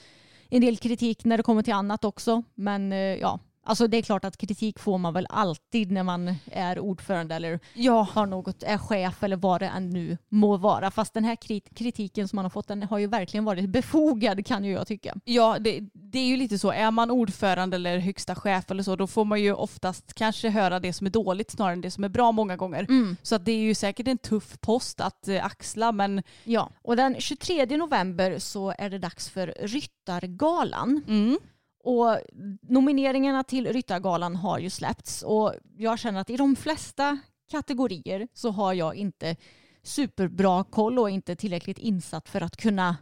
en 0.49 0.61
del 0.61 0.77
kritik 0.77 1.25
när 1.25 1.37
det 1.37 1.43
kommer 1.43 1.61
till 1.63 1.73
annat 1.73 2.05
också. 2.05 2.43
Men 2.55 2.91
eh, 2.93 2.97
ja, 2.97 3.39
alltså 3.69 3.87
det 3.87 3.97
är 3.97 4.01
klart 4.01 4.25
att 4.25 4.37
kritik 4.37 4.79
får 4.79 4.97
man 4.97 5.13
väl 5.13 5.27
alltid 5.29 5.91
när 5.91 6.03
man 6.03 6.35
är 6.51 6.79
ordförande 6.79 7.35
eller 7.35 7.59
ja. 7.73 8.07
har 8.13 8.25
något, 8.25 8.63
är 8.63 8.77
chef 8.77 9.23
eller 9.23 9.35
vad 9.37 9.61
det 9.61 9.67
än 9.67 9.89
nu 9.89 10.17
må 10.29 10.57
vara. 10.57 10.91
Fast 10.91 11.13
den 11.13 11.23
här 11.25 11.35
krit- 11.35 11.73
kritiken 11.75 12.27
som 12.27 12.35
man 12.35 12.45
har 12.45 12.49
fått 12.49 12.67
den 12.67 12.83
har 12.83 12.97
ju 12.97 13.07
verkligen 13.07 13.45
varit 13.45 13.69
befogad 13.69 14.45
kan 14.45 14.63
ju 14.65 14.71
jag 14.71 14.87
tycka. 14.87 15.15
Ja, 15.23 15.57
det, 15.59 15.79
det 15.93 16.19
är 16.19 16.25
ju 16.27 16.37
lite 16.37 16.59
så. 16.59 16.71
Är 16.71 16.91
man 16.91 17.11
ordförande 17.11 17.75
eller 17.75 17.97
högsta 17.99 18.35
chef 18.35 18.71
eller 18.71 18.83
så, 18.83 18.95
då 18.95 19.07
får 19.07 19.25
man 19.25 19.41
ju 19.41 19.53
oftast 19.53 20.13
kanske 20.13 20.49
höra 20.49 20.79
det 20.79 20.93
som 20.93 21.07
är 21.07 21.11
dåligt 21.11 21.51
snarare 21.51 21.73
än 21.73 21.81
det 21.81 21.91
som 21.91 22.03
är 22.03 22.09
bra 22.09 22.31
många 22.31 22.55
gånger. 22.57 22.87
Så 23.25 23.35
att 23.35 23.45
det 23.45 23.51
är 23.51 23.57
ju 23.59 23.75
säkert 23.75 24.07
en 24.07 24.17
tuff 24.17 24.57
post 24.61 25.01
att 25.01 25.27
eh, 25.27 25.45
axla, 25.45 25.91
men 25.91 26.23
Ja, 26.43 26.69
och 26.81 26.95
den 26.95 27.15
23 27.19 27.65
november 27.77 28.39
så 28.39 28.73
är 28.77 28.89
det 28.89 28.97
dags 28.99 29.29
för 29.29 29.53
Ryttargalan. 29.59 31.01
mm, 31.07 31.37
Och 31.83 32.17
nomineringarna 32.61 33.43
till 33.43 33.73
Ryttargalan 33.73 34.35
har 34.35 34.59
ju 34.59 34.69
släppts 34.69 35.21
och 35.21 35.53
jag 35.77 35.99
känner 35.99 36.21
att 36.21 36.29
i 36.29 36.37
de 36.37 36.55
flesta 36.55 37.19
kategorier 37.51 38.27
så 38.33 38.51
har 38.51 38.73
jag 38.73 38.95
inte 38.95 39.35
superbra 39.83 40.63
koll 40.63 40.99
och 40.99 41.09
inte 41.09 41.35
tillräckligt 41.35 41.77
insatt 41.77 42.29
för 42.29 42.41
att 42.41 42.57
kunna, 42.57 42.97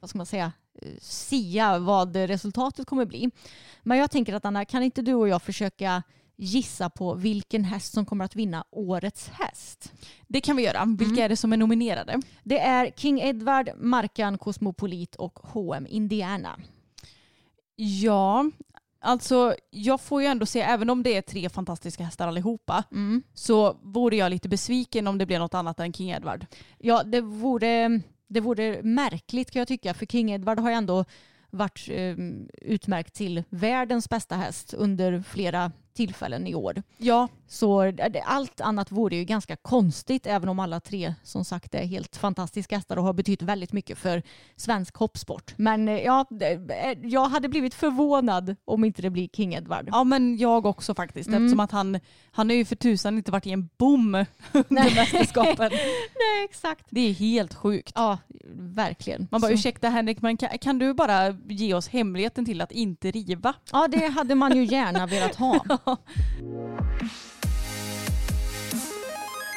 vad 0.00 0.10
ska 0.10 0.16
man 0.16 0.26
säga, 0.26 0.52
eh, 0.82 0.88
sia 1.00 1.78
vad 1.78 2.16
resultatet 2.16 2.86
kommer 2.86 3.04
bli. 3.04 3.30
Men 3.82 3.98
jag 3.98 4.10
tänker 4.10 4.34
att 4.34 4.44
Anna, 4.44 4.64
kan 4.64 4.82
inte 4.82 5.02
du 5.02 5.14
och 5.14 5.28
jag 5.28 5.42
försöka 5.42 6.02
gissa 6.36 6.90
på 6.90 7.14
vilken 7.14 7.64
häst 7.64 7.92
som 7.92 8.06
kommer 8.06 8.24
att 8.24 8.36
vinna 8.36 8.64
årets 8.70 9.28
häst. 9.28 9.92
Det 10.26 10.40
kan 10.40 10.56
vi 10.56 10.62
göra. 10.62 10.84
Vilka 10.98 11.24
är 11.24 11.28
det 11.28 11.36
som 11.36 11.52
är 11.52 11.56
nominerade? 11.56 12.20
Det 12.42 12.58
är 12.58 12.90
King 12.96 13.20
Edward, 13.20 13.70
Markan 13.76 14.38
Cosmopolit 14.38 15.14
och 15.14 15.38
H&M 15.42 15.86
Indiana. 15.88 16.60
Ja, 17.80 18.50
alltså 19.00 19.54
jag 19.70 20.00
får 20.00 20.20
ju 20.22 20.26
ändå 20.28 20.46
se, 20.46 20.60
även 20.60 20.90
om 20.90 21.02
det 21.02 21.16
är 21.16 21.22
tre 21.22 21.48
fantastiska 21.48 22.04
hästar 22.04 22.28
allihopa, 22.28 22.84
Mm. 22.92 23.22
så 23.34 23.72
vore 23.82 24.16
jag 24.16 24.30
lite 24.30 24.48
besviken 24.48 25.06
om 25.06 25.18
det 25.18 25.26
blev 25.26 25.40
något 25.40 25.54
annat 25.54 25.80
än 25.80 25.92
King 25.92 26.10
Edward. 26.10 26.46
Ja, 26.78 27.02
det 27.02 27.20
vore, 27.20 28.00
det 28.28 28.40
vore 28.40 28.82
märkligt 28.82 29.50
kan 29.50 29.60
jag 29.60 29.68
tycka, 29.68 29.94
för 29.94 30.06
King 30.06 30.30
Edward 30.30 30.58
har 30.58 30.70
ju 30.70 30.76
ändå 30.76 31.04
varit 31.50 31.88
eh, 31.90 32.16
utmärkt 32.62 33.14
till 33.14 33.42
världens 33.48 34.08
bästa 34.08 34.36
häst 34.36 34.74
under 34.74 35.22
flera 35.22 35.72
tillfällen 35.98 36.46
i 36.46 36.54
år. 36.54 36.82
Ja, 36.98 37.28
Så 37.46 37.90
det- 37.90 38.22
allt 38.26 38.60
annat 38.60 38.92
vore 38.92 39.16
ju 39.16 39.24
ganska 39.24 39.56
konstigt 39.56 40.26
även 40.26 40.48
om 40.48 40.58
alla 40.58 40.80
tre 40.80 41.14
som 41.22 41.44
sagt 41.44 41.74
är 41.74 41.84
helt 41.86 42.16
fantastiska 42.16 42.76
hästar 42.76 42.96
och 42.96 43.04
har 43.04 43.12
betytt 43.12 43.42
väldigt 43.42 43.72
mycket 43.72 43.98
för 43.98 44.22
svensk 44.56 44.96
hoppsport. 44.96 45.54
Men 45.56 45.88
eh, 45.88 45.98
ja, 45.98 46.26
eh, 46.40 46.98
jag 47.02 47.28
hade 47.28 47.48
blivit 47.48 47.74
förvånad 47.74 48.56
om 48.64 48.84
inte 48.84 49.02
det 49.02 49.10
blir 49.10 49.28
King 49.28 49.54
Edward. 49.54 49.88
ja 49.92 50.04
men 50.04 50.36
jag 50.36 50.66
också 50.66 50.94
faktiskt. 50.94 51.28
Mm. 51.28 51.44
Eftersom 51.44 51.60
att 51.60 51.70
han, 51.72 52.00
han 52.30 52.48
har 52.48 52.56
ju 52.56 52.64
för 52.64 52.76
tusan 52.76 53.16
inte 53.16 53.30
varit 53.32 53.46
i 53.46 53.52
en 53.52 53.68
bom 53.78 54.14
under 54.52 54.94
mästerskapen. 54.94 55.70
Nej, 56.20 56.44
exakt. 56.44 56.86
Det 56.90 57.00
är 57.00 57.12
helt 57.12 57.54
sjukt. 57.54 57.92
Ja, 57.94 58.18
verkligen. 58.54 59.28
Man 59.30 59.40
bara 59.40 59.48
Så- 59.48 59.54
ursäkta 59.54 59.88
Henrik 59.88 60.22
men 60.22 60.36
kan, 60.36 60.58
kan 60.58 60.78
du 60.78 60.94
bara 60.94 61.30
ge 61.48 61.74
oss 61.74 61.88
hemligheten 61.88 62.44
till 62.44 62.60
att 62.60 62.72
inte 62.72 63.10
riva? 63.10 63.54
Ja, 63.72 63.88
det 63.88 64.06
hade 64.08 64.34
man 64.34 64.56
ju 64.56 64.64
gärna 64.64 65.06
velat 65.06 65.34
ha. 65.34 65.64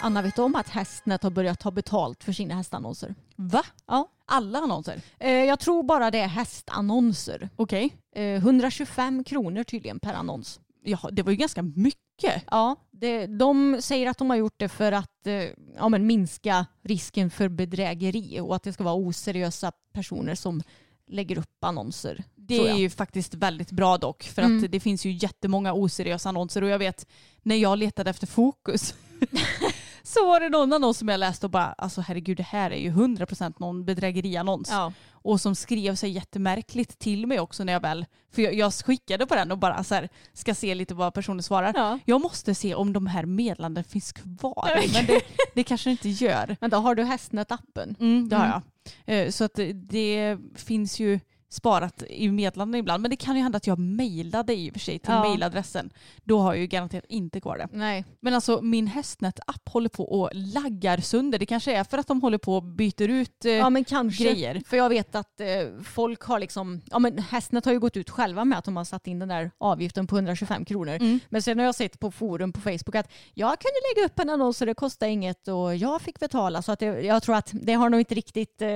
Anna, 0.04 0.22
vet 0.22 0.36
du 0.36 0.42
om 0.42 0.56
att 0.56 0.70
Hästnet 0.70 1.24
har 1.24 1.30
börjat 1.30 1.60
ta 1.60 1.72
betalt 1.72 2.24
för 2.24 2.32
sina 2.32 2.56
hästannonser? 2.56 3.16
Va? 3.36 3.64
Ja. 3.88 4.08
Alla 4.26 4.60
annonser? 4.60 5.02
Eh, 5.20 5.32
Jag 5.32 5.60
tror 5.60 5.84
bara 5.84 6.12
det 6.12 6.20
är 6.20 6.28
hästannonser. 6.28 7.50
Okej. 7.56 7.96
Eh, 8.16 8.24
125 8.24 9.24
kronor 9.24 9.64
tydligen 9.64 10.00
per 10.00 10.14
annons. 10.14 10.60
Ja, 10.84 11.10
det 11.12 11.24
var 11.24 11.32
ju 11.32 11.38
ganska 11.38 11.62
mycket. 11.62 12.44
Ja, 12.52 12.76
det, 12.92 13.28
de 13.28 13.78
säger 13.82 14.10
att 14.10 14.18
de 14.18 14.30
har 14.30 14.38
gjort 14.38 14.54
det 14.58 14.70
för 14.70 14.92
att 14.92 15.28
eh, 15.28 15.34
ja, 15.78 15.90
men 15.90 16.08
minska 16.08 16.66
risken 16.84 17.30
för 17.30 17.50
bedrägeri 17.50 18.40
och 18.40 18.56
att 18.56 18.64
det 18.64 18.74
ska 18.74 18.84
vara 18.84 18.96
oseriösa 18.96 19.72
personer 19.94 20.36
som 20.36 20.62
lägger 21.08 21.38
upp 21.38 21.64
annonser. 21.64 22.24
Det 22.48 22.68
är 22.70 22.76
ju 22.76 22.90
faktiskt 22.90 23.34
väldigt 23.34 23.72
bra 23.72 23.98
dock 23.98 24.24
för 24.24 24.42
Mm. 24.42 24.64
att 24.66 24.72
det 24.72 24.80
finns 24.80 25.06
ju 25.06 25.12
jättemånga 25.12 25.74
oseriösa 25.74 26.30
annonser 26.30 26.62
och 26.62 26.70
jag 26.70 26.80
vet 26.80 27.06
när 27.44 27.56
jag 27.56 27.78
letade 27.80 28.10
efter 28.10 28.28
fokus 28.28 28.94
så 30.04 30.26
var 30.26 30.40
det 30.40 30.50
någon 30.50 30.74
annons 30.74 30.98
som 30.98 31.08
jag 31.08 31.20
läste 31.20 31.46
och 31.46 31.50
bara 31.50 31.66
alltså 31.78 32.02
herregud 32.02 32.38
det 32.38 32.44
här 32.44 32.72
är 32.72 32.78
ju 32.80 32.92
100% 32.92 33.54
någon 33.58 33.86
bedrägeriannons. 33.86 34.70
Ja. 34.72 34.94
Och 35.12 35.42
som 35.42 35.56
skrev 35.56 35.96
sig 35.96 36.10
jättemärkligt 36.10 37.00
till 37.00 37.28
mig 37.28 37.40
också 37.40 37.64
när 37.64 37.74
jag 37.74 37.80
väl, 37.80 38.06
för 38.34 38.42
jag, 38.42 38.54
jag 38.54 38.74
skickade 38.74 39.26
på 39.26 39.36
den 39.36 39.52
och 39.52 39.58
bara 39.58 39.84
så 39.84 39.96
här, 39.96 40.10
ska 40.34 40.56
se 40.56 40.76
lite 40.76 40.94
vad 40.94 41.14
personen 41.14 41.44
svarar. 41.44 41.74
Ja. 41.76 42.00
Jag 42.06 42.22
måste 42.22 42.56
se 42.56 42.76
om 42.76 42.94
de 42.94 43.08
här 43.08 43.26
meddelanden 43.26 43.84
finns 43.84 44.12
kvar. 44.12 44.70
Men 44.94 45.06
det, 45.06 45.22
det 45.56 45.64
kanske 45.64 45.90
det 45.90 45.92
inte 45.92 46.10
gör. 46.10 46.58
Vänta, 46.62 46.78
har 46.78 46.96
du 46.96 47.04
Hästnet-appen? 47.04 47.96
Mm, 48.00 48.30
det 48.30 48.36
har 48.36 48.46
Mm. 48.46 48.62
jag. 49.06 49.26
Eh, 49.26 49.32
Så 49.32 49.44
att 49.44 49.60
det 49.76 50.38
finns 50.56 51.00
ju 51.00 51.20
sparat 51.54 52.04
i 52.10 52.32
meddelanden 52.32 52.80
ibland. 52.80 53.02
Men 53.02 53.12
det 53.12 53.18
kan 53.18 53.36
ju 53.36 53.42
hända 53.42 53.58
att 53.58 53.68
jag 53.68 53.80
mejlade 53.80 54.56
i 54.56 54.70
och 54.70 54.74
för 54.74 54.80
sig 54.80 55.00
till 55.00 55.12
Ja. 55.14 55.30
mejladressen. 55.30 55.90
Då 56.24 56.40
har 56.40 56.54
jag 56.54 56.62
ju 56.62 56.68
garanterat 56.68 57.06
inte 57.10 57.42
kvar 57.42 57.58
det. 57.58 57.68
Nej. 57.72 58.06
Men 58.20 58.34
alltså 58.34 58.62
min 58.62 58.88
Hästnet-app 58.88 59.70
håller 59.70 59.90
på 59.90 60.04
och 60.22 60.30
laggar 60.34 60.98
sönder. 60.98 61.40
Det 61.40 61.46
kanske 61.46 61.74
är 61.76 61.84
för 61.84 61.98
att 61.98 62.08
de 62.08 62.22
håller 62.22 62.38
på 62.38 62.56
och 62.56 62.64
byter 62.64 63.02
ut 63.10 63.46
eh, 63.46 63.52
Ja 63.52 63.70
men 63.70 63.84
kanske. 63.84 64.24
grejer. 64.24 64.62
För 64.68 64.78
jag 64.78 64.90
vet 64.90 65.16
att 65.16 65.40
eh, 65.40 65.48
folk 65.84 66.22
har 66.22 66.40
liksom, 66.40 66.82
ja 66.92 67.00
men 67.00 67.18
Hästnet 67.18 67.66
har 67.66 67.72
ju 67.74 67.80
gått 67.80 67.98
ut 67.98 68.10
själva 68.10 68.46
med 68.46 68.58
att 68.58 68.66
de 68.66 68.78
har 68.78 68.84
satt 68.86 69.08
in 69.08 69.20
den 69.20 69.30
där 69.30 69.52
avgiften 69.58 70.08
på 70.08 70.16
125 70.16 70.66
kronor. 70.66 70.94
Mm. 70.96 71.20
Men 71.30 71.42
sen 71.42 71.58
har 71.60 71.66
jag 71.66 71.76
sett 71.76 72.00
på 72.00 72.12
forum 72.12 72.54
på 72.54 72.62
Facebook 72.62 72.96
att 72.96 73.12
jag 73.34 73.50
kunde 73.60 73.76
lägga 73.96 74.06
upp 74.06 74.20
en 74.20 74.30
annons 74.30 74.62
och 74.62 74.68
det 74.68 74.74
kostade 74.74 75.12
inget 75.12 75.48
och 75.48 75.76
jag 75.76 76.02
fick 76.02 76.20
betala. 76.20 76.62
Så 76.62 76.72
att 76.72 76.80
det, 76.80 76.86
jag 76.86 77.24
tror 77.24 77.36
att 77.36 77.50
det 77.54 77.74
har 77.74 77.90
nog 77.90 78.00
inte 78.02 78.16
riktigt 78.16 78.62
eh, 78.62 78.70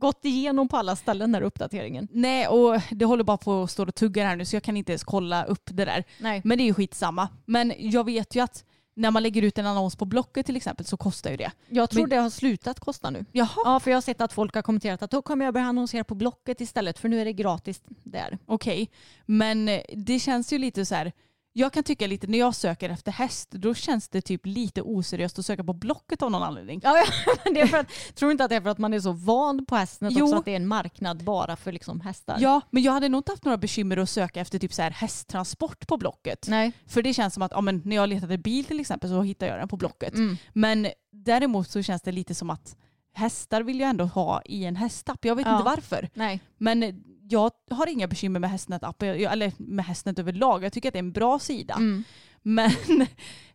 gått 0.00 0.24
igenom 0.24 0.68
på 0.68 0.76
alla 0.76 0.96
ställen 0.96 1.32
den 1.32 1.34
här 1.34 1.46
uppdateringen. 1.46 2.08
Nej, 2.20 2.48
och 2.48 2.80
det 2.90 3.04
håller 3.04 3.24
bara 3.24 3.36
på 3.36 3.62
att 3.62 3.70
stå 3.70 3.82
och 3.82 3.94
tugga 3.94 4.26
här 4.26 4.36
nu 4.36 4.44
så 4.44 4.56
jag 4.56 4.62
kan 4.62 4.76
inte 4.76 4.92
ens 4.92 5.04
kolla 5.04 5.44
upp 5.44 5.70
det 5.72 5.84
där. 5.84 6.04
Nej. 6.20 6.40
Men 6.44 6.58
det 6.58 6.64
är 6.64 6.66
ju 6.66 6.74
skitsamma. 6.74 7.28
Men 7.44 7.72
jag 7.78 8.04
vet 8.04 8.34
ju 8.34 8.40
att 8.40 8.64
när 8.94 9.10
man 9.10 9.22
lägger 9.22 9.42
ut 9.42 9.58
en 9.58 9.66
annons 9.66 9.96
på 9.96 10.04
Blocket 10.04 10.46
till 10.46 10.56
exempel 10.56 10.86
så 10.86 10.96
kostar 10.96 11.30
ju 11.30 11.36
det. 11.36 11.50
Jag 11.68 11.90
tror 11.90 12.00
Men- 12.02 12.10
det 12.10 12.16
har 12.16 12.30
slutat 12.30 12.80
kosta 12.80 13.10
nu. 13.10 13.24
Jaha. 13.32 13.48
Ja, 13.64 13.80
för 13.80 13.90
jag 13.90 13.96
har 13.96 14.02
sett 14.02 14.20
att 14.20 14.32
folk 14.32 14.54
har 14.54 14.62
kommenterat 14.62 15.02
att 15.02 15.10
då 15.10 15.22
kommer 15.22 15.44
jag 15.44 15.54
börja 15.54 15.66
annonsera 15.66 16.04
på 16.04 16.14
Blocket 16.14 16.60
istället 16.60 16.98
för 16.98 17.08
nu 17.08 17.20
är 17.20 17.24
det 17.24 17.32
gratis 17.32 17.80
där. 18.02 18.38
Okej, 18.46 18.90
men 19.26 19.68
eh, 19.68 19.80
det 19.96 20.18
känns 20.18 20.52
ju 20.52 20.58
lite 20.58 20.86
så 20.86 20.94
här. 20.94 21.12
Jag 21.52 21.72
kan 21.72 21.82
tycka 21.82 22.06
lite 22.06 22.26
när 22.26 22.38
jag 22.38 22.54
söker 22.54 22.90
efter 22.90 23.12
häst, 23.12 23.50
då 23.50 23.74
känns 23.74 24.08
det 24.08 24.20
typ 24.20 24.46
lite 24.46 24.82
oseriöst 24.82 25.38
att 25.38 25.46
söka 25.46 25.64
på 25.64 25.72
Blocket 25.72 26.22
av 26.22 26.30
någon 26.30 26.42
anledning. 26.42 26.80
Ja, 26.84 27.04
det 27.44 27.60
är 27.60 27.66
för 27.66 27.78
att, 27.78 27.88
tror 28.14 28.30
inte 28.32 28.44
att 28.44 28.50
det 28.50 28.56
är 28.56 28.60
för 28.60 28.70
att 28.70 28.78
man 28.78 28.94
är 28.94 29.00
så 29.00 29.12
van 29.12 29.66
på 29.66 29.76
Hästnet 29.76 30.12
Jo. 30.16 30.24
också 30.24 30.36
att 30.36 30.44
det 30.44 30.52
är 30.52 30.56
en 30.56 30.66
marknad 30.68 31.24
bara 31.24 31.56
för 31.56 31.72
liksom 31.72 32.00
hästar? 32.00 32.36
Ja, 32.40 32.60
men 32.70 32.82
jag 32.82 32.92
hade 32.92 33.08
nog 33.08 33.18
inte 33.18 33.32
haft 33.32 33.44
några 33.44 33.58
bekymmer 33.58 33.96
att 33.96 34.10
söka 34.10 34.40
efter 34.40 34.58
typ 34.58 34.72
så 34.74 34.82
här 34.82 34.90
hästtransport 34.90 35.86
på 35.86 35.96
Blocket. 35.96 36.46
Nej. 36.48 36.72
För 36.86 37.02
det 37.02 37.14
känns 37.14 37.34
som 37.34 37.42
att 37.42 37.52
ja, 37.54 37.60
men 37.60 37.82
när 37.84 37.96
jag 37.96 38.08
letade 38.08 38.38
bil 38.38 38.64
till 38.64 38.80
exempel 38.80 39.10
så 39.10 39.22
hittade 39.22 39.50
jag 39.52 39.60
den 39.60 39.68
på 39.68 39.76
Blocket. 39.76 40.14
Mm. 40.14 40.36
Men 40.52 40.88
däremot 41.12 41.70
så 41.70 41.82
känns 41.82 42.02
det 42.02 42.12
lite 42.12 42.34
som 42.34 42.50
att 42.50 42.76
hästar 43.14 43.62
vill 43.62 43.80
jag 43.80 43.90
ändå 43.90 44.04
ha 44.04 44.42
i 44.44 44.64
en 44.64 44.76
hästapp. 44.76 45.24
Jag 45.24 45.36
vet 45.36 45.46
Ja. 45.46 45.52
inte 45.52 45.64
varför. 45.64 46.08
Nej. 46.14 46.40
Men 46.58 47.04
jag 47.28 47.50
har 47.70 47.86
inga 47.86 48.06
bekymmer 48.06 48.40
med 48.40 48.50
Hästnet-appen, 48.50 49.28
eller 49.28 49.52
med 49.56 49.84
Hästnet 49.84 50.18
överlag. 50.18 50.64
Jag 50.64 50.72
tycker 50.72 50.88
att 50.88 50.92
det 50.92 50.98
är 50.98 51.02
en 51.02 51.12
bra 51.12 51.38
sida. 51.38 51.74
Mm. 51.74 52.04
Men 52.42 52.70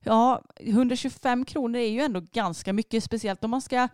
ja, 0.04 0.42
125 0.60 1.46
kronor 1.46 1.80
är 1.80 1.90
ju 1.90 2.02
ändå 2.02 2.22
ganska 2.32 2.74
mycket, 2.74 3.04
speciellt 3.04 3.44
om 3.44 3.52
man 3.52 3.62
ska, 3.62 3.88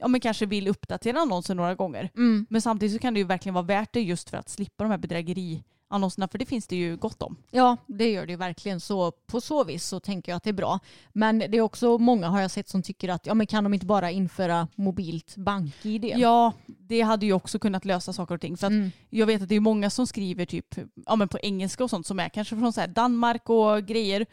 om 0.00 0.10
man 0.10 0.20
kanske 0.20 0.46
vill 0.46 0.68
uppdatera 0.68 1.20
annonsen 1.20 1.56
några 1.56 1.74
gånger. 1.74 2.10
Mm. 2.16 2.46
Men 2.50 2.62
samtidigt 2.62 2.94
så 2.94 2.98
kan 2.98 3.14
det 3.14 3.20
ju 3.20 3.26
verkligen 3.26 3.54
vara 3.54 3.64
värt 3.64 3.92
det 3.92 4.00
just 4.00 4.30
för 4.30 4.36
att 4.36 4.48
slippa 4.48 4.84
de 4.84 4.90
här 4.90 4.98
bedrägeriannonserna, 4.98 6.28
för 6.28 6.38
det 6.38 6.46
finns 6.46 6.66
det 6.66 6.76
ju 6.76 6.96
gott 6.96 7.22
om. 7.22 7.36
Ja, 7.50 7.76
det 7.86 8.10
gör 8.10 8.26
det 8.26 8.32
ju 8.32 8.38
verkligen. 8.38 8.80
Så 8.80 9.10
på 9.10 9.40
så 9.40 9.64
vis 9.64 9.84
så 9.84 10.00
tänker 10.00 10.32
jag 10.32 10.36
att 10.36 10.44
det 10.44 10.50
är 10.50 10.54
bra. 10.54 10.78
Men 11.12 11.38
det 11.38 11.56
är 11.56 11.60
också 11.60 11.98
många 11.98 12.28
har 12.28 12.40
jag 12.40 12.50
sett 12.50 12.68
som 12.68 12.82
tycker 12.82 13.08
att 13.08 13.26
ja, 13.26 13.34
men 13.34 13.46
kan 13.46 13.64
de 13.64 13.74
inte 13.74 13.86
bara 13.86 14.10
införa 14.10 14.68
mobilt 14.74 15.36
bank-id? 15.36 16.04
Ja, 16.04 16.52
det 16.88 17.00
hade 17.00 17.26
ju 17.26 17.32
också 17.32 17.58
kunnat 17.58 17.84
lösa 17.84 18.12
saker 18.12 18.34
och 18.34 18.40
ting. 18.40 18.56
För 18.56 18.66
att 18.66 18.72
Mm. 18.72 18.90
jag 19.10 19.26
vet 19.26 19.42
att 19.42 19.48
det 19.48 19.54
är 19.54 19.60
många 19.60 19.90
som 19.90 20.06
skriver 20.06 20.44
typ 20.46 20.74
ja, 21.06 21.16
men 21.16 21.28
på 21.28 21.38
engelska 21.38 21.84
och 21.84 21.90
sånt 21.90 22.06
som 22.06 22.20
är 22.20 22.28
kanske 22.28 22.56
från 22.56 22.72
så 22.72 22.86
Danmark 22.86 23.50
och 23.50 23.86
grejer. 23.86 24.26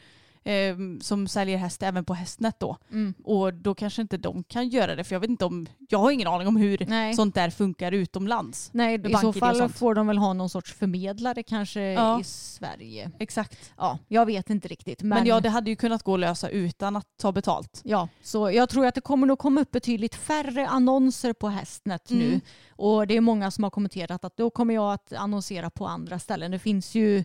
Eh, 0.46 0.76
som 1.02 1.28
säljer 1.28 1.58
häst 1.58 1.84
även 1.84 2.06
på 2.06 2.14
Hästnet 2.14 2.60
då. 2.60 2.78
Mm. 2.91 3.14
Och 3.24 3.54
då 3.54 3.76
kanske 3.76 4.02
inte 4.02 4.18
de 4.18 4.44
kan 4.44 4.70
göra 4.70 4.96
det 4.96 5.04
för 5.04 5.16
jag 5.16 5.20
vet 5.20 5.30
inte 5.30 5.46
om, 5.46 5.68
jag 5.89 6.00
har 6.00 6.12
ingen 6.12 6.28
aning 6.28 6.48
om 6.48 6.56
hur 6.56 6.86
Nej. 6.88 7.14
sånt 7.14 7.36
där 7.36 7.50
funkar 7.50 7.91
utomlands. 7.91 8.70
Nej, 8.74 9.02
i 9.10 9.14
så 9.14 9.34
fall 9.34 9.70
får 9.70 9.96
de 9.96 10.08
väl 10.08 10.18
ha 10.18 10.34
någon 10.34 10.50
sorts 10.50 10.74
förmedlare 10.74 11.44
kanske 11.44 11.82
Ja. 11.82 12.20
i 12.20 12.24
Sverige. 12.24 13.12
Exakt. 13.20 13.72
Ja, 13.78 14.00
jag 14.08 14.26
vet 14.26 14.50
inte 14.50 14.68
riktigt. 14.68 15.02
Men, 15.02 15.10
Men, 15.10 15.28
ja, 15.28 15.39
det 15.39 15.50
hade 15.50 15.70
ju 15.70 15.76
kunnat 15.76 16.04
gå 16.04 16.14
att 16.14 16.20
lösa 16.20 16.50
utan 16.50 16.96
att 16.96 17.08
ta 17.18 17.32
betalt. 17.32 17.82
Ja, 17.84 18.08
så 18.22 18.52
jag 18.52 18.70
tror 18.70 18.86
att 18.86 18.96
det 18.96 19.02
kommer 19.02 19.28
nog 19.28 19.39
komma 19.39 19.62
upp 19.62 19.72
betydligt 19.72 20.16
färre 20.16 20.68
annonser 20.68 21.34
på 21.34 21.50
Hästnet 21.50 22.10
nu. 22.10 22.28
Mm. 22.28 22.41
Och 22.70 23.08
det 23.08 23.18
är 23.18 23.22
många 23.22 23.52
som 23.52 23.64
har 23.64 23.72
kommenterat 23.72 24.26
att 24.26 24.38
då 24.38 24.50
kommer 24.50 24.74
jag 24.74 24.94
att 24.94 25.14
annonsera 25.14 25.70
på 25.70 25.88
andra 25.88 26.20
ställen. 26.20 26.52
Det 26.52 26.60
finns 26.60 26.96
ju 26.96 27.24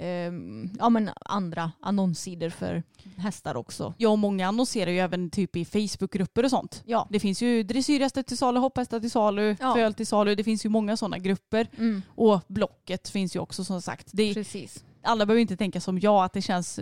ehm, 0.00 0.70
ja, 0.78 0.88
men 0.88 1.10
andra 1.24 1.72
annonssidor 1.80 2.48
för 2.50 2.82
hästar 3.16 3.54
också. 3.54 3.94
Ja, 3.98 4.08
och 4.08 4.18
många 4.18 4.48
annonserar 4.48 4.90
ju 4.90 4.98
även 4.98 5.30
typ 5.30 5.56
i 5.56 5.64
Facebookgrupper 5.64 6.44
och 6.44 6.50
sånt. 6.50 6.82
Ja. 6.86 7.06
Det 7.10 7.20
finns 7.20 7.42
ju 7.42 7.62
dressyrhästar 7.62 8.22
till 8.22 8.38
salu, 8.38 8.58
hopphästar 8.60 9.00
till 9.00 9.10
salu, 9.10 9.56
Ja. 9.60 9.74
föl 9.74 9.94
till 9.94 10.06
salu. 10.06 10.34
Det 10.34 10.44
finns 10.44 10.64
ju 10.64 10.68
många 10.68 10.96
sådana 10.96 11.18
grupper. 11.18 11.68
Mm, 11.78 12.02
Och 12.14 12.40
Blocket 12.48 13.08
finns 13.08 13.36
ju 13.36 13.40
också 13.40 13.64
som 13.64 13.82
sagt. 13.82 14.08
Det 14.12 14.34
precis. 14.34 14.84
alla 15.02 15.26
behöver 15.26 15.40
inte 15.40 15.56
tänka 15.56 15.80
som 15.80 15.98
jag 16.00 16.24
att 16.24 16.32
det 16.32 16.42
känns 16.42 16.80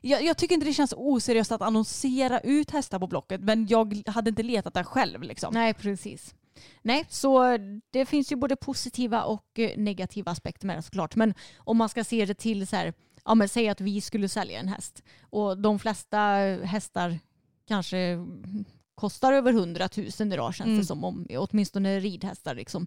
jag, 0.00 0.22
jag 0.24 0.36
tycker 0.36 0.54
inte 0.54 0.66
det 0.66 0.72
känns 0.72 0.94
oseriöst 0.96 1.52
att 1.52 1.62
annonsera 1.62 2.40
ut 2.40 2.70
hästar 2.70 2.98
på 2.98 3.06
Blocket 3.06 3.40
men 3.40 3.66
jag 3.66 4.02
hade 4.06 4.28
inte 4.30 4.42
letat 4.42 4.74
där 4.74 4.84
själv. 4.84 5.22
Liksom. 5.22 5.54
Nej, 5.54 5.74
precis. 5.74 6.34
Nej, 6.82 7.04
så 7.08 7.58
det 7.90 8.06
finns 8.06 8.32
ju 8.32 8.36
både 8.36 8.56
positiva 8.56 9.22
och 9.24 9.58
eh, 9.58 9.70
negativa 9.76 10.30
aspekter 10.30 10.66
med 10.66 10.78
det 10.78 10.82
såklart. 10.82 11.16
Men 11.16 11.34
om 11.58 11.76
man 11.76 11.88
ska 11.88 12.04
se 12.04 12.24
det 12.24 12.34
till 12.34 12.66
så 12.66 12.76
här, 12.76 12.94
ja 13.24 13.34
men 13.34 13.48
säg 13.48 13.68
att 13.68 13.80
vi 13.80 14.00
skulle 14.00 14.28
sälja 14.28 14.60
en 14.60 14.68
häst 14.68 15.02
och 15.22 15.58
de 15.58 15.78
flesta 15.78 16.18
hästar 16.64 17.18
kanske 17.68 18.18
kostar 18.94 19.32
över 19.32 19.52
100 19.52 19.88
000 19.96 20.06
idag 20.32 20.54
känns 20.54 20.66
Mm. 20.66 20.78
det 20.78 20.84
som, 20.84 21.04
om, 21.04 21.26
åtminstone 21.38 22.00
ridhästar 22.00 22.54
liksom. 22.54 22.86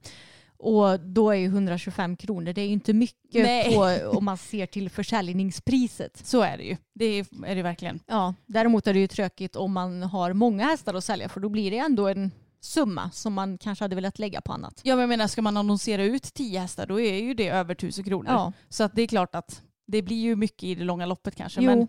Och 0.57 0.99
då 0.99 1.32
är 1.32 1.36
ju 1.36 1.45
125 1.45 2.18
kronor, 2.18 2.53
det 2.53 2.61
är 2.61 2.66
ju 2.66 2.72
inte 2.74 2.93
mycket 2.93 3.43
Nej. 3.43 3.74
på, 3.76 4.09
om 4.18 4.26
man 4.26 4.38
ser 4.38 4.66
till 4.66 4.89
försäljningspriset. 4.89 6.22
Så 6.26 6.41
är 6.41 6.57
det 6.57 6.64
ju. 6.64 6.78
Det 6.93 7.05
är, 7.05 7.26
är 7.45 7.55
det 7.55 7.61
verkligen. 7.61 7.99
Ja, 8.07 8.34
däremot 8.45 8.88
är 8.88 8.93
det 8.93 8.99
ju 8.99 9.07
tråkigt 9.07 9.55
om 9.55 9.74
man 9.74 10.03
har 10.03 10.34
många 10.34 10.66
hästar 10.66 10.93
att 10.93 11.03
sälja 11.03 11.30
för 11.30 11.39
då 11.39 11.49
blir 11.49 11.72
det 11.72 11.78
ändå 11.78 12.07
en 12.07 12.32
summa 12.64 13.11
som 13.11 13.34
man 13.34 13.57
kanske 13.57 13.84
hade 13.84 13.95
velat 13.95 14.20
lägga 14.20 14.41
på 14.41 14.53
annat. 14.53 14.82
Ja 14.84 14.95
men 14.95 15.01
jag 15.01 15.09
menar 15.09 15.28
ska 15.28 15.41
man 15.41 15.57
annonsera 15.57 16.03
ut 16.03 16.24
tio 16.24 16.59
hästar 16.59 16.86
då 16.88 16.99
är 16.99 17.16
ju 17.16 17.34
det 17.34 17.47
över 17.47 17.76
tusen 17.76 18.03
kronor. 18.03 18.32
Ja, 18.32 18.53
Så 18.70 18.84
att 18.84 18.95
det 18.95 19.01
är 19.01 19.07
klart 19.07 19.36
att 19.36 19.61
det 19.88 20.01
blir 20.01 20.22
ju 20.22 20.36
mycket 20.36 20.64
i 20.64 20.76
det 20.76 20.84
långa 20.84 21.05
loppet 21.05 21.36
kanske. 21.36 21.61
Jo. 21.61 21.66
Men 21.66 21.88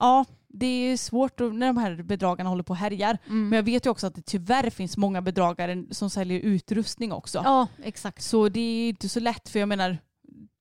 ja, 0.00 0.24
det 0.48 0.66
är 0.66 0.96
svårt 0.96 1.38
när 1.40 1.66
de 1.66 1.76
här 1.76 2.02
bedragarna 2.02 2.50
håller 2.50 2.62
på 2.62 2.70
och 2.70 2.76
härjar. 2.76 3.18
mm. 3.26 3.48
Men 3.48 3.56
jag 3.56 3.62
vet 3.62 3.86
ju 3.86 3.90
också 3.90 4.06
att 4.06 4.14
det 4.14 4.22
tyvärr 4.26 4.70
finns 4.70 4.96
många 4.96 5.22
bedragare 5.22 5.84
som 5.90 6.10
säljer 6.10 6.40
utrustning 6.40 7.12
också. 7.12 7.40
ja 7.44 7.66
exakt. 7.82 8.22
Så 8.22 8.48
det 8.48 8.60
är 8.60 8.88
inte 8.88 9.08
så 9.08 9.20
lätt 9.20 9.48
för 9.48 9.58
jag 9.58 9.68
menar, 9.68 9.98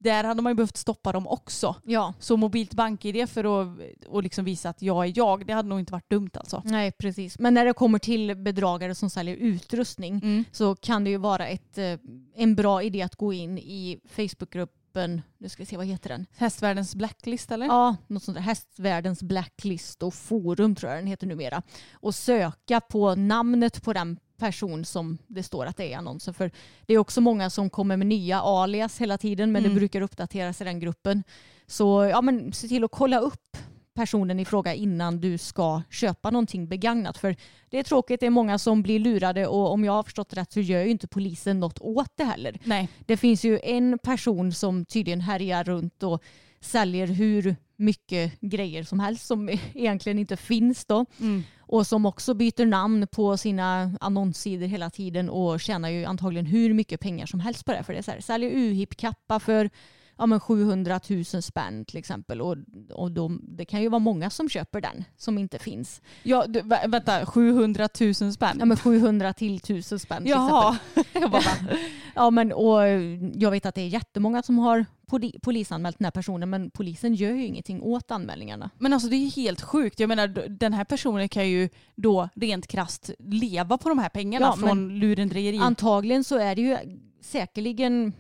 där 0.06 0.24
hade 0.24 0.42
man 0.42 0.52
ju 0.52 0.56
behövt 0.56 0.78
stoppa 0.78 1.12
dem 1.12 1.28
också. 1.28 1.76
Ja, 1.84 2.14
Så 2.20 2.38
mobilt 2.38 2.74
bank-id 2.74 3.30
för 3.30 3.62
att 3.62 3.78
och 4.08 4.24
liksom 4.24 4.46
visa 4.46 4.70
att 4.70 4.82
jag 4.82 5.06
är 5.06 5.14
jag, 5.16 5.46
det 5.48 5.54
hade 5.54 5.70
nog 5.70 5.80
inte 5.80 5.92
varit 5.94 6.10
dumt 6.10 6.30
alltså. 6.34 6.62
nej 6.66 6.92
precis. 6.92 7.40
Men 7.40 7.54
när 7.54 7.66
det 7.66 7.74
kommer 7.74 8.00
till 8.00 8.36
bedragare 8.36 8.96
som 8.96 9.10
säljer 9.10 9.36
utrustning 9.36 10.14
Mm. 10.24 10.44
så 10.52 10.76
kan 10.76 11.04
det 11.04 11.10
ju 11.10 11.18
vara 11.18 11.48
ett, 11.48 11.78
eh, 11.78 12.00
en 12.36 12.56
bra 12.56 12.84
idé 12.84 13.02
att 13.02 13.16
gå 13.16 13.34
in 13.34 13.58
i 13.58 14.00
Facebookgruppen, 14.96 15.22
nu 15.38 15.50
ska 15.50 15.62
vi 15.64 15.66
se 15.66 15.78
vad 15.78 15.86
heter 15.86 16.10
den? 16.10 16.26
Hästvärldens 16.38 16.96
blacklist 16.96 17.52
eller? 17.52 17.66
Ja, 17.66 17.96
något 18.08 18.24
sånt 18.24 18.36
där. 18.36 18.42
Hästvärldens 18.42 19.24
blacklist 19.24 20.04
och 20.04 20.14
forum 20.14 20.76
tror 20.76 20.92
jag 20.92 21.00
den 21.02 21.08
heter 21.08 21.28
numera. 21.28 21.62
Och 21.94 22.16
söka 22.16 22.82
på 22.82 23.16
namnet 23.16 23.84
på 23.84 23.94
den 23.94 24.20
person 24.38 24.86
som 24.86 25.18
det 25.28 25.44
står 25.44 25.66
att 25.66 25.78
det 25.78 25.84
är 25.84 25.90
i 25.90 25.94
annonsen. 25.94 26.34
För 26.34 26.52
det 26.86 26.94
är 26.94 26.98
också 26.98 27.22
många 27.22 27.50
som 27.50 27.70
kommer 27.70 27.98
med 27.98 28.08
nya 28.08 28.42
alias 28.42 28.98
hela 29.02 29.18
tiden 29.18 29.52
men 29.52 29.60
Mm. 29.66 29.74
det 29.74 29.80
brukar 29.80 30.02
uppdateras 30.02 30.62
i 30.62 30.64
den 30.64 30.80
gruppen. 30.80 31.24
Så 31.68 32.06
ja, 32.06 32.22
men 32.22 32.54
se 32.54 32.68
till 32.68 32.84
att 32.84 32.92
kolla 32.92 33.20
upp 33.20 33.58
personen 33.96 34.40
i 34.40 34.46
fråga 34.46 34.74
innan 34.74 35.20
du 35.20 35.38
ska 35.38 35.82
köpa 35.90 36.32
någonting 36.32 36.68
begagnat. 36.68 37.18
För 37.18 37.36
det 37.70 37.80
är 37.80 37.84
tråkigt, 37.84 38.20
det 38.20 38.26
är 38.26 38.30
många 38.30 38.60
som 38.60 38.82
blir 38.82 39.00
lurade 39.00 39.48
och 39.48 39.72
om 39.72 39.84
jag 39.84 39.94
har 39.94 40.04
förstått 40.04 40.34
rätt 40.34 40.54
så 40.54 40.60
gör 40.60 40.82
ju 40.82 40.90
inte 40.90 41.08
polisen 41.08 41.60
något 41.60 41.80
åt 41.80 42.12
det 42.16 42.24
heller. 42.24 42.60
Nej. 42.64 42.90
Det 43.06 43.18
finns 43.18 43.44
ju 43.44 43.60
en 43.64 44.00
person 44.00 44.52
som 44.52 44.86
tydligen 44.86 45.22
härjar 45.22 45.64
runt 45.64 46.04
och 46.04 46.24
säljer 46.62 47.08
hur 47.08 47.56
mycket 47.76 48.42
grejer 48.42 48.84
som 48.84 49.00
helst 49.00 49.26
som 49.26 49.50
egentligen 49.74 50.20
inte 50.20 50.38
finns 50.38 50.86
då. 50.86 51.06
Mm. 51.20 51.44
Och 51.60 51.88
som 51.88 52.06
också 52.06 52.34
byter 52.34 52.66
namn 52.66 53.08
på 53.08 53.38
sina 53.38 53.98
annonssidor 54.02 54.68
hela 54.68 54.90
tiden 54.90 55.30
och 55.30 55.60
tjänar 55.60 55.90
ju 55.90 56.06
antagligen 56.06 56.46
hur 56.46 56.74
mycket 56.74 57.00
pengar 57.00 57.26
som 57.26 57.40
helst 57.40 57.66
på 57.66 57.72
det. 57.72 57.84
För 57.84 57.94
det 57.94 58.00
är 58.00 58.04
så 58.04 58.12
här, 58.12 58.22
säljer 58.22 58.52
UHIP-kappa 58.52 59.40
för 59.40 59.70
ja, 60.18 60.26
men 60.26 60.40
700 60.40 61.00
000 61.10 61.26
spänn 61.26 61.86
till 61.86 61.98
exempel. 61.98 62.42
Och, 62.42 62.56
och 62.94 63.12
de, 63.12 63.42
det 63.48 63.66
kan 63.66 63.82
ju 63.82 63.90
vara 63.90 64.00
många 64.00 64.30
som 64.30 64.50
köper 64.50 64.82
den 64.82 65.04
som 65.18 65.38
inte 65.38 65.60
finns. 65.60 66.02
Ja, 66.24 66.46
du, 66.48 66.62
vä- 66.62 66.90
vänta, 66.92 67.26
700 67.26 67.90
000 68.02 68.14
spänn? 68.14 68.56
Ja 68.60 68.66
men 68.66 68.78
700 68.78 69.34
till 69.34 69.56
1000 69.56 70.00
spänn 70.00 70.22
till 70.24 70.32
Jaha. 70.32 70.78
exempel. 70.96 71.30
bara? 71.32 71.42
Ja, 72.18 72.30
men, 72.30 72.54
och 72.54 72.82
jag 73.34 73.52
vet 73.52 73.66
att 73.66 73.76
det 73.76 73.82
är 73.82 73.88
jättemånga 73.88 74.44
som 74.44 74.60
har 74.60 74.86
poli- 75.08 75.40
polisanmält 75.42 76.00
den 76.00 76.06
här 76.06 76.12
personen 76.12 76.50
men 76.50 76.70
polisen 76.70 77.16
gör 77.16 77.32
ju 77.32 77.46
ingenting 77.46 77.82
åt 77.82 78.12
anmälningarna. 78.12 78.70
Men 78.78 78.94
alltså 78.94 79.10
det 79.10 79.16
är 79.16 79.32
helt 79.36 79.62
sjukt. 79.62 80.00
Jag 80.00 80.08
menar 80.08 80.28
den 80.50 80.74
här 80.74 80.84
personen 80.84 81.30
kan 81.30 81.50
ju 81.50 81.70
då 81.96 82.30
rent 82.36 82.68
krasst 82.68 83.10
leva 83.20 83.78
på 83.78 83.90
de 83.90 84.00
här 84.00 84.10
pengarna 84.10 84.46
Ja, 84.46 84.68
från 84.68 85.00
lurendrejeri. 85.00 85.58
Antagligen 85.58 86.24
så 86.24 86.38
är 86.38 86.56
det 86.56 86.62
ju 86.62 86.78
säkerligen 87.22 88.14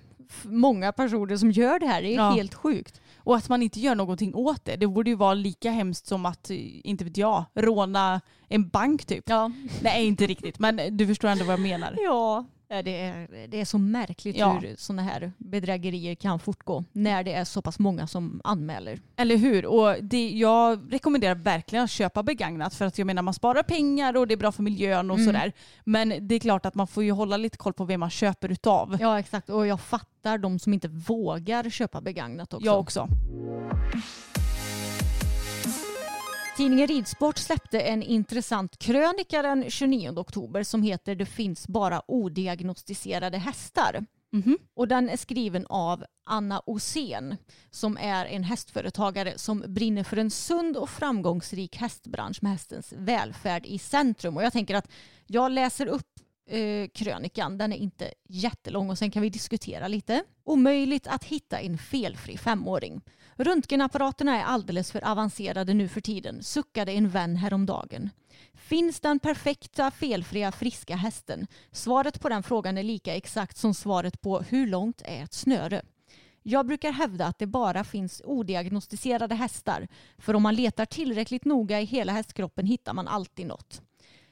många 0.43 0.91
personer 0.91 1.37
som 1.37 1.51
gör 1.51 1.79
det 1.79 1.85
här. 1.87 2.01
Det 2.01 2.07
är 2.13 2.15
Ja. 2.15 2.29
helt 2.29 2.53
sjukt. 2.53 3.01
Och 3.17 3.35
att 3.35 3.49
man 3.49 3.63
inte 3.63 3.79
gör 3.79 3.95
någonting 3.95 4.35
åt 4.35 4.65
det. 4.65 4.75
Det 4.75 4.87
borde 4.87 5.09
ju 5.09 5.15
vara 5.15 5.33
lika 5.33 5.71
hemskt 5.71 6.07
som 6.07 6.25
att, 6.25 6.49
eh, 6.49 6.57
inte 6.87 7.03
vet 7.03 7.17
jag, 7.17 7.45
råna 7.55 8.21
en 8.47 8.67
bank 8.69 9.05
typ. 9.05 9.23
Ja, 9.29 9.51
Nej 9.81 10.05
inte 10.07 10.25
riktigt 10.27 10.59
men 10.59 10.97
du 10.97 11.07
förstår 11.07 11.27
ändå 11.29 11.45
vad 11.45 11.53
jag 11.53 11.59
menar. 11.59 11.95
ja. 12.03 12.45
Det, 12.67 13.01
är, 13.01 13.47
det 13.47 13.61
är 13.61 13.65
så 13.65 13.77
märkligt 13.77 14.37
Ja. 14.37 14.59
hur 14.61 14.75
sådana 14.77 15.01
här 15.01 15.31
bedrägerier 15.37 16.15
kan 16.15 16.39
fortgå 16.39 16.83
när 16.91 17.23
det 17.23 17.33
är 17.33 17.43
så 17.45 17.61
pass 17.61 17.79
många 17.79 18.07
som 18.07 18.41
anmäler. 18.43 18.99
Eller 19.15 19.37
hur? 19.37 19.65
Och 19.65 19.95
det, 20.03 20.29
jag 20.29 20.93
rekommenderar 20.93 21.35
verkligen 21.35 21.83
att 21.85 21.91
köpa 21.91 22.23
begagnat 22.23 22.73
för 22.73 22.85
att 22.85 22.97
jag 22.97 23.05
menar 23.05 23.21
man 23.21 23.33
sparar 23.33 23.63
pengar 23.63 24.17
och 24.17 24.27
det 24.27 24.33
är 24.33 24.37
bra 24.37 24.51
för 24.51 24.63
miljön 24.63 25.11
och 25.11 25.17
Mm. 25.19 25.25
sådär. 25.27 25.51
Men 25.83 26.27
det 26.27 26.35
är 26.35 26.39
klart 26.39 26.65
att 26.65 26.75
man 26.75 26.87
får 26.87 27.03
ju 27.03 27.11
hålla 27.11 27.37
lite 27.37 27.57
koll 27.57 27.73
på 27.73 27.85
vem 27.85 27.99
man 27.99 28.09
köper 28.09 28.49
utav. 28.51 28.97
Ja 28.99 29.19
exakt 29.19 29.49
och 29.49 29.67
jag 29.67 29.79
fattar 29.81 30.37
de 30.37 30.59
som 30.59 30.73
inte 30.73 30.87
vågar 30.87 31.69
köpa 31.69 32.01
begagnat 32.01 32.53
också. 32.53 32.65
Jag 32.65 32.79
också. 32.79 33.07
Tidningen 36.57 36.87
Ridsport 36.87 37.37
släppte 37.37 37.79
en 37.79 38.03
intressant 38.03 38.77
krönika 38.77 39.41
den 39.41 39.69
29 39.69 40.19
oktober 40.19 40.63
som 40.63 40.83
heter 40.83 41.15
Det 41.15 41.25
finns 41.25 41.67
bara 41.67 42.01
odiagnostiserade 42.07 43.37
hästar. 43.37 44.05
Mhm. 44.31 44.57
Och 44.73 44.87
den 44.87 45.09
är 45.09 45.17
skriven 45.17 45.65
av 45.69 46.05
Anna 46.25 46.59
Osén 46.65 47.37
som 47.69 47.97
är 47.97 48.25
en 48.25 48.43
hästföretagare 48.43 49.37
som 49.37 49.63
brinner 49.67 50.03
för 50.03 50.17
en 50.17 50.31
sund 50.31 50.77
och 50.77 50.89
framgångsrik 50.89 51.77
hästbransch 51.77 52.43
med 52.43 52.51
hästens 52.51 52.93
välfärd 52.97 53.65
i 53.65 53.79
centrum. 53.79 54.37
Och 54.37 54.43
jag 54.43 54.53
tänker 54.53 54.75
att 54.75 54.91
jag 55.27 55.51
läser 55.51 55.87
upp 55.87 56.19
eh, 56.49 56.87
krönikan. 56.93 57.57
Den 57.57 57.73
är 57.73 57.77
inte 57.77 58.13
jättelång 58.29 58.89
och 58.89 58.97
sen 58.97 59.11
kan 59.11 59.21
vi 59.21 59.29
diskutera 59.29 59.87
lite. 59.87 60.23
Omöjligt 60.43 61.07
att 61.07 61.23
hitta 61.23 61.59
en 61.59 61.77
felfri 61.77 62.37
femåring. 62.37 63.01
Röntgenapparaterna 63.37 64.39
är 64.39 64.43
alldeles 64.43 64.91
för 64.91 65.07
avancerade 65.07 65.73
nu 65.73 65.87
för 65.87 66.01
tiden, 66.01 66.43
suckade 66.43 66.91
en 66.91 67.09
vän 67.09 67.35
häromdagen. 67.35 68.09
Finns 68.53 68.99
den 68.99 69.19
perfekta, 69.19 69.91
felfria, 69.91 70.51
friska 70.51 70.95
hästen? 70.95 71.47
Svaret 71.71 72.21
på 72.21 72.29
den 72.29 72.43
frågan 72.43 72.77
är 72.77 72.83
lika 72.83 73.15
exakt 73.15 73.57
som 73.57 73.73
svaret 73.73 74.21
på 74.21 74.39
hur 74.39 74.67
långt 74.67 75.01
är 75.05 75.23
ett 75.23 75.33
snöre? 75.33 75.81
Jag 76.43 76.65
brukar 76.65 76.91
hävda 76.91 77.25
att 77.25 77.39
det 77.39 77.47
bara 77.47 77.83
finns 77.83 78.21
odiagnostiserade 78.25 79.35
hästar, 79.35 79.87
för 80.17 80.33
om 80.33 80.43
man 80.43 80.55
letar 80.55 80.85
tillräckligt 80.85 81.45
noga 81.45 81.81
i 81.81 81.85
hela 81.85 82.13
hästkroppen 82.13 82.65
hittar 82.65 82.93
man 82.93 83.07
alltid 83.07 83.47
något. 83.47 83.81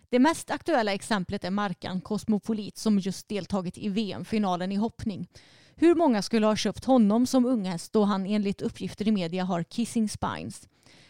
Det 0.09 0.19
mest 0.19 0.51
aktuella 0.51 0.93
exemplet 0.93 1.43
är 1.43 1.51
Markan 1.51 2.01
Cosmopolit 2.01 2.77
som 2.77 2.99
just 2.99 3.27
deltagit 3.27 3.77
i 3.77 3.89
VM-finalen 3.89 4.71
i 4.71 4.75
hoppning. 4.75 5.27
Hur 5.75 5.95
många 5.95 6.21
skulle 6.21 6.45
ha 6.45 6.55
köpt 6.55 6.85
honom 6.85 7.25
som 7.25 7.45
unghäst 7.45 7.93
då 7.93 8.03
han 8.03 8.25
enligt 8.25 8.61
uppgifter 8.61 9.07
i 9.07 9.11
media 9.11 9.43
har 9.43 9.63
kissing 9.63 10.09
spines? 10.09 10.67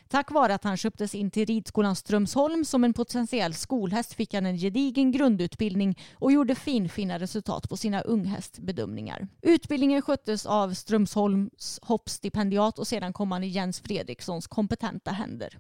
Tack 0.08 0.32
vare 0.32 0.54
att 0.54 0.64
han 0.64 0.78
köptes 0.78 1.16
in 1.16 1.32
till 1.32 1.46
ridskolan 1.46 1.96
Strömsholm 1.96 2.66
som 2.66 2.84
en 2.84 2.94
potentiell 2.94 3.54
skolhäst 3.54 4.14
fick 4.14 4.34
han 4.34 4.46
en 4.46 4.58
gedigen 4.58 5.12
grundutbildning 5.12 6.00
och 6.16 6.32
gjorde 6.32 6.56
finfina 6.56 7.20
resultat 7.20 7.70
på 7.70 7.78
sina 7.78 8.02
unghästbedömningar. 8.02 9.28
Utbildningen 9.42 10.02
sköttes 10.02 10.46
av 10.46 10.74
Strömsholms 10.74 11.80
hoppstipendiat 11.82 12.80
och 12.80 12.88
sedan 12.88 13.14
kom 13.14 13.32
han 13.32 13.44
i 13.44 13.48
Jens 13.48 13.80
Fredrikssons 13.80 14.48
kompetenta 14.48 15.12
händer. 15.12 15.58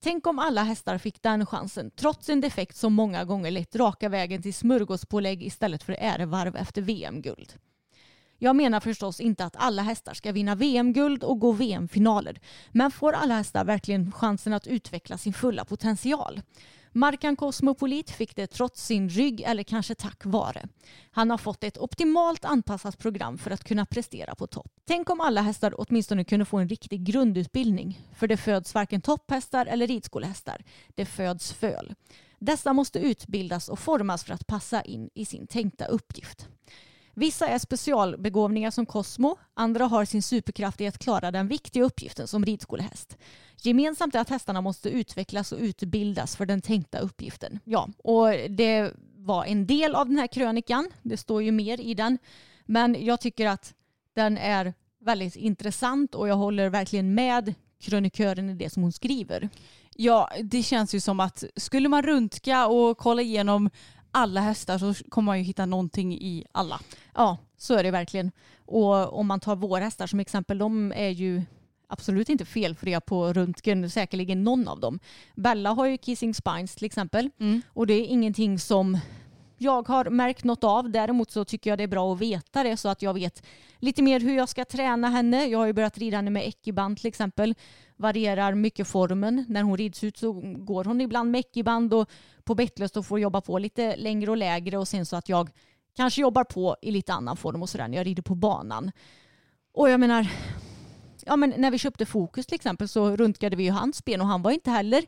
Tänk 0.00 0.26
om 0.26 0.38
alla 0.38 0.62
hästar 0.62 0.98
fick 0.98 1.22
den 1.22 1.46
chansen, 1.46 1.90
trots 1.96 2.28
en 2.28 2.40
defekt 2.40 2.76
som 2.76 2.92
många 2.94 3.24
gånger 3.24 3.50
lett 3.50 3.76
raka 3.76 4.08
vägen 4.08 4.42
till 4.42 4.54
smörgåspålägg 4.54 5.42
istället 5.42 5.82
för 5.82 5.92
ärevarv 5.92 6.56
efter 6.56 6.82
VM-guld. 6.82 7.54
Jag 8.42 8.56
menar 8.56 8.80
förstås 8.80 9.20
inte 9.20 9.44
att 9.44 9.56
alla 9.56 9.82
hästar 9.82 10.14
ska 10.14 10.32
vinna 10.32 10.54
VM-guld 10.54 11.24
och 11.24 11.38
gå 11.38 11.52
VM-finaler. 11.52 12.40
Men 12.72 12.90
får 12.90 13.12
alla 13.12 13.34
hästar 13.34 13.64
verkligen 13.64 14.12
chansen 14.12 14.52
att 14.52 14.66
utveckla 14.66 15.18
sin 15.18 15.32
fulla 15.32 15.64
potential? 15.64 16.40
Markan 16.92 17.36
Cosmopolit 17.36 18.10
fick 18.10 18.36
det 18.36 18.46
trots 18.46 18.86
sin 18.86 19.08
rygg 19.08 19.40
eller 19.40 19.62
kanske 19.62 19.94
tack 19.94 20.24
vare. 20.24 20.68
Han 21.10 21.30
har 21.30 21.38
fått 21.38 21.64
ett 21.64 21.78
optimalt 21.78 22.44
anpassat 22.44 22.98
program 22.98 23.38
för 23.38 23.50
att 23.50 23.64
kunna 23.64 23.86
prestera 23.86 24.34
på 24.34 24.46
topp. 24.46 24.72
Tänk 24.84 25.10
om 25.10 25.20
alla 25.20 25.42
hästar 25.42 25.74
åtminstone 25.76 26.24
kunde 26.24 26.44
få 26.44 26.58
en 26.58 26.68
riktig 26.68 27.04
grundutbildning. 27.04 28.08
För 28.16 28.26
det 28.26 28.36
föds 28.36 28.74
varken 28.74 29.00
topphästar 29.00 29.66
eller 29.66 29.86
ridskolehästar. 29.86 30.64
Det 30.94 31.06
föds 31.06 31.52
föl. 31.52 31.94
Dessa 32.38 32.72
måste 32.72 32.98
utbildas 32.98 33.68
och 33.68 33.78
formas 33.78 34.24
för 34.24 34.34
att 34.34 34.46
passa 34.46 34.82
in 34.82 35.10
i 35.14 35.24
sin 35.24 35.46
tänkta 35.46 35.84
uppgift. 35.84 36.48
Vissa 37.14 37.46
är 37.46 37.58
specialbegåvningar 37.58 38.70
som 38.70 38.86
Cosmo, 38.86 39.36
andra 39.54 39.84
har 39.84 40.04
sin 40.04 40.22
superkraft 40.22 40.80
i 40.80 40.86
att 40.86 40.98
klara 40.98 41.30
den 41.30 41.48
viktiga 41.48 41.84
uppgiften 41.84 42.28
som 42.28 42.44
ridskolehäst. 42.44 43.16
Gemensamt 43.56 44.14
är 44.14 44.20
att 44.20 44.28
hästarna 44.28 44.60
måste 44.60 44.90
utvecklas 44.90 45.52
och 45.52 45.58
utbildas 45.58 46.36
för 46.36 46.46
den 46.46 46.60
tänkta 46.60 46.98
uppgiften. 46.98 47.58
Ja, 47.64 47.88
och 47.98 48.28
det 48.48 48.92
var 49.16 49.44
en 49.44 49.66
del 49.66 49.94
av 49.94 50.06
den 50.06 50.18
här 50.18 50.26
krönikan. 50.26 50.90
Det 51.02 51.16
står 51.16 51.42
ju 51.42 51.52
mer 51.52 51.80
i 51.80 51.94
den. 51.94 52.18
Men 52.66 53.04
jag 53.04 53.20
tycker 53.20 53.46
att 53.46 53.74
den 54.14 54.38
är 54.38 54.74
väldigt 55.00 55.36
intressant 55.36 56.14
och 56.14 56.28
jag 56.28 56.36
håller 56.36 56.68
verkligen 56.68 57.14
med 57.14 57.54
krönikören 57.80 58.50
i 58.50 58.54
det 58.54 58.70
som 58.70 58.82
hon 58.82 58.92
skriver. 58.92 59.48
Ja, 59.94 60.30
det 60.42 60.62
känns 60.62 60.94
ju 60.94 61.00
som 61.00 61.20
att 61.20 61.44
skulle 61.56 61.88
man 61.88 62.02
röntga 62.02 62.66
och 62.66 62.98
kolla 62.98 63.22
igenom 63.22 63.70
alla 64.10 64.40
hästar 64.40 64.78
så 64.78 64.94
kommer 65.08 65.26
man 65.26 65.38
ju 65.38 65.44
hitta 65.44 65.66
någonting 65.66 66.14
i 66.14 66.44
alla. 66.52 66.80
Ja, 67.14 67.38
så 67.56 67.74
är 67.74 67.82
det 67.82 67.90
verkligen. 67.90 68.32
Och 68.66 69.18
om 69.18 69.26
man 69.26 69.40
tar 69.40 69.56
våra 69.56 69.84
hästar 69.84 70.06
som 70.06 70.20
exempel, 70.20 70.58
de 70.58 70.92
är 70.96 71.08
ju 71.08 71.42
absolut 71.88 72.28
inte 72.28 72.44
felfria 72.44 73.00
på 73.00 73.32
röntgen, 73.32 73.90
säkerligen 73.90 74.44
någon 74.44 74.68
av 74.68 74.80
dem. 74.80 74.98
Bella 75.34 75.70
har 75.70 75.86
ju 75.86 75.98
kissing 75.98 76.34
spines 76.34 76.74
till 76.74 76.86
exempel 76.86 77.30
och 77.72 77.86
det 77.86 77.94
är 77.94 78.06
ingenting 78.06 78.58
som 78.58 78.98
jag 79.62 79.88
har 79.88 80.10
märkt 80.10 80.44
något 80.44 80.64
av. 80.64 80.90
Däremot 80.90 81.30
så 81.30 81.44
tycker 81.44 81.70
jag 81.70 81.78
det 81.78 81.82
är 81.82 81.88
bra 81.88 82.12
att 82.12 82.20
veta 82.20 82.62
det 82.62 82.76
så 82.76 82.88
att 82.88 83.02
jag 83.02 83.14
vet 83.14 83.46
lite 83.78 84.02
mer 84.02 84.20
hur 84.20 84.36
jag 84.36 84.48
ska 84.48 84.64
träna 84.64 85.08
henne. 85.08 85.46
Jag 85.46 85.58
har 85.58 85.66
ju 85.66 85.72
börjat 85.72 85.98
rida 85.98 86.16
henne 86.16 86.30
med 86.30 86.46
ekiband 86.46 86.96
till 86.96 87.06
exempel. 87.06 87.54
Varierar 87.96 88.54
mycket 88.54 88.88
formen. 88.88 89.44
När 89.48 89.62
hon 89.62 89.76
rids 89.76 90.04
ut 90.04 90.16
så 90.16 90.32
går 90.42 90.84
hon 90.84 91.00
ibland 91.00 91.30
med 91.30 91.38
ekiband 91.38 91.94
och 91.94 92.10
på 92.44 92.54
bettlöst 92.54 92.96
och 92.96 93.06
får 93.06 93.20
jobba 93.20 93.40
på 93.40 93.58
lite 93.58 93.96
längre 93.96 94.30
och 94.30 94.36
lägre 94.36 94.78
och 94.78 94.88
sen 94.88 95.06
så 95.06 95.16
att 95.16 95.28
jag 95.28 95.50
kanske 95.96 96.20
jobbar 96.20 96.44
på 96.44 96.76
i 96.82 96.90
lite 96.90 97.12
annan 97.12 97.36
form 97.36 97.62
och 97.62 97.68
sådär 97.68 97.88
när 97.88 97.96
jag 97.96 98.06
rider 98.06 98.22
på 98.22 98.34
banan. 98.34 98.92
Och 99.74 99.90
jag 99.90 100.00
menar, 100.00 100.26
ja 101.26 101.36
men 101.36 101.54
när 101.56 101.70
vi 101.70 101.78
köpte 101.78 102.06
Fokus 102.06 102.46
till 102.46 102.54
exempel 102.54 102.88
så 102.88 103.16
röntgade 103.16 103.56
vi 103.56 103.64
ju 103.64 103.70
hans 103.70 104.04
ben 104.04 104.20
och 104.20 104.26
han 104.26 104.42
var 104.42 104.50
inte 104.50 104.70
heller 104.70 105.04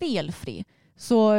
felfri. 0.00 0.64
Så 0.96 1.34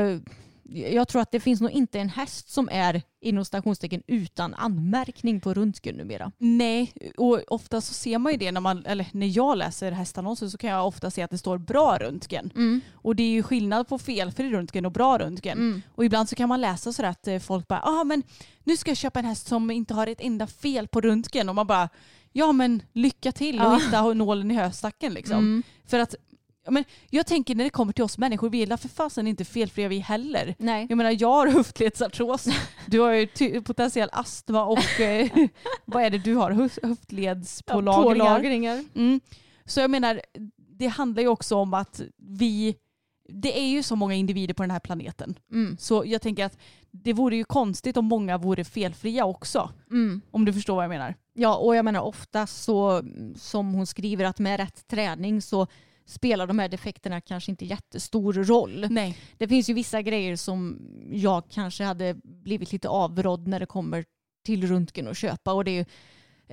jag 0.74 1.08
tror 1.08 1.22
att 1.22 1.32
det 1.32 1.40
finns 1.40 1.62
nog 1.62 1.72
inte 1.72 2.00
en 2.00 2.10
häst 2.10 2.50
som 2.50 2.70
är 2.72 3.02
inom 3.22 3.46
stationstecken 3.46 4.04
utan 4.08 4.54
anmärkning 4.54 5.42
på 5.42 5.54
röntgen 5.54 5.96
numera. 5.96 6.32
Nej, 6.38 6.94
och 7.18 7.42
ofta 7.48 7.82
så 7.82 7.94
ser 7.94 8.18
man 8.18 8.32
ju 8.32 8.38
det 8.38 8.52
när 8.52 8.62
man, 8.62 8.86
eller 8.86 9.06
när 9.12 9.38
jag 9.38 9.58
läser 9.58 9.92
hästannonser 9.92 10.48
så 10.48 10.58
kan 10.58 10.70
jag 10.70 10.88
ofta 10.88 11.12
se 11.12 11.22
att 11.22 11.32
det 11.32 11.38
står 11.38 11.58
bra 11.58 11.98
röntgen. 11.98 12.82
Och 12.94 13.16
det 13.16 13.24
är 13.24 13.30
ju 13.30 13.44
skillnad 13.44 13.88
på 13.88 13.98
felfri 14.00 14.50
röntgen 14.52 14.86
och 14.86 14.92
bra 14.92 15.18
röntgen. 15.20 15.84
Och 15.96 16.06
ibland 16.06 16.30
så 16.30 16.36
kan 16.36 16.50
man 16.50 16.62
läsa 16.62 16.94
sådär 16.94 17.10
att 17.10 17.28
eh, 17.28 17.40
folk 17.40 17.68
bara, 17.68 17.82
ja 17.84 18.00
ah, 18.02 18.04
men 18.04 18.24
nu 18.64 18.78
ska 18.78 18.92
jag 18.92 18.98
köpa 18.98 19.20
en 19.20 19.26
häst 19.26 19.48
som 19.48 19.72
inte 19.72 19.94
har 19.94 20.08
ett 20.08 20.22
enda 20.22 20.48
fel 20.48 20.88
på 20.88 21.02
röntgen 21.02 21.50
och 21.50 21.56
man 21.56 21.68
bara, 21.68 21.90
ja 22.34 22.52
men 22.52 22.84
lycka 22.94 23.32
till 23.32 23.60
och 23.60 23.66
Ja. 23.66 23.76
hitta 23.86 24.14
nålen 24.14 24.52
i 24.52 24.56
höstacken 24.56 25.14
liksom. 25.14 25.64
För 25.86 26.00
att 26.00 26.16
Ja, 26.66 26.72
men 26.72 26.84
jag 27.10 27.26
tänker 27.28 27.56
när 27.56 27.64
det 27.64 27.70
kommer 27.70 27.94
till 27.94 28.04
oss 28.04 28.18
människor, 28.18 28.50
vi 28.50 28.64
är 28.64 28.78
för 28.78 28.90
fasen 28.90 29.28
inte 29.28 29.46
felfria 29.46 29.88
vi 29.88 30.00
heller. 30.00 30.56
Nej. 30.60 30.86
Jag 30.90 30.98
menar 30.98 31.16
jag 31.20 31.28
har 31.32 31.48
höftledsartros, 31.52 32.48
du 32.88 33.00
har 33.00 33.12
ju 33.14 33.62
potentiell 33.62 34.10
astma 34.12 34.64
och 34.66 35.00
eh, 35.00 35.30
vad 35.86 36.04
är 36.04 36.10
det 36.10 36.18
du 36.18 36.36
har? 36.36 36.52
Höf- 36.52 36.80
Höftledspålagringar. 36.84 38.26
Pålagringar. 38.26 38.86
Mm. 38.96 39.20
Så 39.66 39.80
jag 39.80 39.92
menar, 39.92 40.22
det 40.58 40.88
handlar 40.88 41.22
ju 41.22 41.28
också 41.28 41.56
om 41.56 41.74
att 41.74 42.02
vi, 42.18 42.76
det 43.30 43.60
är 43.60 43.68
ju 43.68 43.84
så 43.84 43.96
många 43.96 44.14
individer 44.16 44.54
på 44.54 44.64
den 44.64 44.72
här 44.72 44.80
planeten. 44.80 45.40
Mm. 45.52 45.78
Så 45.80 46.04
jag 46.06 46.22
tänker 46.22 46.46
att 46.46 46.58
det 46.92 47.14
vore 47.14 47.36
ju 47.36 47.44
konstigt 47.44 47.98
om 47.98 48.06
många 48.06 48.38
vore 48.38 48.64
felfria 48.64 49.26
också. 49.26 49.70
Mm. 49.92 50.22
Om 50.32 50.46
du 50.46 50.54
förstår 50.54 50.76
vad 50.76 50.84
jag 50.84 50.90
menar. 50.90 51.16
Ja, 51.34 51.56
och 51.56 51.76
jag 51.76 51.86
menar 51.86 52.02
ofta 52.02 52.48
så 52.48 53.04
som 53.36 53.74
hon 53.74 53.88
skriver 53.88 54.26
att 54.26 54.40
med 54.40 54.60
rätt 54.60 54.88
träning 54.88 55.42
så 55.42 55.68
spelar 56.12 56.48
de 56.48 56.60
här 56.60 56.70
defekterna 56.70 57.22
kanske 57.22 57.52
inte 57.52 57.66
jättestor 57.66 58.34
roll. 58.34 58.88
Nej. 58.90 59.18
Det 59.38 59.48
finns 59.48 59.70
ju 59.70 59.74
vissa 59.74 60.02
grejer 60.02 60.36
som 60.36 60.80
jag 61.12 61.44
kanske 61.50 61.84
hade 61.84 62.16
blivit 62.24 62.72
lite 62.72 62.90
avrådd 62.90 63.48
när 63.48 63.60
det 63.60 63.66
kommer 63.66 64.06
till 64.46 64.68
röntgen 64.68 65.08
och 65.08 65.16
köpa 65.16 65.54
och 65.54 65.64
det 65.64 65.72
är 65.72 65.76
ju 65.76 65.86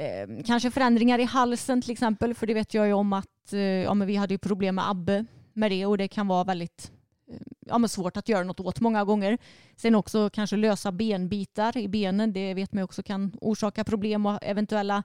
eh, 0.05 0.45
kanske 0.45 0.71
förändringar 0.71 1.19
i 1.19 1.25
halsen 1.25 1.83
till 1.83 1.91
exempel 1.91 2.35
för 2.35 2.47
det 2.47 2.55
vet 2.55 2.75
jag 2.75 2.87
ju 2.87 2.93
om 2.93 3.13
att 3.13 3.53
eh, 3.53 3.61
ja, 3.61 3.95
men 3.95 4.07
vi 4.07 4.17
hade 4.17 4.35
ju 4.35 4.39
problem 4.39 4.75
med 4.75 4.91
Abbe 4.91 5.25
med 5.53 5.71
det 5.71 5.87
och 5.87 5.99
det 5.99 6.09
kan 6.09 6.29
vara 6.29 6.45
väldigt 6.45 6.93
eh, 7.31 7.41
ja, 7.67 7.79
men 7.79 7.89
svårt 7.89 8.17
att 8.17 8.29
göra 8.29 8.45
något 8.45 8.61
åt 8.61 8.81
många 8.81 9.05
gånger. 9.05 9.39
Sen 9.77 9.95
också 9.95 10.31
kanske 10.31 10.57
lösa 10.57 10.93
benbitar 10.93 11.77
i 11.77 11.89
benen. 11.89 12.33
Det 12.33 12.55
vet 12.55 12.73
man 12.73 12.85
också 12.85 13.03
kan 13.03 13.33
orsaka 13.41 13.85
problem 13.85 14.27
och 14.27 14.39
eventuella 14.43 15.03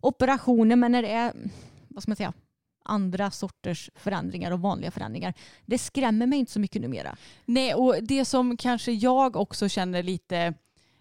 operationer. 0.00 0.76
Men 0.76 0.92
när 0.92 1.02
det 1.02 1.10
är 1.10 1.32
vad 1.88 2.02
ska 2.02 2.10
man 2.10 2.16
säga, 2.16 2.32
andra 2.84 3.30
sorters 3.30 3.90
förändringar 3.94 4.50
och 4.50 4.60
vanliga 4.60 4.90
förändringar. 4.90 5.34
Det 5.66 5.78
skrämmer 5.78 6.26
mig 6.26 6.38
inte 6.38 6.52
så 6.52 6.60
mycket 6.60 6.82
numera. 6.82 7.16
Nej, 7.44 7.74
och 7.74 7.94
det 8.02 8.24
som 8.24 8.56
kanske 8.56 8.92
jag 8.92 9.36
också 9.36 9.68
känner 9.68 10.02
lite 10.02 10.54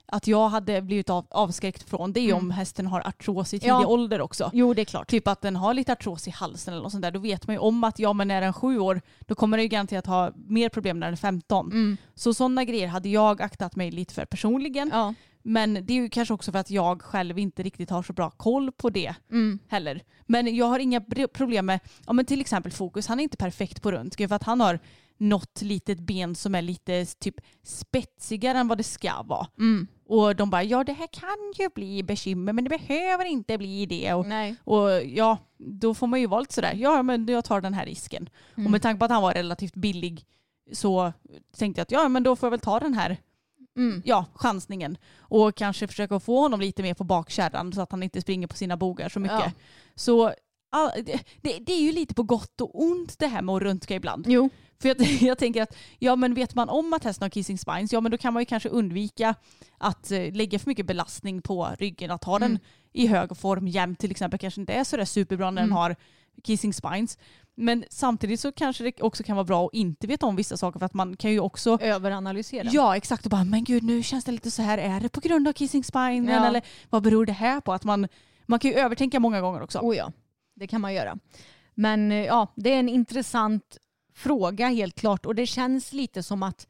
att 0.05 0.27
jag 0.27 0.49
hade 0.49 0.81
blivit 0.81 1.09
av, 1.09 1.27
avskräckt 1.29 1.89
från 1.89 2.13
det 2.13 2.19
är 2.19 2.23
ju 2.23 2.33
om 2.33 2.51
hästen 2.51 2.87
har 2.87 3.07
artros 3.07 3.53
i 3.53 3.59
tidig 3.59 3.69
Ja. 3.71 3.85
ålder 3.87 4.21
också. 4.21 4.49
Jo, 4.53 4.73
det 4.73 4.81
är 4.81 4.85
klart. 4.85 5.07
Typ 5.09 5.27
att 5.27 5.41
den 5.41 5.55
har 5.55 5.73
lite 5.73 5.91
artros 5.91 6.27
i 6.27 6.31
halsen 6.31 6.73
eller 6.73 6.83
något 6.83 6.91
sånt 6.91 7.01
där. 7.01 7.11
Då 7.11 7.19
vet 7.19 7.47
man 7.47 7.53
ju 7.53 7.59
om 7.59 7.83
att 7.83 7.99
ja 7.99 8.13
men 8.13 8.31
är 8.31 8.41
den 8.41 8.53
sju 8.53 8.79
år 8.79 9.01
då 9.19 9.35
kommer 9.35 9.57
den 9.57 9.63
ju 9.63 9.67
garanterat 9.67 10.05
ha 10.05 10.31
mer 10.35 10.69
problem 10.69 10.99
när 10.99 11.07
den 11.07 11.13
är 11.13 11.17
15. 11.17 11.65
Mm. 11.71 11.97
Så 12.15 12.33
sådana 12.33 12.63
grejer 12.63 12.87
hade 12.87 13.09
jag 13.09 13.41
aktat 13.41 13.75
mig 13.75 13.91
lite 13.91 14.13
för 14.13 14.25
personligen. 14.25 14.89
Ja. 14.93 15.13
Men 15.45 15.73
det 15.73 15.93
är 15.93 16.01
ju 16.01 16.09
kanske 16.09 16.33
också 16.33 16.51
för 16.51 16.59
att 16.59 16.69
jag 16.71 17.01
själv 17.01 17.39
inte 17.39 17.63
riktigt 17.63 17.89
har 17.89 18.03
så 18.03 18.13
bra 18.13 18.29
koll 18.29 18.71
på 18.71 18.89
det 18.89 19.15
Mm. 19.31 19.59
heller. 19.67 20.01
Men 20.25 20.55
jag 20.55 20.65
har 20.65 20.79
inga 20.79 21.01
problem 21.33 21.65
med, 21.65 21.79
ja 22.07 22.13
men 22.13 22.25
till 22.25 22.41
exempel 22.41 22.71
Fokus, 22.71 23.07
han 23.07 23.19
är 23.19 23.23
inte 23.23 23.37
perfekt 23.37 23.81
på 23.81 23.91
röntgen 23.91 24.29
för 24.29 24.35
att 24.35 24.43
han 24.43 24.61
har 24.61 24.79
något 25.17 25.61
litet 25.61 25.99
ben 25.99 26.35
som 26.35 26.55
är 26.55 26.61
lite 26.61 27.05
typ 27.05 27.35
spetsigare 27.63 28.57
än 28.57 28.67
vad 28.67 28.77
det 28.77 28.83
ska 28.83 29.23
vara. 29.23 29.47
Mm. 29.59 29.87
Och 30.05 30.35
de 30.35 30.49
bara, 30.49 30.63
ja 30.63 30.83
det 30.83 30.93
här 30.93 31.07
kan 31.07 31.53
ju 31.63 31.69
bli 31.75 32.03
bekymmer 32.03 32.53
men 32.53 32.63
det 32.63 32.69
behöver 32.69 33.25
inte 33.25 33.57
bli 33.57 33.85
det. 33.85 34.13
Och, 34.13 34.25
och 34.63 35.03
ja, 35.05 35.37
då 35.57 35.93
får 35.93 36.07
man 36.07 36.19
ju 36.19 36.27
vara 36.27 36.39
lite 36.41 36.53
sådär, 36.53 36.73
ja 36.75 37.03
men 37.03 37.27
jag 37.27 37.45
tar 37.45 37.61
den 37.61 37.73
här 37.73 37.85
risken. 37.85 38.29
Mm. 38.55 38.65
Och 38.65 38.71
med 38.71 38.81
tanke 38.81 38.99
på 38.99 39.05
att 39.05 39.11
han 39.11 39.21
var 39.21 39.33
relativt 39.33 39.75
billig 39.75 40.25
så 40.71 41.13
tänkte 41.57 41.79
jag 41.79 41.83
att 41.83 41.91
ja 41.91 42.09
men 42.09 42.23
då 42.23 42.35
får 42.35 42.47
jag 42.47 42.51
väl 42.51 42.59
ta 42.59 42.79
den 42.79 42.93
här 42.93 43.17
Mm. 43.77 44.01
ja, 44.05 44.25
chansningen. 44.35 44.97
Och 45.17 45.55
kanske 45.55 45.87
försöka 45.87 46.19
få 46.19 46.39
honom 46.39 46.59
lite 46.59 46.83
mer 46.83 46.93
på 46.93 47.03
bakkärran 47.03 47.73
så 47.73 47.81
att 47.81 47.91
han 47.91 48.03
inte 48.03 48.21
springer 48.21 48.47
på 48.47 48.55
sina 48.57 48.77
bogar 48.77 49.09
så 49.09 49.19
mycket. 49.19 49.39
Ja. 49.39 49.51
Så 49.95 50.33
all, 50.71 50.89
det, 51.41 51.59
det, 51.59 51.73
är 51.73 51.81
ju 51.81 51.91
lite 51.91 52.13
på 52.13 52.23
gott 52.23 52.61
och 52.61 52.81
ont 52.83 53.19
det 53.19 53.27
här 53.27 53.41
med 53.41 53.55
att 53.55 53.61
röntga 53.61 53.95
ibland. 53.95 54.25
Jo. 54.29 54.49
För 54.81 54.87
jag, 54.89 55.01
jag 55.21 55.37
tänker 55.37 55.61
att 55.61 55.75
ja, 55.99 56.15
men 56.15 56.33
vet 56.33 56.55
man 56.55 56.69
om 56.69 56.93
att 56.93 57.03
hästen 57.03 57.25
har 57.25 57.29
kissing 57.29 57.57
spines, 57.57 57.93
ja 57.93 58.01
men 58.01 58.11
då 58.11 58.17
kan 58.17 58.33
man 58.33 58.41
ju 58.41 58.45
kanske 58.45 58.69
undvika 58.69 59.35
att 59.77 60.11
eh, 60.11 60.31
lägga 60.33 60.59
för 60.59 60.67
mycket 60.69 60.85
belastning 60.85 61.41
på 61.41 61.69
ryggen. 61.79 62.11
Att 62.11 62.23
ha 62.23 62.39
den 62.39 62.51
Mm. 62.51 62.61
i 62.93 63.07
hög 63.07 63.37
form 63.37 63.67
jämt 63.67 63.99
till 63.99 64.11
exempel 64.11 64.39
kanske 64.39 64.61
inte 64.61 64.73
är 64.73 64.83
så 64.83 64.97
där 64.97 65.05
superbra 65.05 65.51
när 65.51 65.61
den 65.61 65.69
Mm. 65.69 65.77
har 65.77 65.95
kissing 66.43 66.73
spines. 66.73 67.17
Men 67.55 67.85
samtidigt 67.89 68.39
så 68.39 68.51
kanske 68.51 68.83
det 68.83 69.01
också 69.01 69.23
kan 69.23 69.35
vara 69.35 69.43
bra 69.43 69.65
att 69.65 69.73
inte 69.73 70.07
veta 70.07 70.25
om 70.25 70.35
vissa 70.35 70.57
saker 70.57 70.79
för 70.79 70.85
att 70.85 70.93
man 70.93 71.17
kan 71.17 71.31
ju 71.31 71.39
också 71.39 71.77
Överanalysera. 71.81 72.69
Ja 72.71 72.97
exakt 72.97 73.25
och 73.25 73.29
bara 73.31 73.43
men 73.43 73.63
gud 73.63 73.83
nu 73.83 74.03
känns 74.03 74.25
det 74.25 74.31
lite 74.31 74.51
så 74.51 74.61
här, 74.61 74.77
är 74.77 74.99
det 74.99 75.09
på 75.09 75.19
grund 75.19 75.47
av 75.47 75.53
kissing 75.53 75.83
spine 75.83 76.31
Ja. 76.31 76.47
eller 76.47 76.61
vad 76.89 77.03
beror 77.03 77.25
det 77.25 77.33
här 77.33 77.61
på? 77.61 77.73
Att 77.73 77.83
man, 77.83 78.07
man 78.45 78.59
kan 78.59 78.71
ju 78.71 78.77
övertänka 78.77 79.19
många 79.19 79.41
gånger 79.41 79.61
också. 79.61 79.79
Oh 79.79 79.95
ja, 79.95 80.11
det 80.55 80.67
kan 80.67 80.81
man 80.81 80.93
göra. 80.93 81.17
Men 81.73 82.11
eh, 82.11 82.17
ja, 82.17 82.53
det 82.55 82.73
är 82.73 82.79
en 82.79 82.89
intressant 82.89 83.77
fråga 84.15 84.67
helt 84.67 84.95
klart 84.95 85.25
och 85.25 85.35
det 85.35 85.45
känns 85.45 85.93
lite 85.93 86.23
som 86.23 86.43
att 86.43 86.67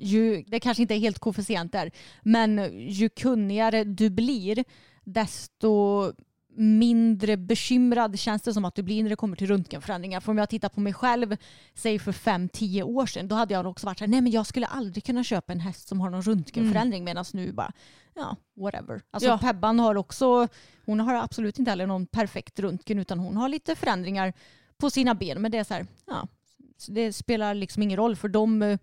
ju, 0.00 0.42
det 0.46 0.60
kanske 0.60 0.82
inte 0.82 0.94
är 0.94 0.98
helt 0.98 1.18
koefficient 1.18 1.72
där, 1.72 1.90
men 2.22 2.70
ju 2.88 3.08
kunnigare 3.08 3.84
du 3.84 4.10
blir 4.10 4.64
desto 5.04 6.12
mindre 6.58 7.36
bekymrad 7.36 8.18
känns 8.18 8.42
det 8.42 8.54
som 8.54 8.64
att 8.64 8.74
du 8.74 8.82
blir 8.82 9.02
när 9.02 9.10
det 9.10 9.16
kommer 9.16 9.36
till 9.36 9.46
röntgenförändringar. 9.46 10.20
För 10.20 10.32
om 10.32 10.38
jag 10.38 10.48
tittar 10.48 10.68
på 10.68 10.80
mig 10.80 10.94
själv, 10.94 11.36
säg 11.74 11.98
för 11.98 12.12
fem 12.12 12.48
tio 12.48 12.82
år 12.82 13.06
sedan, 13.06 13.28
då 13.28 13.36
hade 13.36 13.54
jag 13.54 13.66
också 13.66 13.86
varit 13.86 13.98
så 13.98 14.04
här, 14.04 14.10
nej 14.10 14.20
men 14.20 14.32
jag 14.32 14.46
skulle 14.46 14.66
aldrig 14.66 15.04
kunna 15.04 15.24
köpa 15.24 15.52
en 15.52 15.60
häst 15.60 15.88
som 15.88 16.00
har 16.00 16.10
någon 16.10 16.22
röntgenförändring 16.22 17.04
medan 17.04 17.24
nu 17.32 17.52
bara, 17.52 17.72
ja, 18.14 18.36
whatever. 18.56 19.02
Alltså 19.10 19.28
Ja. 19.28 19.38
Pebban 19.38 19.78
har 19.80 19.94
också, 19.94 20.48
hon 20.86 21.00
har 21.00 21.14
absolut 21.14 21.58
inte 21.58 21.70
heller 21.70 21.86
någon 21.86 22.06
perfekt 22.06 22.60
röntgen 22.60 22.98
utan 22.98 23.18
hon 23.18 23.36
har 23.36 23.48
lite 23.48 23.74
förändringar 23.74 24.32
på 24.78 24.90
sina 24.90 25.14
ben. 25.14 25.42
Men 25.42 25.50
det 25.50 25.58
är 25.58 25.64
så 25.64 25.74
här, 25.74 25.86
ja, 26.06 26.28
det 26.88 27.12
spelar 27.12 27.54
liksom 27.54 27.82
ingen 27.82 27.96
roll 27.96 28.16
för 28.16 28.28
de 28.28 28.62
eh, 28.62 28.78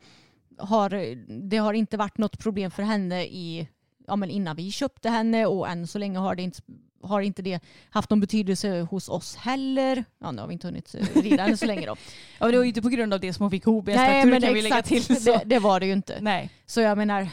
har, 0.58 1.16
det 1.50 1.58
har 1.58 1.74
inte 1.74 1.98
varit 1.98 2.18
något 2.18 2.40
problem 2.40 2.72
för 2.72 2.84
henne 2.84 3.24
i, 3.26 3.68
ja, 4.08 4.16
men 4.16 4.30
innan 4.30 4.56
vi 4.56 4.72
köpte 4.72 5.10
henne 5.10 5.46
och 5.46 5.70
än 5.70 5.88
så 5.88 6.00
länge 6.00 6.20
har 6.20 6.36
det 6.36 6.42
inte 6.42 6.62
har 7.06 7.22
inte 7.22 7.42
det 7.42 7.60
haft 7.90 8.10
någon 8.10 8.20
betydelse 8.20 8.82
hos 8.82 9.10
oss 9.10 9.36
heller. 9.36 10.06
Ja, 10.20 10.32
nu 10.32 10.42
har 10.42 10.48
vi 10.48 10.54
inte 10.54 10.68
hunnit 10.68 10.96
eh, 10.96 11.22
rida 11.22 11.44
än 11.44 11.58
så 11.58 11.66
länge 11.66 11.86
då. 11.86 11.96
Ja, 12.40 12.52
det 12.52 12.58
var 12.58 12.64
ju 12.64 12.68
inte 12.68 12.82
på 12.82 12.90
grund 12.90 13.14
av 13.14 13.20
det 13.20 13.34
som 13.34 13.44
hon 13.44 13.52
fick 13.52 13.66
men 13.66 14.42
kan 14.42 14.54
vi 14.54 14.62
lägga 14.62 14.82
till. 14.82 15.04
Så. 15.04 15.32
Det, 15.32 15.42
det 15.46 15.60
var 15.60 15.80
det 15.80 15.86
ju 15.86 15.94
inte. 15.94 16.18
Nej. 16.22 16.50
Så 16.66 16.82
jag 16.82 16.98
menar, 16.98 17.30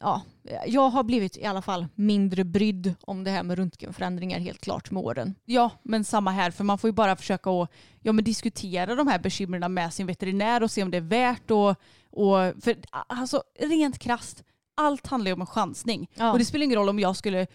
ja, 0.00 0.22
jag 0.66 0.88
har 0.88 1.02
blivit 1.02 1.36
i 1.36 1.44
alla 1.44 1.62
fall 1.62 1.86
mindre 1.94 2.44
brydd 2.44 2.94
om 3.00 3.24
det 3.24 3.30
här 3.30 3.42
med 3.42 3.58
röntgenförändringar 3.58 4.38
helt 4.38 4.60
klart 4.60 4.90
med 4.90 5.02
åren. 5.02 5.34
Ja, 5.44 5.70
men 5.82 6.04
samma 6.04 6.30
här. 6.30 6.50
För 6.50 6.64
man 6.64 6.78
får 6.78 6.88
ju 6.88 6.92
bara 6.92 7.16
försöka 7.16 7.50
att 7.50 7.70
ja, 8.02 8.12
men 8.12 8.24
diskutera 8.24 8.94
de 8.94 9.08
här 9.08 9.18
bekymren 9.18 9.74
med 9.74 9.92
sin 9.92 10.06
veterinär 10.06 10.62
och 10.62 10.70
se 10.70 10.82
om 10.82 10.90
det 10.90 10.96
är 10.96 11.00
värt 11.00 11.50
och, 11.50 11.70
och 12.10 12.64
för 12.64 12.76
alltså 13.08 13.42
rent 13.60 13.98
krast 13.98 14.42
allt 14.76 15.06
handlar 15.06 15.28
ju 15.28 15.32
om 15.32 15.40
en 15.40 15.46
chansning. 15.46 16.10
Ja. 16.14 16.32
Och 16.32 16.38
det 16.38 16.44
spelar 16.44 16.64
ingen 16.64 16.78
roll 16.78 16.88
om 16.88 16.98
jag 16.98 17.16
skulle 17.16 17.46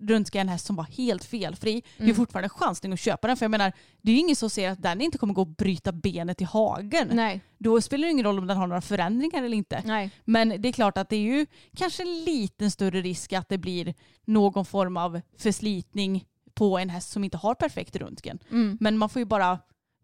röntga 0.00 0.40
en 0.40 0.48
häst 0.48 0.66
som 0.66 0.76
var 0.76 0.84
helt 0.84 1.24
felfri. 1.24 1.82
Det 1.96 2.10
är 2.10 2.14
fortfarande 2.14 2.46
en 2.46 2.50
chansning 2.50 2.92
att 2.92 3.00
köpa 3.00 3.28
den. 3.28 3.36
För 3.36 3.44
jag 3.44 3.50
menar, 3.50 3.72
det 4.02 4.10
är 4.10 4.14
ju 4.14 4.20
ingen 4.20 4.36
som 4.36 4.50
ser 4.50 4.70
att 4.70 4.82
den 4.82 5.00
inte 5.00 5.18
kommer 5.18 5.34
gå 5.34 5.40
och 5.40 5.46
bryta 5.46 5.92
benet 5.92 6.40
i 6.40 6.44
hagen. 6.44 7.08
Nej. 7.12 7.40
Då 7.58 7.80
spelar 7.80 8.06
det 8.06 8.12
ingen 8.12 8.24
roll 8.24 8.38
om 8.38 8.46
den 8.46 8.56
har 8.56 8.66
några 8.66 8.80
förändringar 8.80 9.42
eller 9.42 9.56
inte. 9.56 9.82
Nej. 9.84 10.10
Men 10.24 10.62
det 10.62 10.68
är 10.68 10.72
klart 10.72 10.98
att 10.98 11.08
det 11.08 11.16
är 11.16 11.20
ju 11.20 11.46
kanske 11.76 12.02
en 12.02 12.24
liten 12.24 12.70
större 12.70 13.00
risk 13.00 13.32
att 13.32 13.48
det 13.48 13.58
blir 13.58 13.94
någon 14.24 14.64
form 14.64 14.96
av 14.96 15.20
förslitning 15.38 16.24
på 16.54 16.78
en 16.78 16.90
häst 16.90 17.10
som 17.10 17.24
inte 17.24 17.36
har 17.36 17.54
perfekt 17.54 17.96
röntgen. 17.96 18.38
Mm. 18.50 18.78
Men 18.80 18.98
man 18.98 19.08
får 19.08 19.20
ju 19.20 19.26
bara 19.26 19.58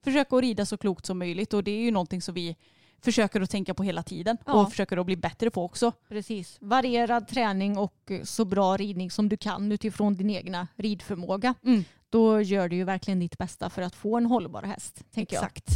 försöka 0.04 0.36
att 0.36 0.42
rida 0.42 0.66
så 0.66 0.76
klokt 0.76 1.06
som 1.06 1.18
möjligt 1.18 1.54
och 1.54 1.64
det 1.64 1.70
är 1.70 1.80
ju 1.80 1.90
någonting 1.90 2.22
som 2.22 2.34
vi 2.34 2.56
försöker 3.04 3.40
att 3.40 3.50
tänka 3.50 3.74
på 3.74 3.82
hela 3.82 4.02
tiden 4.02 4.36
Ja. 4.46 4.52
och 4.52 4.70
försöker 4.70 4.96
att 4.96 5.06
bli 5.06 5.16
bättre 5.16 5.50
på 5.50 5.64
också. 5.64 5.92
Precis. 6.08 6.56
Varierad 6.60 7.28
träning 7.28 7.78
och 7.78 8.12
så 8.22 8.44
bra 8.44 8.76
ridning 8.76 9.10
som 9.10 9.28
du 9.28 9.36
kan 9.36 9.72
utifrån 9.72 10.14
din 10.14 10.30
egna 10.30 10.68
ridförmåga. 10.76 11.54
Mm. 11.64 11.84
Då 12.10 12.40
gör 12.40 12.68
du 12.68 12.76
ju 12.76 12.84
verkligen 12.84 13.20
ditt 13.20 13.38
bästa 13.38 13.70
för 13.70 13.82
att 13.82 13.94
få 13.94 14.16
en 14.16 14.26
hållbar 14.26 14.62
häst. 14.62 15.04
Tänker 15.14 15.36
jag. 15.36 15.44
Exakt. 15.44 15.70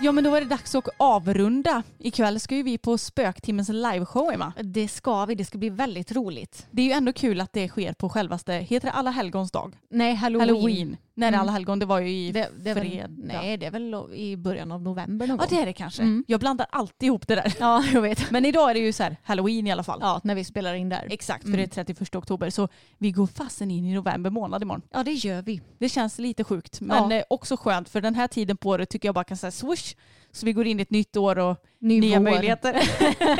Ja 0.00 0.12
men 0.12 0.24
då 0.24 0.34
är 0.34 0.40
det 0.40 0.46
dags 0.46 0.74
att 0.74 0.88
avrunda. 0.96 1.82
Ikväll 1.98 2.40
ska 2.40 2.56
ju 2.56 2.62
vi 2.62 2.78
på 2.78 2.98
Spöktimmens 2.98 3.68
liveshow 3.68 4.32
Emma. 4.32 4.52
Det 4.62 4.88
ska 4.88 5.24
vi. 5.26 5.34
Det 5.34 5.44
ska 5.44 5.58
bli 5.58 5.70
väldigt 5.70 6.12
roligt. 6.12 6.66
Det 6.70 6.82
är 6.82 6.86
ju 6.86 6.92
ändå 6.92 7.12
kul 7.12 7.40
att 7.40 7.52
det 7.52 7.68
sker 7.68 7.92
på 7.92 8.08
självaste, 8.08 8.52
heter 8.52 8.86
det 8.88 8.92
alla 8.92 9.10
helgons 9.10 9.50
dag? 9.50 9.76
Nej, 9.90 10.14
halloween. 10.14 10.48
Halloween. 10.48 10.96
Nej 11.16 11.30
det 11.30 11.34
är 11.36 11.38
Mm. 11.38 11.40
alla 11.40 11.52
helgon, 11.52 11.78
det 11.78 11.86
var 11.86 12.00
ju 12.00 12.08
i 12.10 12.32
Det, 12.32 12.48
det 12.58 12.70
är 12.70 12.74
väl, 12.74 12.90
fredag. 12.90 13.08
nej, 13.18 13.56
det 13.56 13.66
är 13.66 13.70
väl 13.70 13.94
i 14.14 14.36
början 14.36 14.72
av 14.72 14.82
november 14.82 15.26
någon 15.26 15.38
Ja 15.40 15.46
det 15.50 15.62
är 15.62 15.66
det 15.66 15.72
kanske. 15.72 16.02
Mm. 16.02 16.24
Jag 16.28 16.40
blandar 16.40 16.66
alltid 16.70 17.06
ihop 17.06 17.26
det 17.28 17.34
där. 17.34 17.54
Ja, 17.60 17.84
jag 17.92 18.02
vet. 18.02 18.30
Men 18.30 18.44
idag 18.44 18.70
är 18.70 18.74
det 18.74 18.80
ju 18.80 18.92
så 18.92 19.02
här 19.02 19.16
halloween 19.22 19.66
i 19.66 19.72
alla 19.72 19.82
fall. 19.82 19.98
Ja, 20.02 20.20
när 20.24 20.34
vi 20.34 20.44
spelar 20.44 20.74
in 20.74 20.88
där. 20.88 21.06
Exakt, 21.10 21.42
för 21.42 21.48
Mm. 21.48 21.58
det 21.60 21.64
är 21.78 21.84
31 21.84 22.14
oktober. 22.16 22.50
Så 22.50 22.68
vi 22.98 23.10
går 23.10 23.26
fasen 23.26 23.70
in 23.70 23.84
i 23.84 23.94
november 23.94 24.30
månad 24.30 24.62
imorgon. 24.62 24.82
Ja, 24.92 25.02
det 25.04 25.12
gör 25.12 25.42
vi. 25.42 25.60
Det 25.78 25.88
känns 25.88 26.18
lite 26.18 26.44
sjukt 26.44 26.80
men 26.80 27.10
Ja. 27.10 27.16
eh, 27.16 27.24
också 27.30 27.56
skönt 27.56 27.88
för 27.88 28.00
den 28.00 28.14
här 28.14 28.28
tiden 28.28 28.56
på 28.56 28.68
året 28.68 28.88
tycker 28.90 29.08
jag 29.08 29.14
bara 29.14 29.24
kan 29.24 29.36
säga 29.36 29.50
swoosh. 29.50 29.94
Så 30.34 30.46
vi 30.46 30.52
går 30.52 30.66
in 30.66 30.78
i 30.78 30.82
ett 30.82 30.90
nytt 30.90 31.16
år 31.16 31.38
och 31.38 31.56
Ny 31.78 32.00
nya 32.00 32.18
vår. 32.18 32.24
möjligheter. 32.24 32.82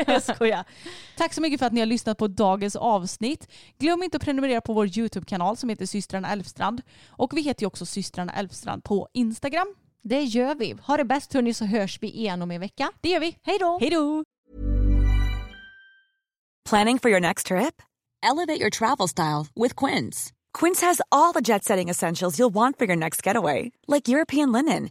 jag 0.13 0.23
skojar. 0.23 0.65
Tack 1.17 1.35
så 1.35 1.41
mycket 1.41 1.59
för 1.59 1.67
att 1.67 1.73
ni 1.73 1.81
har 1.81 1.87
lyssnat 1.87 2.19
på 2.19 2.29
dagens 2.29 2.77
avsnitt. 2.77 3.49
Glöm 3.79 4.03
inte 4.03 4.17
att 4.17 4.23
prenumerera 4.23 4.61
på 4.61 4.73
vår 4.73 4.99
YouTube-kanal 4.99 5.57
som 5.57 5.69
heter 5.69 5.87
systrarna 5.87 6.33
Elfstrand. 6.33 6.83
Och 7.09 7.37
vi 7.37 7.43
heter 7.43 7.63
ju 7.63 7.67
också 7.67 7.87
systrarna 7.87 8.33
Elfstrand 8.33 8.85
på 8.85 9.09
Instagram. 9.13 9.75
Det 10.03 10.23
gör 10.23 10.55
vi. 10.55 10.77
Ha 10.87 10.97
det 10.97 11.05
bäst 11.05 11.33
hörni 11.35 11.55
så 11.55 11.65
hörs 11.65 11.99
vi 12.03 12.09
igen 12.11 12.43
om 12.43 12.51
en 12.51 12.61
vecka. 12.61 12.91
Det 13.01 13.09
gör 13.09 13.21
vi. 13.21 13.37
Hej 13.43 13.59
då! 13.61 13.79
Hej 13.81 13.91
då! 13.91 14.25
Planning 16.71 16.99
for 16.99 17.11
your 17.11 17.21
next 17.21 17.47
trip? 17.47 17.83
Elevate 18.23 18.61
your 18.61 18.71
travel 18.71 19.09
style 19.09 19.47
with 19.55 19.75
Quince. 19.87 20.33
Quince 20.59 20.81
has 20.87 21.01
all 21.11 21.33
the 21.33 21.41
jet 21.41 21.65
setting 21.65 21.91
essentials 21.91 22.39
you'll 22.39 22.55
want 22.55 22.79
for 22.79 22.87
your 22.87 22.97
next 22.97 23.27
getaway, 23.27 23.73
like 23.87 24.09
European 24.09 24.53
linen, 24.53 24.91